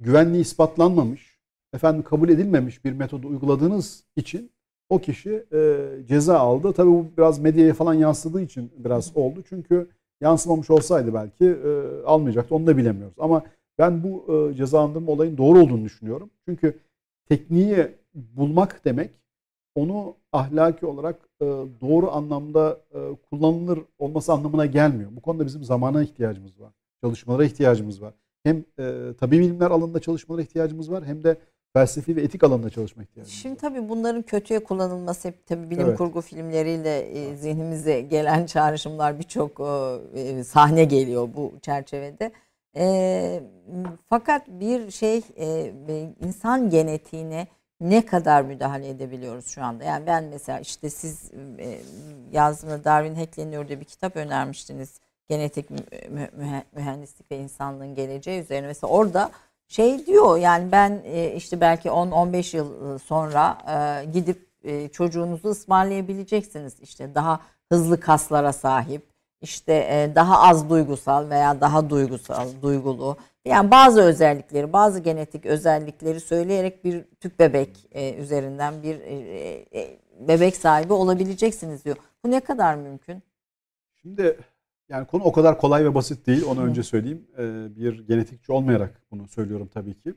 [0.00, 1.38] güvenliği ispatlanmamış,
[1.72, 4.50] efendim kabul edilmemiş bir metodu uyguladığınız için
[4.88, 6.72] o kişi e, ceza aldı.
[6.72, 9.44] Tabii bu biraz medyaya falan yansıdığı için biraz oldu.
[9.48, 9.88] Çünkü
[10.20, 12.54] yansımamış olsaydı belki e, almayacaktı.
[12.54, 13.16] Onu da bilemiyoruz.
[13.18, 13.42] Ama
[13.78, 16.30] ben bu e, cezalandırma olayın doğru olduğunu düşünüyorum.
[16.48, 16.78] Çünkü
[17.28, 19.10] tekniği bulmak demek
[19.74, 21.44] onu ahlaki olarak e,
[21.80, 22.98] doğru anlamda e,
[23.30, 25.10] kullanılır olması anlamına gelmiyor.
[25.16, 26.72] Bu konuda bizim zamana ihtiyacımız var.
[27.04, 28.14] Çalışmalara ihtiyacımız var.
[28.42, 31.36] Hem e, tabi bilimler alanında çalışmalara ihtiyacımız var hem de
[31.72, 33.60] felsefi ve etik alanında çalışma ihtiyacımız Şimdi var.
[33.60, 35.98] tabii bunların kötüye kullanılması hep tabii bilim evet.
[35.98, 39.60] kurgu filmleriyle e, zihnimize gelen çağrışımlar birçok
[40.14, 42.32] e, sahne geliyor bu çerçevede.
[42.76, 43.42] E,
[44.08, 45.72] fakat bir şey e,
[46.20, 47.46] insan genetiğine
[47.82, 49.84] ne kadar müdahale edebiliyoruz şu anda?
[49.84, 51.78] Yani ben mesela işte siz e,
[52.32, 55.00] yazdığımda Darwin hackleniyor diye bir kitap önermiştiniz.
[55.28, 55.70] Genetik
[56.72, 58.66] mühendislik ve insanlığın geleceği üzerine.
[58.66, 59.30] Mesela orada
[59.68, 66.80] şey diyor yani ben e, işte belki 10-15 yıl sonra e, gidip e, çocuğunuzu ısmarlayabileceksiniz.
[66.80, 67.40] işte daha
[67.72, 69.11] hızlı kaslara sahip
[69.42, 73.16] işte e, daha az duygusal veya daha duygusal, duygulu.
[73.44, 80.56] Yani bazı özellikleri, bazı genetik özellikleri söyleyerek bir tüp bebek e, üzerinden bir e, bebek
[80.56, 81.96] sahibi olabileceksiniz diyor.
[82.24, 83.22] Bu ne kadar mümkün?
[84.02, 84.38] Şimdi
[84.88, 86.44] yani konu o kadar kolay ve basit değil.
[86.48, 87.26] Onu önce söyleyeyim.
[87.76, 90.14] Bir genetikçi olmayarak bunu söylüyorum tabii ki.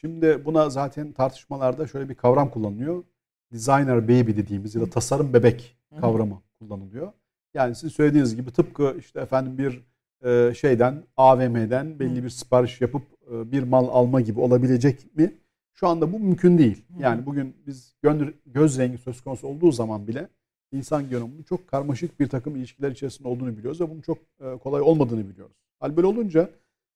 [0.00, 3.04] Şimdi buna zaten tartışmalarda şöyle bir kavram kullanılıyor.
[3.52, 7.12] Designer baby dediğimiz ya da tasarım bebek kavramı kullanılıyor.
[7.58, 9.82] Yani sizin söylediğiniz gibi tıpkı işte efendim bir
[10.28, 13.02] e, şeyden AVM'den belli bir sipariş yapıp
[13.32, 15.34] e, bir mal alma gibi olabilecek mi?
[15.74, 16.84] Şu anda bu mümkün değil.
[16.98, 20.28] Yani bugün biz göz, göz rengi söz konusu olduğu zaman bile
[20.72, 24.82] insan genomunun çok karmaşık bir takım ilişkiler içerisinde olduğunu biliyoruz ve bunun çok e, kolay
[24.82, 25.56] olmadığını biliyoruz.
[25.80, 26.50] Hal böyle olunca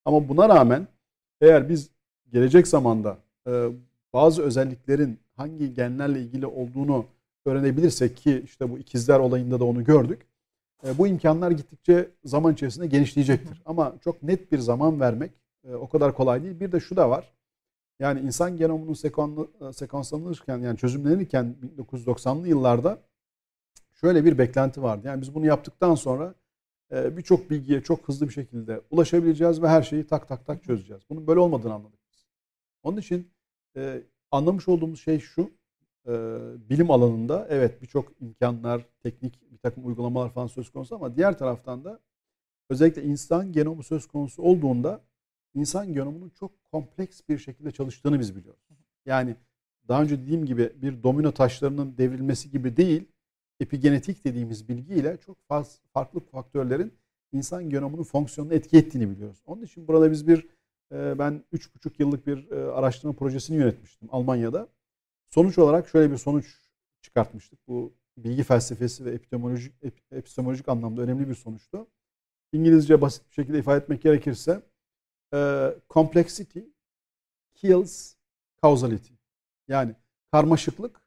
[0.05, 0.87] ama buna rağmen
[1.41, 1.91] eğer biz
[2.33, 3.19] gelecek zamanda
[4.13, 7.07] bazı özelliklerin hangi genlerle ilgili olduğunu
[7.45, 10.27] öğrenebilirsek ki işte bu ikizler olayında da onu gördük.
[10.87, 13.63] E, bu imkanlar gittikçe zaman içerisinde genişleyecektir.
[13.67, 15.33] Ama çok net bir zaman vermek
[15.65, 16.61] e, o kadar kolay değil.
[16.61, 17.33] Bir de şu da var.
[18.01, 18.93] Yani insan genomunun
[19.69, 22.99] e, sekanslanırken yani çözümlenirken 1990'lı yıllarda
[23.93, 25.07] şöyle bir beklenti vardı.
[25.07, 26.35] Yani biz bunu yaptıktan sonra
[26.93, 31.03] birçok bilgiye çok hızlı bir şekilde ulaşabileceğiz ve her şeyi tak tak tak çözeceğiz.
[31.11, 32.27] Bunun böyle olmadığını anladık biz.
[32.83, 33.31] Onun için
[34.31, 35.51] anlamış olduğumuz şey şu.
[36.07, 36.13] E,
[36.71, 41.85] bilim alanında evet birçok imkanlar, teknik bir takım uygulamalar falan söz konusu ama diğer taraftan
[41.85, 42.01] da
[42.71, 45.01] özellikle insan genomu söz konusu olduğunda
[45.55, 48.61] insan genomunun çok kompleks bir şekilde çalıştığını biz biliyoruz.
[49.07, 49.37] Yani
[49.89, 53.09] daha önce dediğim gibi bir domino taşlarının devrilmesi gibi değil,
[53.61, 56.93] epigenetik dediğimiz bilgiyle çok faz, farklı faktörlerin
[57.33, 59.43] insan genomunun fonksiyonunu etki ettiğini biliyoruz.
[59.47, 60.47] Onun için burada biz bir
[60.93, 64.69] ben 3,5 yıllık bir araştırma projesini yönetmiştim Almanya'da.
[65.35, 66.59] Sonuç olarak şöyle bir sonuç
[67.03, 67.59] çıkartmıştık.
[67.69, 71.87] Bu bilgi felsefesi ve epistemolojik, ep- epistemolojik anlamda önemli bir sonuçtu.
[72.53, 74.63] İngilizce basit bir şekilde ifade etmek gerekirse
[75.35, 76.59] e, complexity
[77.55, 78.15] kills
[78.63, 79.13] causality.
[79.69, 79.95] Yani
[80.33, 81.01] karmaşıklık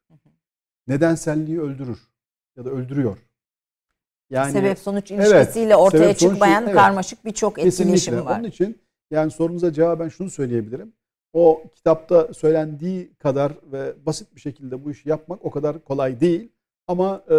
[0.88, 2.00] nedenselliği öldürür
[2.58, 3.18] ya da öldürüyor.
[4.30, 6.76] Yani sebep sonuç Evet, ilişkisiyle ortaya sebep sonuç- çıkmayan evet.
[6.76, 7.84] karmaşık birçok Kesinlikle.
[7.84, 8.40] etkileşim var.
[8.40, 10.94] Onun için yani sorunuza cevaben şunu söyleyebilirim.
[11.36, 16.52] O kitapta söylendiği kadar ve basit bir şekilde bu işi yapmak o kadar kolay değil.
[16.88, 17.36] Ama e,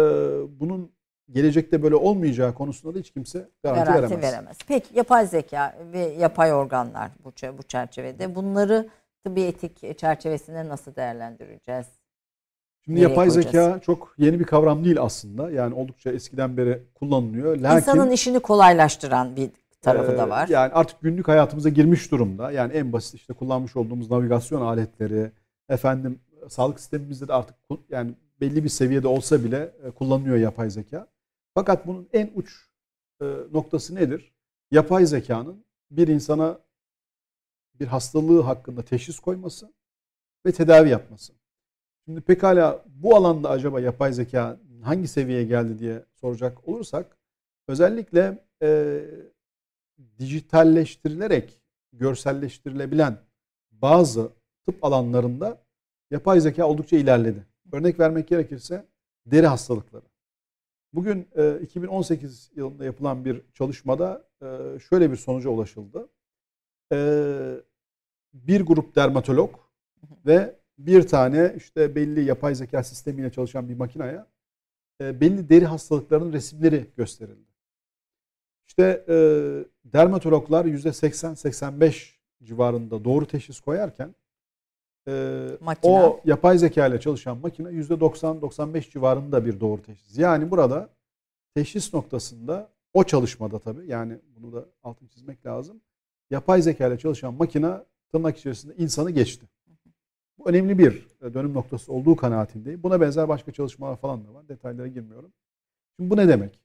[0.59, 0.91] bunun
[1.31, 4.33] gelecekte böyle olmayacağı konusunda da hiç kimse garanti, Garanti veremez.
[4.33, 4.57] veremez.
[4.67, 8.89] Peki yapay zeka ve yapay organlar bu bu çerçevede bunları
[9.25, 11.87] tıbbi etik çerçevesinde nasıl değerlendireceğiz?
[12.85, 13.45] Şimdi Nereye yapay koyacağız?
[13.45, 15.51] zeka çok yeni bir kavram değil aslında.
[15.51, 17.57] Yani oldukça eskiden beri kullanılıyor.
[17.57, 19.51] Lakin İnsanın işini kolaylaştıran bir
[19.93, 20.47] tarafı Ee, da var.
[20.47, 22.51] Yani artık günlük hayatımıza girmiş durumda.
[22.51, 25.31] Yani en basit işte kullanmış olduğumuz navigasyon aletleri,
[25.69, 26.19] efendim
[26.49, 27.55] sağlık sistemimizde de artık
[27.89, 31.07] yani belli bir seviyede olsa bile e, kullanılıyor yapay zeka.
[31.53, 32.67] Fakat bunun en uç
[33.21, 34.33] e, noktası nedir?
[34.71, 36.59] Yapay zekanın bir insana
[37.79, 39.73] bir hastalığı hakkında teşhis koyması
[40.45, 41.33] ve tedavi yapması.
[42.05, 47.17] Şimdi pekala bu alanda acaba yapay zeka hangi seviyeye geldi diye soracak olursak
[47.67, 49.01] özellikle e,
[50.19, 51.61] dijitalleştirilerek
[51.93, 53.17] görselleştirilebilen
[53.71, 54.29] bazı
[54.65, 55.61] tıp alanlarında
[56.11, 57.45] yapay zeka oldukça ilerledi.
[57.71, 58.85] Örnek vermek gerekirse
[59.25, 60.05] deri hastalıkları.
[60.93, 66.09] Bugün e, 2018 yılında yapılan bir çalışmada e, şöyle bir sonuca ulaşıldı.
[66.93, 66.97] E,
[68.33, 69.55] bir grup dermatolog
[70.25, 74.25] ve bir tane işte belli yapay zeka sistemiyle çalışan bir makineye
[75.01, 77.46] e, belli deri hastalıklarının resimleri gösterildi.
[78.67, 79.15] İşte e,
[79.85, 82.11] dermatologlar %80-85
[82.43, 84.15] civarında doğru teşhis koyarken
[85.07, 85.91] e, Makine.
[85.91, 90.17] o yapay zeka ile çalışan makine %90-95 civarında bir doğru teşhis.
[90.17, 90.89] Yani burada
[91.55, 95.81] teşhis noktasında o çalışmada tabii yani bunu da altını çizmek lazım.
[96.29, 97.71] Yapay zeka ile çalışan makine
[98.11, 99.45] tırnak içerisinde insanı geçti.
[100.37, 102.83] Bu önemli bir e, dönüm noktası olduğu kanaatindeyim.
[102.83, 104.47] Buna benzer başka çalışmalar falan da var.
[104.47, 105.31] Detaylara girmiyorum.
[105.95, 106.59] Şimdi bu ne demek?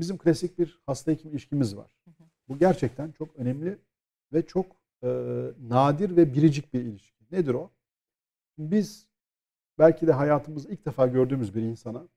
[0.00, 1.90] Bizim klasik bir hasta hekim ilişkimiz var.
[2.48, 3.78] Bu gerçekten çok önemli
[4.32, 4.66] ve çok
[5.02, 5.08] e,
[5.68, 7.24] nadir ve biricik bir ilişki.
[7.32, 7.70] Nedir o?
[8.58, 9.06] Biz
[9.78, 12.08] belki de hayatımızda ilk defa gördüğümüz bir insana,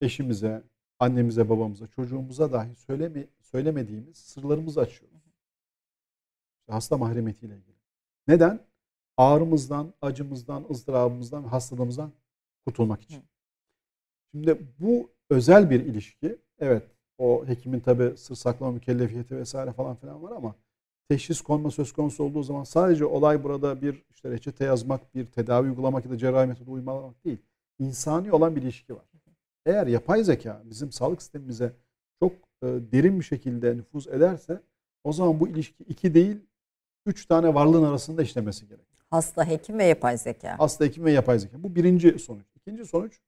[0.00, 0.62] eşimize,
[0.98, 5.22] annemize, babamıza, çocuğumuza dahi söyleme, söylemediğimiz sırlarımızı açıyoruz.
[6.60, 7.76] İşte hasta mahremiyetiyle ilgili.
[8.28, 8.60] Neden?
[9.16, 12.12] Ağrımızdan, acımızdan, ızdırabımızdan, hastalığımızdan
[12.66, 13.24] kurtulmak için.
[14.30, 16.38] Şimdi bu özel bir ilişki.
[16.60, 16.82] Evet
[17.18, 20.54] o hekimin tabi sır saklama mükellefiyeti vesaire falan filan var ama
[21.08, 25.68] teşhis konma söz konusu olduğu zaman sadece olay burada bir işte reçete yazmak, bir tedavi
[25.68, 27.38] uygulamak ya da cerrahi metodu uygulamak değil.
[27.78, 29.04] İnsani olan bir ilişki var.
[29.66, 31.72] Eğer yapay zeka bizim sağlık sistemimize
[32.22, 32.32] çok
[32.62, 34.60] e, derin bir şekilde nüfuz ederse
[35.04, 36.36] o zaman bu ilişki iki değil
[37.06, 38.86] üç tane varlığın arasında işlemesi gerek.
[39.10, 40.58] Hasta hekim ve yapay zeka.
[40.58, 41.62] Hasta hekim ve yapay zeka.
[41.62, 42.46] Bu birinci sonuç.
[42.56, 43.20] İkinci sonuç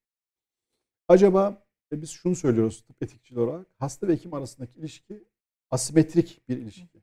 [1.09, 1.62] acaba
[1.93, 5.25] e, biz şunu söylüyoruz tıp etikçiler olarak hasta ve hekim arasındaki ilişki
[5.71, 7.03] asimetrik bir ilişkidir.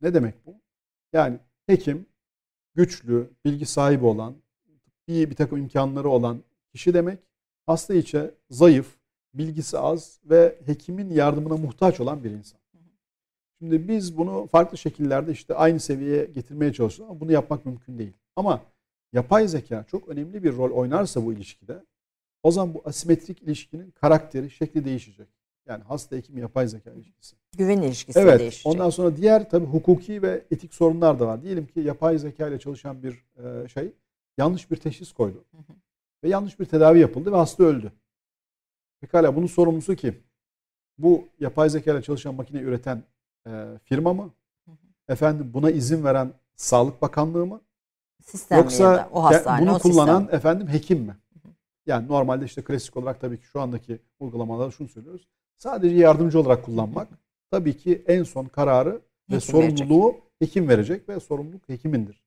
[0.00, 0.54] Ne demek bu?
[1.12, 2.06] Yani hekim
[2.74, 4.36] güçlü, bilgi sahibi olan,
[5.06, 6.42] iyi bir takım imkanları olan
[6.72, 7.18] kişi demek.
[7.66, 8.96] Hasta içe zayıf,
[9.34, 12.60] bilgisi az ve hekimin yardımına muhtaç olan bir insan.
[13.58, 18.12] Şimdi biz bunu farklı şekillerde işte aynı seviyeye getirmeye çalışıyoruz ama bunu yapmak mümkün değil.
[18.36, 18.62] Ama
[19.12, 21.84] yapay zeka çok önemli bir rol oynarsa bu ilişkide
[22.42, 25.28] o zaman bu asimetrik ilişkinin karakteri, şekli değişecek.
[25.66, 27.36] Yani hasta hekim yapay zeka ilişkisi.
[27.56, 28.40] Güven ilişkisi Evet.
[28.40, 28.66] değişecek.
[28.66, 31.42] Ondan sonra diğer tabii hukuki ve etik sorunlar da var.
[31.42, 33.92] Diyelim ki yapay zeka ile çalışan bir e, şey
[34.38, 35.44] yanlış bir teşhis koydu.
[36.24, 37.92] Ve yanlış bir tedavi yapıldı ve hasta öldü.
[39.00, 40.16] Pekala bunun sorumlusu kim?
[40.98, 43.02] Bu yapay zeka ile çalışan makine üreten
[43.46, 44.30] e, firma mı?
[45.08, 47.60] Efendim buna izin veren Sağlık Bakanlığı mı?
[48.24, 50.36] Sistem ya Yoksa da o hastane, bunu o kullanan sistem.
[50.36, 51.16] efendim hekim mi?
[51.88, 55.28] Yani normalde işte klasik olarak tabii ki şu andaki uygulamalarda şunu söylüyoruz.
[55.56, 57.08] Sadece yardımcı olarak kullanmak
[57.50, 58.90] tabii ki en son kararı
[59.30, 62.22] ve Hekim sorumluluğu hekim verecek ve sorumluluk hekimindir.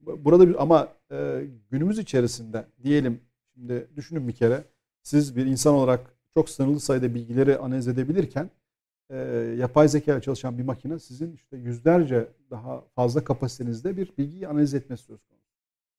[0.00, 3.20] Bu- Burada bir ama e, günümüz içerisinde diyelim
[3.54, 4.64] şimdi düşünün bir kere
[5.02, 6.00] siz bir insan olarak
[6.34, 8.50] çok sınırlı sayıda bilgileri analiz edebilirken
[9.10, 9.16] e,
[9.58, 14.74] yapay zeka ile çalışan bir makine sizin işte yüzlerce daha fazla kapasitenizde bir bilgiyi analiz
[14.74, 15.46] etmesi söz konusu.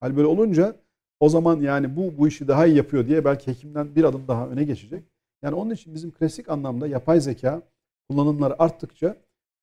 [0.00, 0.76] Hal böyle olunca
[1.24, 4.48] o zaman yani bu bu işi daha iyi yapıyor diye belki hekimden bir adım daha
[4.48, 5.04] öne geçecek.
[5.42, 7.62] Yani onun için bizim klasik anlamda yapay zeka
[8.08, 9.16] kullanımları arttıkça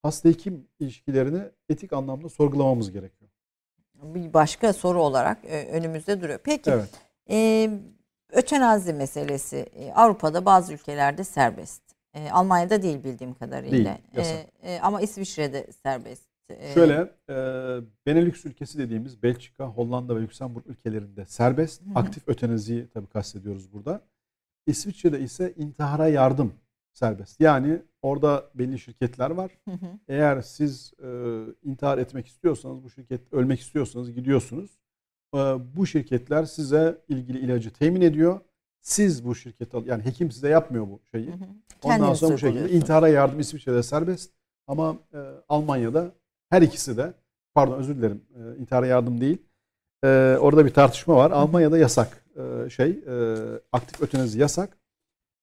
[0.03, 3.31] hasta hekim ilişkilerini etik anlamda sorgulamamız gerekiyor.
[4.03, 6.39] Bir başka soru olarak e, önümüzde duruyor.
[6.43, 6.89] Peki Evet.
[7.29, 7.69] e,
[8.31, 11.81] ötenazi meselesi e, Avrupa'da bazı ülkelerde serbest.
[12.13, 13.71] E, Almanya'da değil bildiğim kadarıyla.
[13.71, 14.35] Değil, yasak.
[14.63, 16.30] E, e, ama İsviçre'de serbest.
[16.73, 17.35] Şöyle e,
[18.05, 21.81] Benelux ülkesi dediğimiz Belçika, Hollanda ve Lüksemburg ülkelerinde serbest.
[21.81, 21.85] Hı.
[21.95, 24.01] Aktif ötenaziyi tabii kastediyoruz burada.
[24.67, 26.53] İsviçre'de ise intihara yardım
[26.93, 27.41] serbest.
[27.41, 29.51] Yani orada belli şirketler var.
[29.65, 29.99] Hı hı.
[30.07, 31.07] Eğer siz e,
[31.63, 34.79] intihar etmek istiyorsanız, bu şirket ölmek istiyorsanız gidiyorsunuz.
[35.35, 35.37] E,
[35.75, 38.39] bu şirketler size ilgili ilacı temin ediyor.
[38.81, 41.27] Siz bu şirket al- yani hekim size yapmıyor bu şeyi.
[41.27, 41.45] Hı hı.
[41.83, 44.31] Ondan Kendiniz sonra bu şekilde intihara yardım İsviçre'de serbest
[44.67, 45.17] ama e,
[45.49, 46.11] Almanya'da
[46.51, 47.13] her ikisi de
[47.53, 49.37] pardon özür dilerim e, intihara yardım değil.
[50.03, 51.31] E, orada bir tartışma var.
[51.31, 53.35] Almanya'da yasak e, şey e,
[53.71, 54.77] aktif ötenazi yasak.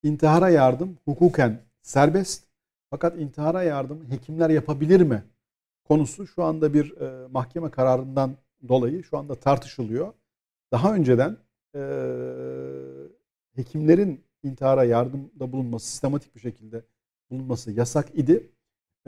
[0.02, 2.44] İntihara yardım hukuken serbest
[2.90, 5.22] fakat intihara yardım hekimler yapabilir mi
[5.85, 8.36] konusu şu anda bir e, mahkeme kararından
[8.68, 10.12] dolayı şu anda tartışılıyor.
[10.72, 11.36] Daha önceden
[11.74, 11.80] e,
[13.55, 16.82] hekimlerin intihara yardımda bulunması, sistematik bir şekilde
[17.30, 18.51] bulunması yasak idi.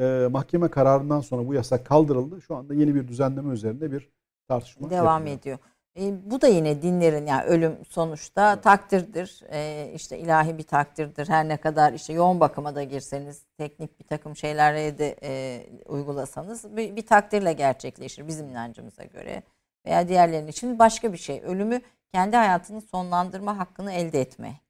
[0.01, 2.43] E, mahkeme kararından sonra bu yasak kaldırıldı.
[2.43, 4.11] Şu anda yeni bir düzenleme üzerinde bir
[4.49, 5.39] tartışma devam yapılıyor.
[5.39, 5.59] ediyor.
[5.99, 9.43] E, bu da yine dinlerin yani ölüm sonuçta takdirdir.
[9.51, 11.29] E, işte ilahi bir takdirdir.
[11.29, 16.77] Her ne kadar işte yoğun bakıma da girseniz, teknik bir takım şeylere de e, uygulasanız
[16.77, 19.43] bir, bir takdirle gerçekleşir bizim inancımıza göre
[19.87, 21.43] veya diğerlerinin için başka bir şey.
[21.45, 21.81] Ölümü
[22.13, 24.61] kendi hayatını sonlandırma hakkını elde etme.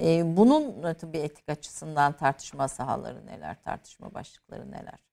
[0.00, 5.10] E, bunun tabii etik açısından tartışma sahaları neler, tartışma başlıkları neler?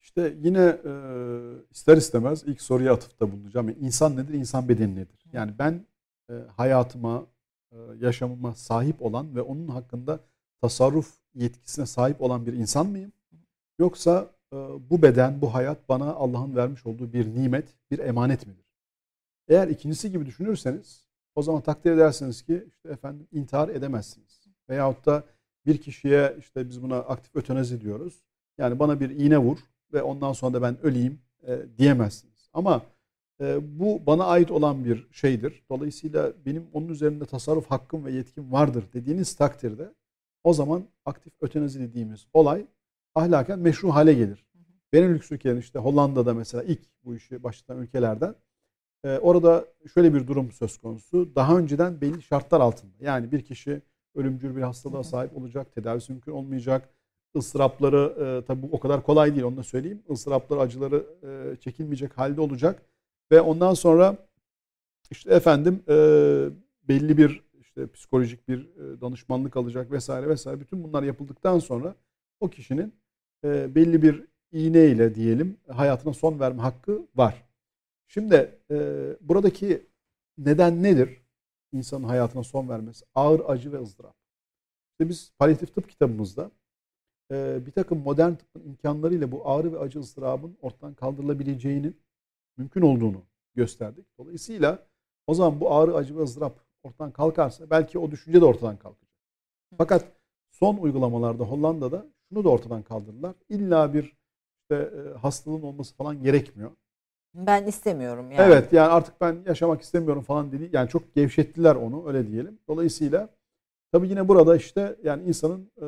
[0.00, 0.92] İşte yine e,
[1.70, 3.68] ister istemez ilk soruya atıfta bulunacağım.
[3.68, 5.24] Yani insan nedir, insan bedeni nedir?
[5.32, 5.86] Yani ben
[6.30, 7.26] e, hayatıma,
[7.72, 10.20] e, yaşamıma sahip olan ve onun hakkında
[10.60, 13.12] tasarruf yetkisine sahip olan bir insan mıyım?
[13.78, 14.56] Yoksa e,
[14.90, 18.66] bu beden, bu hayat bana Allah'ın vermiş olduğu bir nimet, bir emanet midir?
[19.48, 21.05] Eğer ikincisi gibi düşünürseniz
[21.36, 24.40] o zaman takdir edersiniz ki işte efendim intihar edemezsiniz.
[24.68, 25.24] Veyahut da
[25.66, 28.22] bir kişiye işte biz buna aktif ötenazi diyoruz.
[28.58, 29.58] Yani bana bir iğne vur
[29.92, 32.50] ve ondan sonra da ben öleyim e, diyemezsiniz.
[32.52, 32.82] Ama
[33.40, 35.62] e, bu bana ait olan bir şeydir.
[35.70, 39.92] Dolayısıyla benim onun üzerinde tasarruf hakkım ve yetkim vardır dediğiniz takdirde
[40.44, 42.66] o zaman aktif ötenazi dediğimiz olay
[43.14, 44.46] ahlaken meşru hale gelir.
[44.92, 48.34] Benelux ülkelerinin işte Hollanda'da mesela ilk bu işi başlatan ülkelerden
[49.04, 49.64] e, orada
[49.94, 51.34] şöyle bir durum söz konusu.
[51.34, 52.92] Daha önceden belli şartlar altında.
[53.00, 53.82] Yani bir kişi
[54.14, 56.88] ölümcül bir hastalığa sahip olacak, tedavisi mümkün olmayacak.
[57.36, 60.02] ıstırapları e, tabii bu o kadar kolay değil onu da söyleyeyim.
[60.08, 62.82] Isırapları, acıları e, çekilmeyecek halde olacak.
[63.32, 64.16] Ve ondan sonra
[65.10, 65.94] işte efendim e,
[66.88, 70.60] belli bir işte psikolojik bir e, danışmanlık alacak vesaire vesaire.
[70.60, 71.94] Bütün bunlar yapıldıktan sonra
[72.40, 72.94] o kişinin
[73.44, 77.45] e, belli bir iğneyle diyelim hayatına son verme hakkı var.
[78.06, 78.76] Şimdi e,
[79.20, 79.86] buradaki
[80.38, 81.22] neden nedir?
[81.72, 83.04] İnsanın hayatına son vermesi.
[83.14, 84.16] Ağır acı ve ızdırap.
[84.92, 86.50] İşte biz palyatif tıp kitabımızda
[87.32, 92.00] e, bir takım modern tıbbın imkanlarıyla bu ağrı ve acı ızdırabın ortadan kaldırılabileceğinin
[92.56, 93.22] mümkün olduğunu
[93.54, 94.06] gösterdik.
[94.18, 94.86] Dolayısıyla
[95.26, 99.10] o zaman bu ağrı, acı ve ızdırap ortadan kalkarsa belki o düşünce de ortadan kalkacak.
[99.78, 100.12] Fakat
[100.50, 103.34] son uygulamalarda Hollanda'da şunu da ortadan kaldırdılar.
[103.48, 104.16] İlla bir
[104.62, 106.70] işte, e, hastalığın olması falan gerekmiyor.
[107.36, 108.42] Ben istemiyorum yani.
[108.42, 110.70] Evet yani artık ben yaşamak istemiyorum falan dedi.
[110.72, 112.58] Yani çok gevşettiler onu öyle diyelim.
[112.68, 113.28] Dolayısıyla
[113.92, 115.86] tabii yine burada işte yani insanın e,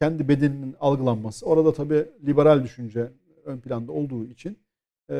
[0.00, 1.46] kendi bedeninin algılanması.
[1.46, 3.12] Orada tabii liberal düşünce
[3.44, 4.58] ön planda olduğu için
[5.10, 5.14] e,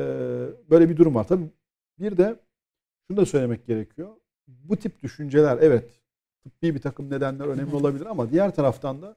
[0.69, 1.27] böyle bir durum var.
[1.27, 1.45] Tabii
[1.99, 2.35] bir de
[3.07, 4.09] şunu da söylemek gerekiyor.
[4.47, 5.99] Bu tip düşünceler evet
[6.43, 9.15] tıbbi bir takım nedenler önemli olabilir ama diğer taraftan da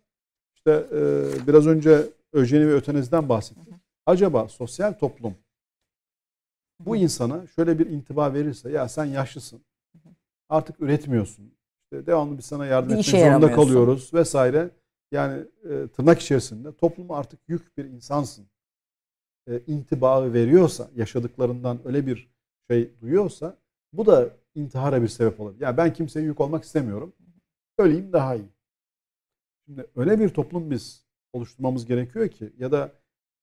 [0.54, 2.02] işte e, biraz önce
[2.32, 3.74] öjeni ve öteneziden bahsettik.
[4.06, 5.34] Acaba sosyal toplum
[6.80, 9.64] bu insana şöyle bir intiba verirse ya sen yaşlısın.
[10.48, 11.54] Artık üretmiyorsun.
[11.84, 14.70] İşte devamlı biz sana yardım etmek zorunda kalıyoruz vesaire.
[15.12, 18.46] Yani e, tırnak içerisinde topluma artık yük bir insansın.
[19.48, 22.30] E, intibağı veriyorsa, yaşadıklarından öyle bir
[22.70, 23.56] şey duyuyorsa
[23.92, 25.60] bu da intihara bir sebep olabilir.
[25.60, 27.12] Yani ben kimseye yük olmak istemiyorum.
[27.78, 28.48] Öleyim daha iyi.
[29.66, 32.92] Şimdi öyle bir toplum biz oluşturmamız gerekiyor ki ya da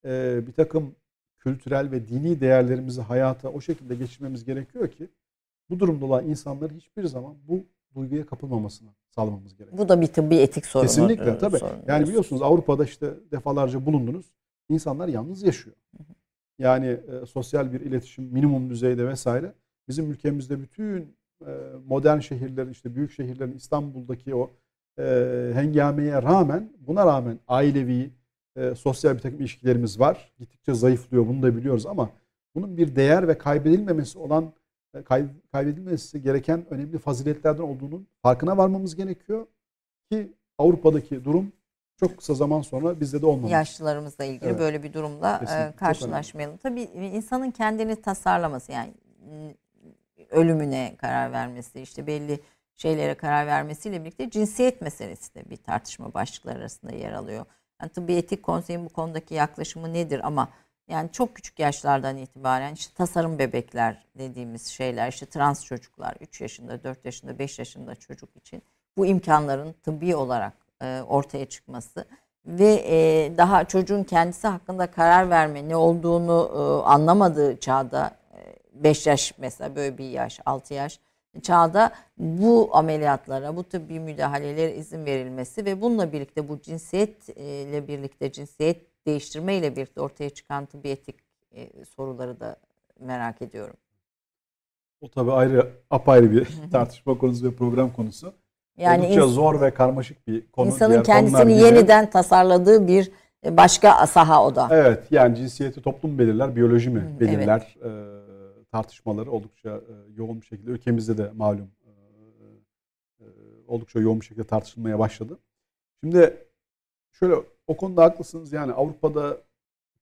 [0.06, 0.96] e, bir takım
[1.44, 5.10] kültürel ve dini değerlerimizi hayata o şekilde geçirmemiz gerekiyor ki
[5.70, 7.66] bu durumda olan insanların hiçbir zaman bu
[7.96, 9.78] duyguya kapılmamasını sağlamamız gerekiyor.
[9.78, 10.88] Bu da bir tıbbi etik sorunu.
[10.88, 11.58] Kesinlikle tabii.
[11.58, 14.26] sorun Yani biliyorsunuz Avrupa'da işte defalarca bulundunuz.
[14.70, 15.76] İnsanlar yalnız yaşıyor.
[16.60, 19.54] Yani e, sosyal bir iletişim minimum düzeyde vesaire.
[19.88, 21.52] Bizim ülkemizde bütün e,
[21.88, 24.50] modern şehirlerin işte büyük şehirlerin İstanbul'daki o
[25.00, 28.12] e, hengameye rağmen buna rağmen ailevi
[28.56, 30.32] e, sosyal bir takım ilişkilerimiz var.
[30.40, 32.10] Gittikçe zayıflıyor bunu da biliyoruz ama
[32.56, 34.54] bunun bir değer ve kaybedilmemesi olan
[34.94, 39.48] e, kay- kaybedilmesi gereken önemli faziletlerden olduğunun farkına varmamız gerekiyor
[40.12, 41.52] ki Avrupa'daki durum
[42.00, 43.52] çok kısa zaman sonra bizde de olmamış.
[43.52, 44.60] yaşlılarımızla ilgili Evet.
[44.60, 46.58] böyle bir durumla Kesinlikle, e, çok karşılaşmayalım.
[46.58, 48.94] Tabii insanın kendini tasarlaması yani
[50.32, 52.40] ölümüne karar vermesi, işte belli
[52.76, 57.46] şeylere karar vermesiyle birlikte cinsiyet meselesi de bir tartışma başlıkları arasında yer alıyor.
[57.82, 60.22] Yani tıbbi etik konseyin bu konudaki yaklaşımı nedir?
[60.28, 60.50] Ama
[60.88, 66.84] yani çok küçük yaşlardan itibaren işte tasarım bebekler dediğimiz şeyler, işte trans çocuklar 3 yaşında,
[66.84, 68.62] 4 yaşında, 5 yaşında çocuk için
[68.98, 72.06] bu imkanların tıbbi olarak e, ortaya çıkması
[72.46, 78.12] ve e, daha çocuğun kendisi hakkında karar verme ne olduğunu e, anlamadığı çağda
[78.74, 81.00] 5 yaş mesela böyle bir yaş 6 yaş
[81.42, 89.06] çağda bu ameliyatlara bu tıbbi müdahalelere izin verilmesi ve bununla birlikte bu cinsiyetle birlikte cinsiyet
[89.06, 91.16] değiştirme ile birlikte ortaya çıkan tıbbi etik
[91.56, 92.56] e, soruları da
[93.00, 93.76] merak ediyorum.
[95.02, 98.34] O tabii ayrı apayrı bir tartışma konusu ve program konusu.
[98.78, 100.68] Yani Oldukça ins- zor ve karmaşık bir konu.
[100.68, 103.12] insanın kendisini yeniden tasarladığı bir
[103.46, 104.68] e, başka saha o da.
[104.72, 107.90] Evet yani cinsiyeti toplum belirler, biyoloji mi belirler e,
[108.72, 111.90] tartışmaları oldukça e, yoğun bir şekilde ülkemizde de malum e,
[113.20, 113.26] e,
[113.68, 115.40] oldukça yoğun bir şekilde tartışılmaya başladı.
[116.04, 116.48] Şimdi
[117.12, 117.36] şöyle
[117.68, 119.38] o konuda haklısınız yani Avrupa'da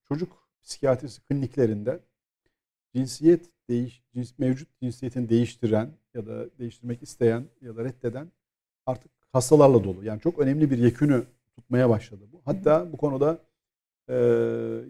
[0.08, 0.32] çocuk
[0.64, 2.00] psikiyatrisi kliniklerinde
[2.96, 8.32] cinsiyet değiş cins, mevcut cinsiyetini değiştiren ya da değiştirmek isteyen ya da reddeden
[8.86, 10.04] artık hastalarla dolu.
[10.04, 11.24] Yani çok önemli bir yekünü
[11.56, 12.41] tutmaya başladı bu.
[12.46, 13.40] Hatta bu konuda
[14.10, 14.15] e,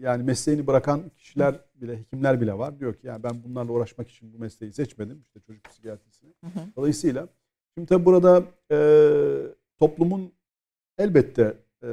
[0.00, 2.80] yani mesleğini bırakan kişiler bile, hekimler bile var.
[2.80, 5.22] Diyor ki yani ben bunlarla uğraşmak için bu mesleği seçmedim.
[5.26, 6.30] işte çocuk psikiyatrisini.
[6.40, 6.64] Hı hı.
[6.76, 7.28] Dolayısıyla
[7.74, 8.78] şimdi tabii burada e,
[9.78, 10.32] toplumun
[10.98, 11.88] elbette e,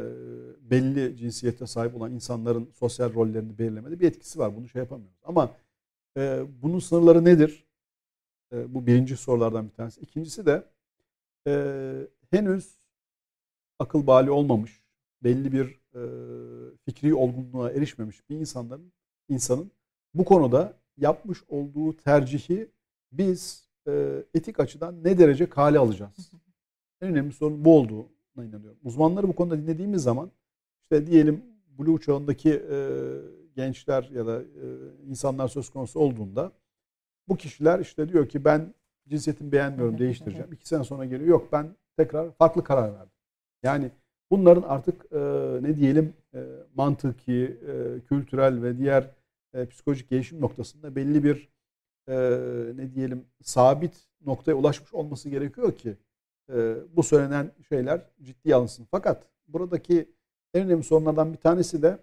[0.61, 4.55] belli cinsiyete sahip olan insanların sosyal rollerini belirlemede bir etkisi var.
[4.55, 5.19] Bunu şey yapamıyoruz.
[5.23, 5.51] Ama
[6.17, 7.65] e, bunun sınırları nedir?
[8.53, 10.01] E, bu birinci sorulardan bir tanesi.
[10.01, 10.63] İkincisi de
[11.47, 11.53] e,
[12.31, 12.77] henüz
[13.79, 14.81] akıl bali olmamış,
[15.23, 16.01] belli bir e,
[16.85, 18.93] fikri olgunluğa erişmemiş bir insanların
[19.29, 19.71] insanın
[20.13, 22.71] bu konuda yapmış olduğu tercihi
[23.11, 26.31] biz e, etik açıdan ne derece kale alacağız?
[27.01, 28.79] En önemli sorun bu olduğuna inanıyorum.
[28.83, 30.31] Uzmanları bu konuda dinlediğimiz zaman
[30.83, 31.43] işte diyelim
[31.79, 32.77] Blue çağındaki e,
[33.55, 34.65] gençler ya da e,
[35.07, 36.51] insanlar söz konusu olduğunda
[37.27, 38.73] bu kişiler işte diyor ki ben
[39.07, 40.53] cinsiyetimi beğenmiyorum değiştireceğim.
[40.53, 43.11] İki sene sonra geliyor yok ben tekrar farklı karar verdim.
[43.63, 43.91] Yani
[44.31, 45.19] bunların artık e,
[45.61, 46.39] ne diyelim e,
[46.75, 49.09] mantıki, e, kültürel ve diğer
[49.53, 51.49] e, psikolojik gelişim noktasında belli bir
[52.07, 52.15] e,
[52.75, 55.97] ne diyelim sabit noktaya ulaşmış olması gerekiyor ki
[56.53, 58.87] e, bu söylenen şeyler ciddiye alınsın.
[58.91, 60.09] Fakat buradaki
[60.53, 61.97] en önemli sorunlardan bir tanesi de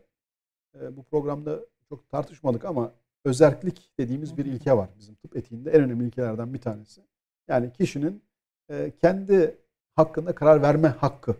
[0.80, 2.92] e, bu programda çok tartışmadık ama
[3.24, 7.00] özerklik dediğimiz bir ilke var bizim tıp etiğinde en önemli ilkelerden bir tanesi.
[7.48, 8.22] Yani kişinin
[8.70, 9.58] e, kendi
[9.94, 11.36] hakkında karar verme hakkı.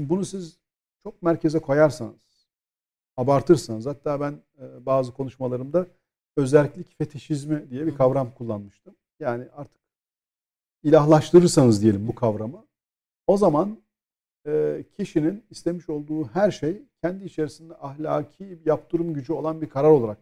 [0.00, 0.58] Şimdi bunu siz
[1.02, 2.48] çok merkeze koyarsanız,
[3.16, 5.86] abartırsanız hatta ben e, bazı konuşmalarımda
[6.36, 8.94] özerklik fetişizmi diye bir kavram kullanmıştım.
[9.18, 9.80] Yani artık
[10.82, 12.66] ilahlaştırırsanız diyelim bu kavramı
[13.26, 13.78] o zaman
[14.46, 20.18] e, kişinin istemiş olduğu her şey kendi içerisinde ahlaki yaptırım gücü olan bir karar olarak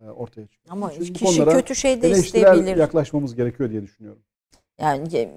[0.00, 0.76] e, ortaya çıkıyor.
[0.76, 2.76] Ama bu kişi kötü şey de isteyebilir.
[2.76, 4.22] yaklaşmamız gerekiyor diye düşünüyorum.
[4.80, 5.28] Yani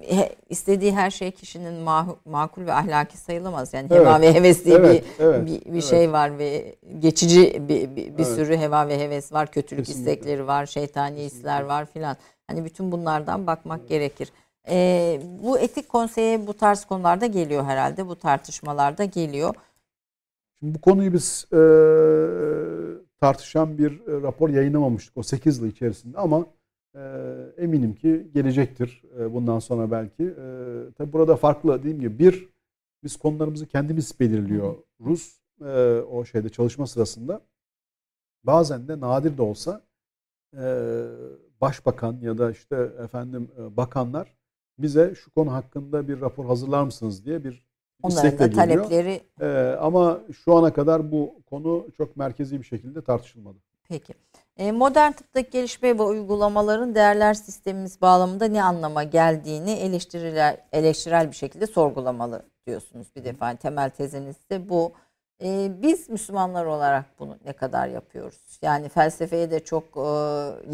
[0.48, 3.74] istediği her şey kişinin mahu- makul ve ahlaki sayılamaz.
[3.74, 4.00] Yani Evet.
[4.06, 5.84] heva ve heves diye Evet, bir evet, bir, bir evet.
[5.84, 8.26] şey var ve geçici bir, bir, bir Evet.
[8.26, 10.12] sürü heva ve heves var, kötülük Kesinlikle.
[10.12, 11.36] istekleri var, şeytani Kesinlikle.
[11.38, 12.16] hisler var filan.
[12.46, 14.32] Hani bütün bunlardan bakmak gerekir.
[14.68, 18.06] Ee, bu etik konseye bu tarz konularda geliyor herhalde.
[18.08, 19.54] Bu tartışmalarda geliyor.
[20.60, 21.60] Şimdi bu konuyu biz e,
[23.20, 26.46] tartışan bir e, rapor yayınlamamıştık o 8 yıl içerisinde ama
[27.58, 30.22] eminim ki gelecektir e, bundan sonra belki.
[30.22, 30.44] E,
[30.98, 32.48] tabi burada farklı dediğim gibi bir
[33.04, 35.40] biz konularımızı kendimiz belirliyoruz
[36.10, 37.40] o şeyde çalışma sırasında.
[38.44, 39.82] Bazen de nadir de olsa
[40.56, 40.62] e,
[41.60, 44.34] başbakan ya da işte efendim e, bakanlar
[44.78, 47.70] bize şu konu hakkında bir rapor hazırlar mısınız diye bir
[48.02, 53.58] Onların da talepleri Ee, ama şu ana kadar bu konu çok merkezi bir şekilde tartışılmadı.
[53.88, 54.14] Peki.
[54.56, 61.36] E, modern tıptaki gelişme ve uygulamaların değerler sistemimiz bağlamında ne anlama geldiğini eleştiriler, eleştirel bir
[61.36, 63.56] şekilde sorgulamalı diyorsunuz bir defa.
[63.56, 64.92] Temel teziniz de bu.
[65.42, 68.58] E, biz Müslümanlar olarak bunu ne kadar yapıyoruz?
[68.62, 70.00] Yani felsefeye de çok e,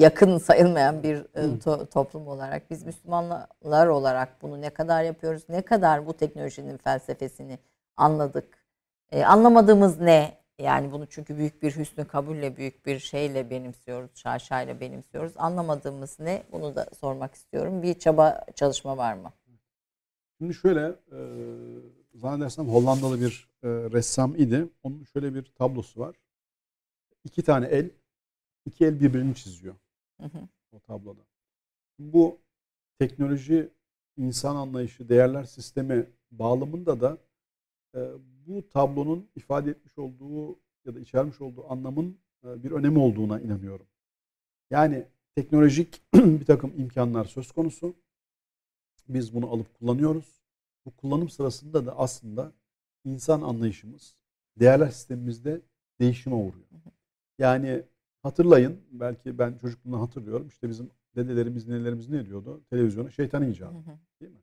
[0.03, 5.43] yakın sayılmayan bir to- toplum olarak biz Müslümanlar olarak bunu ne kadar yapıyoruz?
[5.48, 7.59] Ne kadar bu teknolojinin felsefesini
[7.97, 8.66] anladık?
[9.24, 10.32] Anlamadığımız ne?
[10.59, 15.33] Yani bunu çünkü büyük bir hüsnü kabulle, büyük bir şeyle benimsiyoruz, şaşayla benimsiyoruz.
[15.37, 16.43] Anlamadığımız ne?
[16.53, 17.83] Bunu da sormak istiyorum.
[17.83, 19.33] Bir çaba, çalışma var mı?
[20.39, 21.19] Şimdi şöyle e,
[22.15, 24.69] zannedersem Hollandalı bir e, ressam idi.
[24.83, 26.16] Onun şöyle bir tablosu var.
[27.24, 27.91] İki tane el,
[28.65, 29.74] iki el birbirini çiziyor
[30.20, 30.49] Hı hı.
[30.73, 31.20] o tabloda.
[31.99, 32.39] Bu
[32.99, 33.70] teknoloji,
[34.16, 37.19] insan anlayışı, değerler sistemi bağlamında da
[37.95, 38.01] e,
[38.47, 43.86] bu tablonun ifade etmiş olduğu ya da içermiş olduğu anlamın e, bir önemi olduğuna inanıyorum.
[44.70, 47.94] Yani teknolojik bir takım imkanlar söz konusu.
[49.09, 50.43] Biz bunu alıp kullanıyoruz.
[50.85, 52.52] Bu kullanım sırasında da aslında
[53.05, 54.14] insan anlayışımız,
[54.60, 55.60] değerler sistemimizde
[56.01, 56.66] değişime uğruyor.
[57.39, 57.82] Yani
[58.23, 60.48] hatırlayın, belki ben çocukluğumdan hatırlıyorum.
[60.48, 62.64] İşte bizim dedelerimiz, nenelerimiz ne diyordu?
[62.70, 63.74] Televizyona şeytan icadı.
[64.20, 64.43] Değil mi?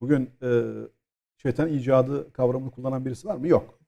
[0.00, 0.72] Bugün e,
[1.42, 3.48] şeytan icadı kavramını kullanan birisi var mı?
[3.48, 3.78] Yok.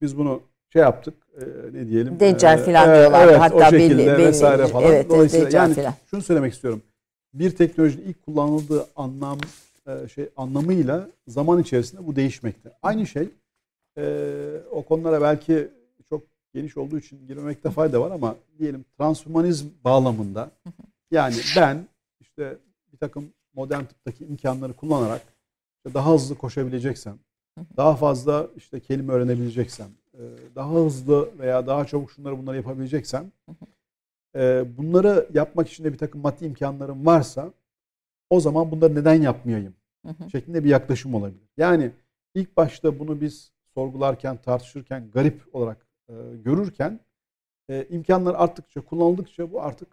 [0.00, 0.42] Biz bunu
[0.72, 2.20] şey yaptık, e, ne diyelim?
[2.20, 3.30] Deccal e, filan e, diyorlardı.
[3.30, 4.84] Evet, Hatta o şekilde belli- belli- vesaire falan.
[4.88, 5.94] evet, evet, Dolayısıyla Deccal yani filan.
[6.10, 6.82] şunu söylemek istiyorum.
[7.34, 9.38] Bir teknolojinin ilk kullanıldığı anlam
[9.86, 12.72] e, şey anlamıyla zaman içerisinde bu değişmekte.
[12.82, 13.28] Aynı şey
[13.98, 14.04] e,
[14.70, 15.68] o konulara belki
[16.08, 16.22] çok
[16.54, 20.50] geniş olduğu için girmemekte fayda var ama diyelim transhumanizm bağlamında
[21.10, 21.86] yani ben
[22.20, 22.56] işte
[22.92, 23.24] bir takım
[23.54, 25.22] modern tıptaki imkanları kullanarak
[25.80, 27.18] işte daha hızlı koşabileceksem,
[27.76, 30.22] daha fazla işte kelime öğrenebileceksem, e,
[30.54, 33.32] daha hızlı veya daha çabuk şunları bunları yapabileceksem,
[34.36, 37.52] e, bunları yapmak için de bir takım maddi imkanlarım varsa
[38.30, 39.74] o zaman bunları neden yapmayayım
[40.32, 41.48] şeklinde bir yaklaşım olabilir.
[41.56, 41.90] Yani
[42.34, 47.00] ilk başta bunu biz sorgularken, tartışırken, garip olarak e, görürken
[47.90, 49.88] imkanlar arttıkça, kullanıldıkça bu artık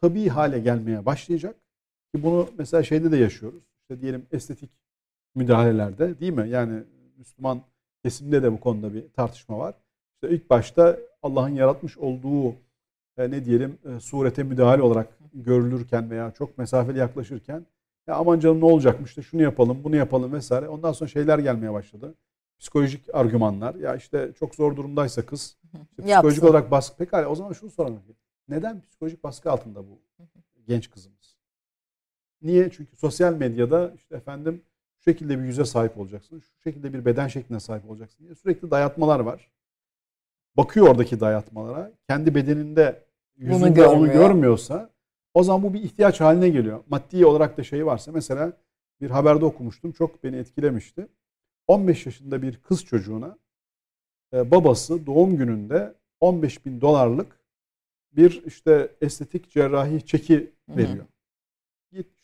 [0.00, 1.56] tabii hale gelmeye başlayacak.
[2.14, 3.68] Ki bunu mesela şeyde de yaşıyoruz.
[3.90, 4.70] İşte diyelim estetik
[5.34, 6.48] müdahalelerde değil mi?
[6.48, 6.82] Yani
[7.16, 7.62] Müslüman
[8.04, 9.74] kesimde de bu konuda bir tartışma var.
[10.14, 12.50] İşte ilk başta Allah'ın yaratmış olduğu
[13.16, 17.66] e, ne diyelim e, surete müdahale olarak görülürken veya çok mesafeli yaklaşırken
[18.06, 20.68] ya aman canım ne olacakmış işte şunu yapalım bunu yapalım vesaire.
[20.68, 22.14] Ondan sonra şeyler gelmeye başladı.
[22.58, 23.74] Psikolojik argümanlar.
[23.74, 26.46] Ya işte çok zor durumdaysa kız işte psikolojik Yapsın.
[26.46, 26.96] olarak baskı.
[26.96, 28.02] Pekala o zaman şunu soralım.
[28.48, 29.98] Neden psikolojik baskı altında bu
[30.66, 31.17] genç kızımız?
[32.42, 32.70] Niye?
[32.70, 34.62] Çünkü sosyal medyada işte efendim
[34.98, 36.40] şu şekilde bir yüze sahip olacaksın.
[36.40, 39.50] Şu şekilde bir beden şekline sahip olacaksın diye sürekli dayatmalar var.
[40.56, 41.92] Bakıyor oradaki dayatmalara.
[42.08, 43.04] Kendi bedeninde
[43.36, 44.14] yüzünde onu görmüyor.
[44.14, 44.90] görmüyorsa
[45.34, 46.80] o zaman bu bir ihtiyaç haline geliyor.
[46.88, 48.52] Maddi olarak da şeyi varsa mesela
[49.00, 49.92] bir haberde okumuştum.
[49.92, 51.08] Çok beni etkilemişti.
[51.66, 53.38] 15 yaşında bir kız çocuğuna
[54.32, 57.40] e, babası doğum gününde 15 bin dolarlık
[58.12, 61.06] bir işte estetik cerrahi çeki Hı hı.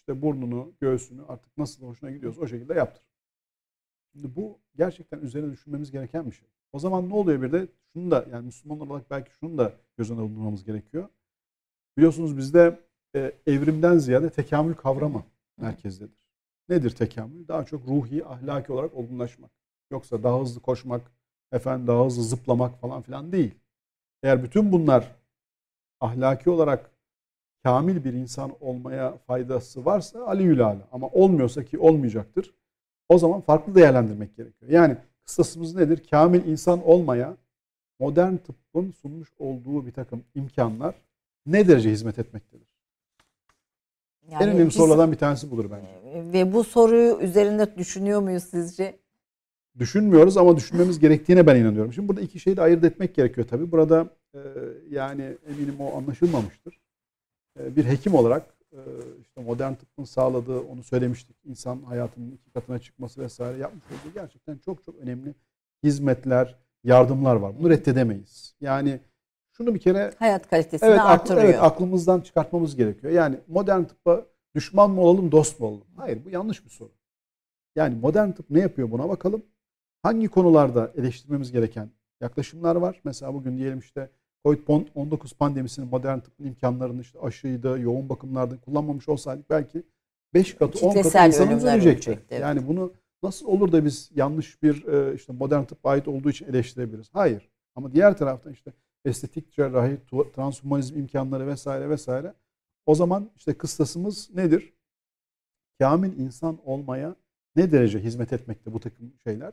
[0.09, 3.03] İşte burnunu, göğsünü artık nasıl hoşuna gidiyorsa o şekilde yaptır.
[4.13, 6.49] Şimdi bu gerçekten üzerine düşünmemiz gereken bir şey.
[6.73, 7.69] O zaman ne oluyor bir de?
[7.93, 11.09] Şunu da yani Müslüman olarak belki şunu da göz önüne bulundurmamız gerekiyor.
[11.97, 12.81] Biliyorsunuz bizde
[13.17, 15.25] e, evrimden ziyade tekamül kavramı
[15.57, 16.25] merkezdedir.
[16.69, 17.49] Nedir tekamül?
[17.49, 19.51] Daha çok ruhi, ahlaki olarak olgunlaşmak.
[19.91, 21.13] Yoksa daha hızlı koşmak,
[21.53, 23.55] efendim daha hızlı zıplamak falan filan değil.
[24.23, 25.17] Eğer bütün bunlar
[26.01, 26.94] ahlaki olarak
[27.65, 30.89] kamil bir insan olmaya faydası varsa Ali Yülala.
[30.93, 32.55] Ama olmuyorsa ki olmayacaktır.
[33.09, 34.71] O zaman farklı değerlendirmek gerekiyor.
[34.73, 36.03] Yani kıstasımız nedir?
[36.11, 37.37] Kamil insan olmaya
[38.01, 40.95] modern tıbbın sunmuş olduğu bir takım imkanlar
[41.47, 42.67] ne derece hizmet etmektedir?
[44.29, 46.33] en Yani önemli biz- sorulardan bir tanesi budur bence.
[46.33, 48.97] Ve bu soruyu üzerinde düşünüyor muyuz sizce?
[49.79, 51.93] Düşünmüyoruz ama düşünmemiz gerektiğine ben inanıyorum.
[51.93, 53.73] Şimdi burada iki şeyi de ayırt etmek gerekiyor tabii.
[53.73, 54.39] Burada e,
[54.91, 56.84] yani eminim o anlaşılmamıştır.
[57.61, 58.79] E, bir hekim olarak e,
[59.21, 61.37] işte modern tıbbın sağladığı onu söylemiştik.
[61.45, 65.35] İnsan hayatının iki katına çıkması vesaire yapmış olduğu gerçekten çok çok önemli
[65.83, 67.59] hizmetler, yardımlar var.
[67.59, 68.55] Bunu reddedemeyiz.
[68.61, 69.01] Yani
[69.53, 71.45] şunu bir kere Hayat kalitesini evet, artırıyor.
[71.45, 73.13] evet aklımızdan çıkartmamız gerekiyor.
[73.13, 75.87] Yani modern tıbba düşman mı olalım, dost mu olalım?
[75.97, 76.93] Hayır, bu yanlış bir soru.
[77.77, 79.43] Yani modern tıp ne yapıyor buna bakalım.
[80.03, 81.91] Hangi konularda eleştirmemiz gereken
[82.21, 83.01] yaklaşımlar var?
[83.05, 84.11] Mesela bugün diyelim işte
[84.45, 89.83] Covid-19 pandemisinin modern tıbbın imkanlarını işte aşıydı, yoğun bakımlarda kullanmamış olsaydık belki
[90.35, 92.11] 5 katı 10 katı insanımız ölecekti.
[92.11, 92.43] ölecekti, evet.
[92.43, 92.93] Yani bunu
[93.23, 97.11] nasıl olur da biz yanlış bir e, işte modern tıbba ait olduğu için eleştirebiliriz?
[97.13, 97.51] Hayır.
[97.75, 98.73] Ama diğer taraftan işte
[99.05, 99.99] estetik cerrahi,
[100.35, 102.35] transhumanizm imkanları vesaire vesaire.
[102.87, 104.75] O zaman işte kıstasımız nedir?
[105.81, 107.17] Kamil insan olmaya
[107.57, 109.53] ne derece hizmet etmekte bu takım şeyler?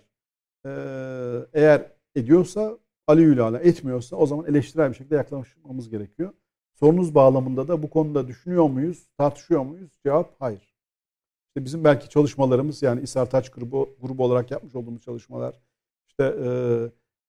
[0.65, 2.77] Ee, eğer ediyorsa
[3.07, 6.33] Ali ala etmiyorsa o zaman eleştirel bir şekilde yaklaşmamız gerekiyor.
[6.73, 9.91] Sorunuz bağlamında da bu konuda düşünüyor muyuz, tartışıyor muyuz?
[10.05, 10.75] Cevap hayır.
[11.47, 15.61] İşte bizim belki çalışmalarımız yani İsar Taç grubu, grubu olarak yapmış olduğumuz çalışmalar,
[16.07, 16.49] işte e,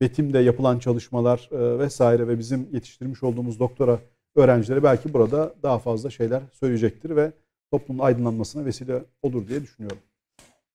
[0.00, 4.00] Betim'de yapılan çalışmalar e, vesaire ve bizim yetiştirmiş olduğumuz doktora
[4.36, 7.32] öğrencileri belki burada daha fazla şeyler söyleyecektir ve
[7.70, 9.98] toplumun aydınlanmasına vesile olur diye düşünüyorum.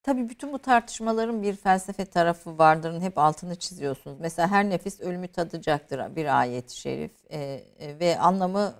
[0.08, 3.02] Tabii bütün bu tartışmaların bir felsefe tarafı vardır.
[3.02, 4.18] Hep altını çiziyorsunuz.
[4.20, 8.76] Mesela her nefis ölümü tadacaktır bir ayet-i şerif Ee, e, ve anlamı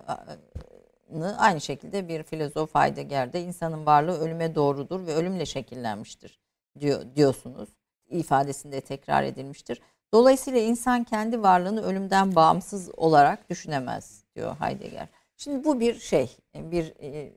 [1.10, 6.40] e, aynı şekilde bir filozof Heidegger'de insanın varlığı ölüme doğrudur ve ölümle şekillenmiştir
[6.80, 7.68] diyor diyorsunuz.
[8.10, 9.80] ifadesinde tekrar edilmiştir.
[10.12, 15.08] Dolayısıyla insan kendi varlığını ölümden bağımsız olarak düşünemez diyor Heidegger.
[15.36, 17.32] Şimdi bu bir şey, bir e,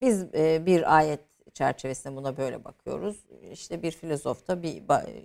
[0.00, 3.24] biz e, bir ayet çerçevesinde buna böyle bakıyoruz.
[3.52, 4.82] İşte bir filozof da bir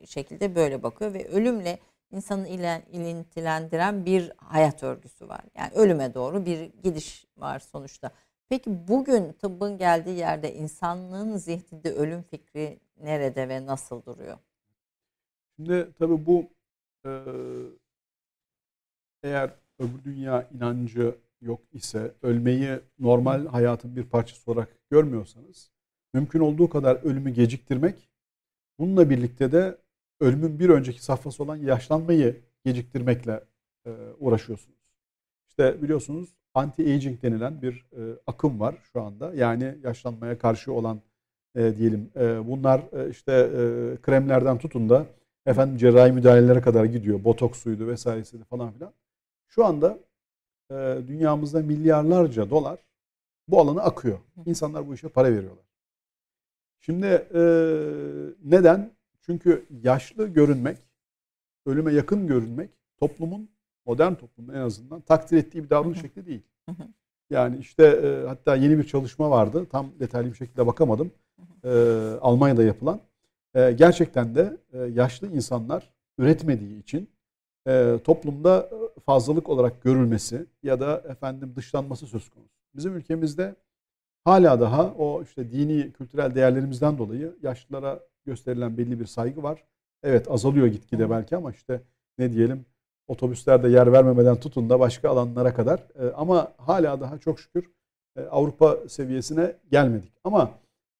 [0.07, 1.79] şekilde böyle bakıyor ve ölümle
[2.11, 5.41] insanı ile ilintilendiren bir hayat örgüsü var.
[5.55, 8.11] Yani ölüme doğru bir gidiş var sonuçta.
[8.49, 14.37] Peki bugün tıbbın geldiği yerde insanlığın zihninde ölüm fikri nerede ve nasıl duruyor?
[15.55, 16.49] Şimdi tabii bu
[17.05, 17.11] e,
[19.23, 25.71] eğer öbür dünya inancı yok ise ölmeyi normal hayatın bir parçası olarak görmüyorsanız
[26.13, 28.09] mümkün olduğu kadar ölümü geciktirmek
[28.79, 29.77] bununla birlikte de
[30.19, 33.43] ölümün bir önceki safhası olan yaşlanmayı geciktirmekle
[33.85, 34.79] e, uğraşıyorsunuz.
[35.47, 39.33] İşte biliyorsunuz anti-aging denilen bir e, akım var şu anda.
[39.33, 41.01] Yani yaşlanmaya karşı olan
[41.55, 43.61] e, diyelim e, bunlar e, işte e,
[44.01, 45.05] kremlerden tutun da
[45.45, 47.23] efendim cerrahi müdahalelere kadar gidiyor.
[47.23, 48.93] Botoksuydu vesairesiydi falan filan.
[49.47, 49.99] Şu anda
[50.71, 52.79] e, dünyamızda milyarlarca dolar
[53.47, 54.19] bu alana akıyor.
[54.45, 55.68] İnsanlar bu işe para veriyorlar.
[56.79, 57.41] Şimdi e,
[58.43, 58.91] neden?
[59.21, 60.77] Çünkü yaşlı görünmek,
[61.65, 62.69] ölüme yakın görünmek
[62.99, 63.49] toplumun,
[63.85, 66.41] modern toplumun en azından takdir ettiği bir davranış şekli değil.
[67.29, 69.65] Yani işte e, hatta yeni bir çalışma vardı.
[69.71, 71.11] Tam detaylı bir şekilde bakamadım.
[71.63, 71.69] E,
[72.21, 72.99] Almanya'da yapılan.
[73.55, 77.09] E, gerçekten de e, yaşlı insanlar üretmediği için
[77.67, 78.69] e, toplumda
[79.05, 82.49] fazlalık olarak görülmesi ya da efendim dışlanması söz konusu.
[82.75, 83.55] Bizim ülkemizde
[84.23, 89.63] hala daha o işte dini kültürel değerlerimizden dolayı yaşlılara gösterilen belli bir saygı var.
[90.03, 91.81] Evet azalıyor gitgide belki ama işte
[92.17, 92.65] ne diyelim
[93.07, 97.71] otobüslerde yer vermemeden tutun da başka alanlara kadar E, ama hala daha çok şükür
[98.17, 100.13] e, Avrupa seviyesine gelmedik.
[100.23, 100.51] Ama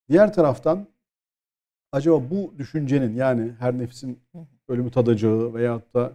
[0.10, 0.88] diğer taraftan
[1.92, 4.20] acaba bu düşüncenin yani her nefsin
[4.68, 6.12] ölümü tadacağı veyahut da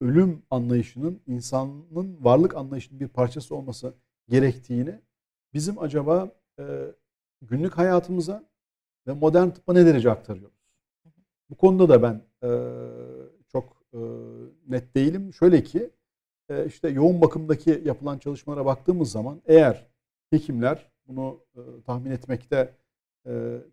[0.00, 3.94] ölüm anlayışının insanın varlık anlayışının bir parçası olması
[4.28, 5.00] gerektiğini
[5.54, 6.28] bizim acaba
[7.42, 8.44] günlük hayatımıza
[9.06, 10.62] ve modern tıbba ne derece aktarıyoruz?
[11.52, 12.50] Bu konuda da ben e,
[13.48, 13.98] çok e,
[14.68, 15.32] net değilim.
[15.34, 15.90] Şöyle ki
[16.48, 19.86] e, işte yoğun bakımdaki yapılan çalışmalara baktığımız zaman eğer
[20.30, 21.40] hekimler bunu
[21.86, 22.74] tahmin etmekte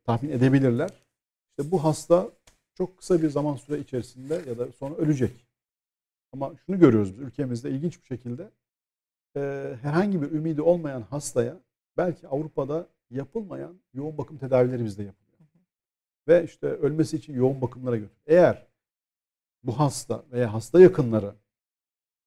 [0.04, 1.04] tahmin edebilirler.
[1.50, 2.30] İşte bu hasta
[2.74, 5.48] çok kısa bir zaman süre içerisinde ya da sonra ölecek.
[6.34, 8.50] Ama şunu görüyoruz biz ülkemizde ilginç bir şekilde
[9.82, 11.60] herhangi bir ümidi olmayan hastaya
[12.00, 15.34] belki Avrupa'da yapılmayan yoğun bakım tedavileri bizde yapılıyor.
[16.28, 18.22] Ve işte ölmesi için yoğun bakımlara götürüyor.
[18.28, 18.68] Eğer
[19.64, 21.34] bu hasta veya hasta yakınları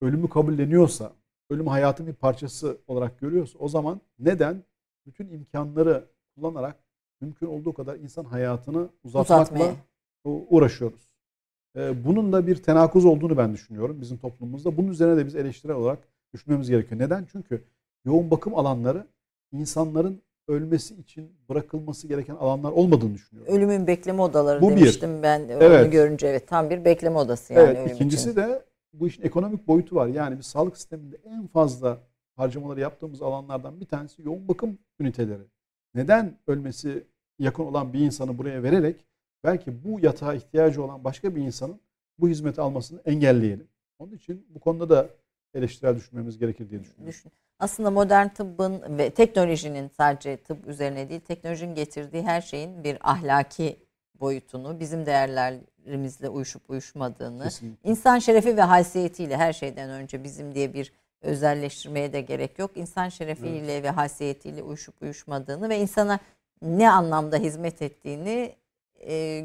[0.01, 1.13] ölümü kabulleniyorsa,
[1.51, 4.63] ölüm hayatın bir parçası olarak görüyorsa o zaman neden
[5.07, 6.05] bütün imkanları
[6.35, 6.77] kullanarak
[7.21, 9.75] mümkün olduğu kadar insan hayatını uzatmakla Uzatmaya.
[10.25, 11.13] uğraşıyoruz.
[11.77, 14.77] Ee, Bunun da bir tenakuz olduğunu ben düşünüyorum bizim toplumumuzda.
[14.77, 15.99] Bunun üzerine de biz eleştirel olarak
[16.35, 17.01] düşünmemiz gerekiyor.
[17.01, 17.27] Neden?
[17.33, 17.65] Çünkü
[18.05, 19.07] yoğun bakım alanları
[19.53, 23.55] insanların ölmesi için bırakılması gereken alanlar olmadığını düşünüyorum.
[23.55, 24.77] Ölümün bekleme odaları Bu bir.
[24.77, 25.93] demiştim ben onu Evet.
[25.93, 28.41] görünce evet tam bir bekleme odası yani evet, ölüm ikincisi için.
[28.41, 30.07] de bu işin ekonomik boyutu var.
[30.07, 31.99] Yani biz sağlık sisteminde en fazla
[32.37, 35.43] harcamaları yaptığımız alanlardan bir tanesi yoğun bakım üniteleri.
[35.95, 37.05] Neden ölmesi
[37.39, 38.97] yakın olan bir insanı buraya vererek
[39.45, 41.81] belki bu yatağa ihtiyacı olan başka bir insanın
[42.19, 43.69] bu hizmeti almasını engelleyelim.
[43.99, 45.09] Onun için bu konuda da
[45.55, 47.07] eleştirel düşünmemiz gerekir diye düşünüyorum.
[47.07, 47.33] Düşün.
[47.63, 53.77] Aslında modern tıbbın ve teknolojinin sadece tıp üzerine değil, teknolojinin getirdiği her şeyin bir ahlaki
[54.21, 57.91] boyutunu, bizim değerlerimizle uyuşup uyuşmadığını, Kesinlikle.
[57.91, 62.71] insan şerefi ve haysiyetiyle her şeyden önce bizim diye bir özelleştirmeye de gerek yok.
[62.75, 66.19] İnsan şerefiyle ve haysiyetiyle uyuşup uyuşmadığını ve insana
[66.63, 68.55] ne anlamda hizmet ettiğini
[69.07, 69.45] e,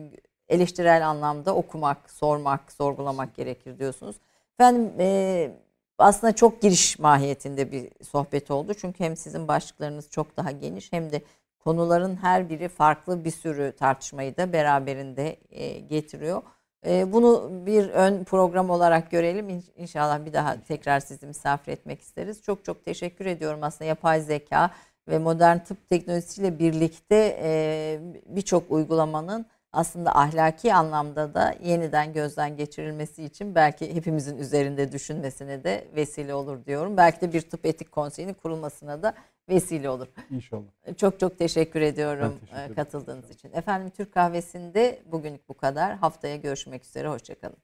[0.50, 4.16] eleştirel anlamda okumak, sormak, sorgulamak gerekir diyorsunuz.
[4.60, 5.52] Efendim e,
[5.98, 8.74] aslında çok giriş mahiyetinde bir sohbet oldu.
[8.74, 11.22] Çünkü hem sizin başlıklarınız çok daha geniş hem de
[11.60, 16.42] konuların her biri farklı bir sürü tartışmayı da beraberinde e, getiriyor.
[16.86, 19.50] E, bunu bir ön program olarak görelim.
[19.50, 22.42] İn- İnşallah bir daha tekrar sizi misafir etmek isteriz.
[22.42, 24.72] Çok çok teşekkür ediyorum aslında yapay zeka
[25.08, 29.46] ve modern tıp teknolojisiyle birlikte e, birçok uygulamanın
[29.78, 36.66] aslında ahlaki anlamda da yeniden gözden geçirilmesi için belki hepimizin üzerinde düşünmesine de vesile olur
[36.66, 36.98] diyorum.
[36.98, 39.14] Belki de bir tıp etik konseyinin kurulmasına da
[39.50, 40.08] vesile olur.
[40.30, 40.64] İnşallah.
[40.98, 42.76] Çok çok teşekkür ediyorum teşekkür e, ederim.
[42.76, 43.52] katıldığınız için.
[43.54, 45.96] Efendim Türk Kahvesi'nde bugünlük bu kadar.
[45.96, 47.08] Haftaya görüşmek üzere.
[47.08, 47.58] Hoşçakalın.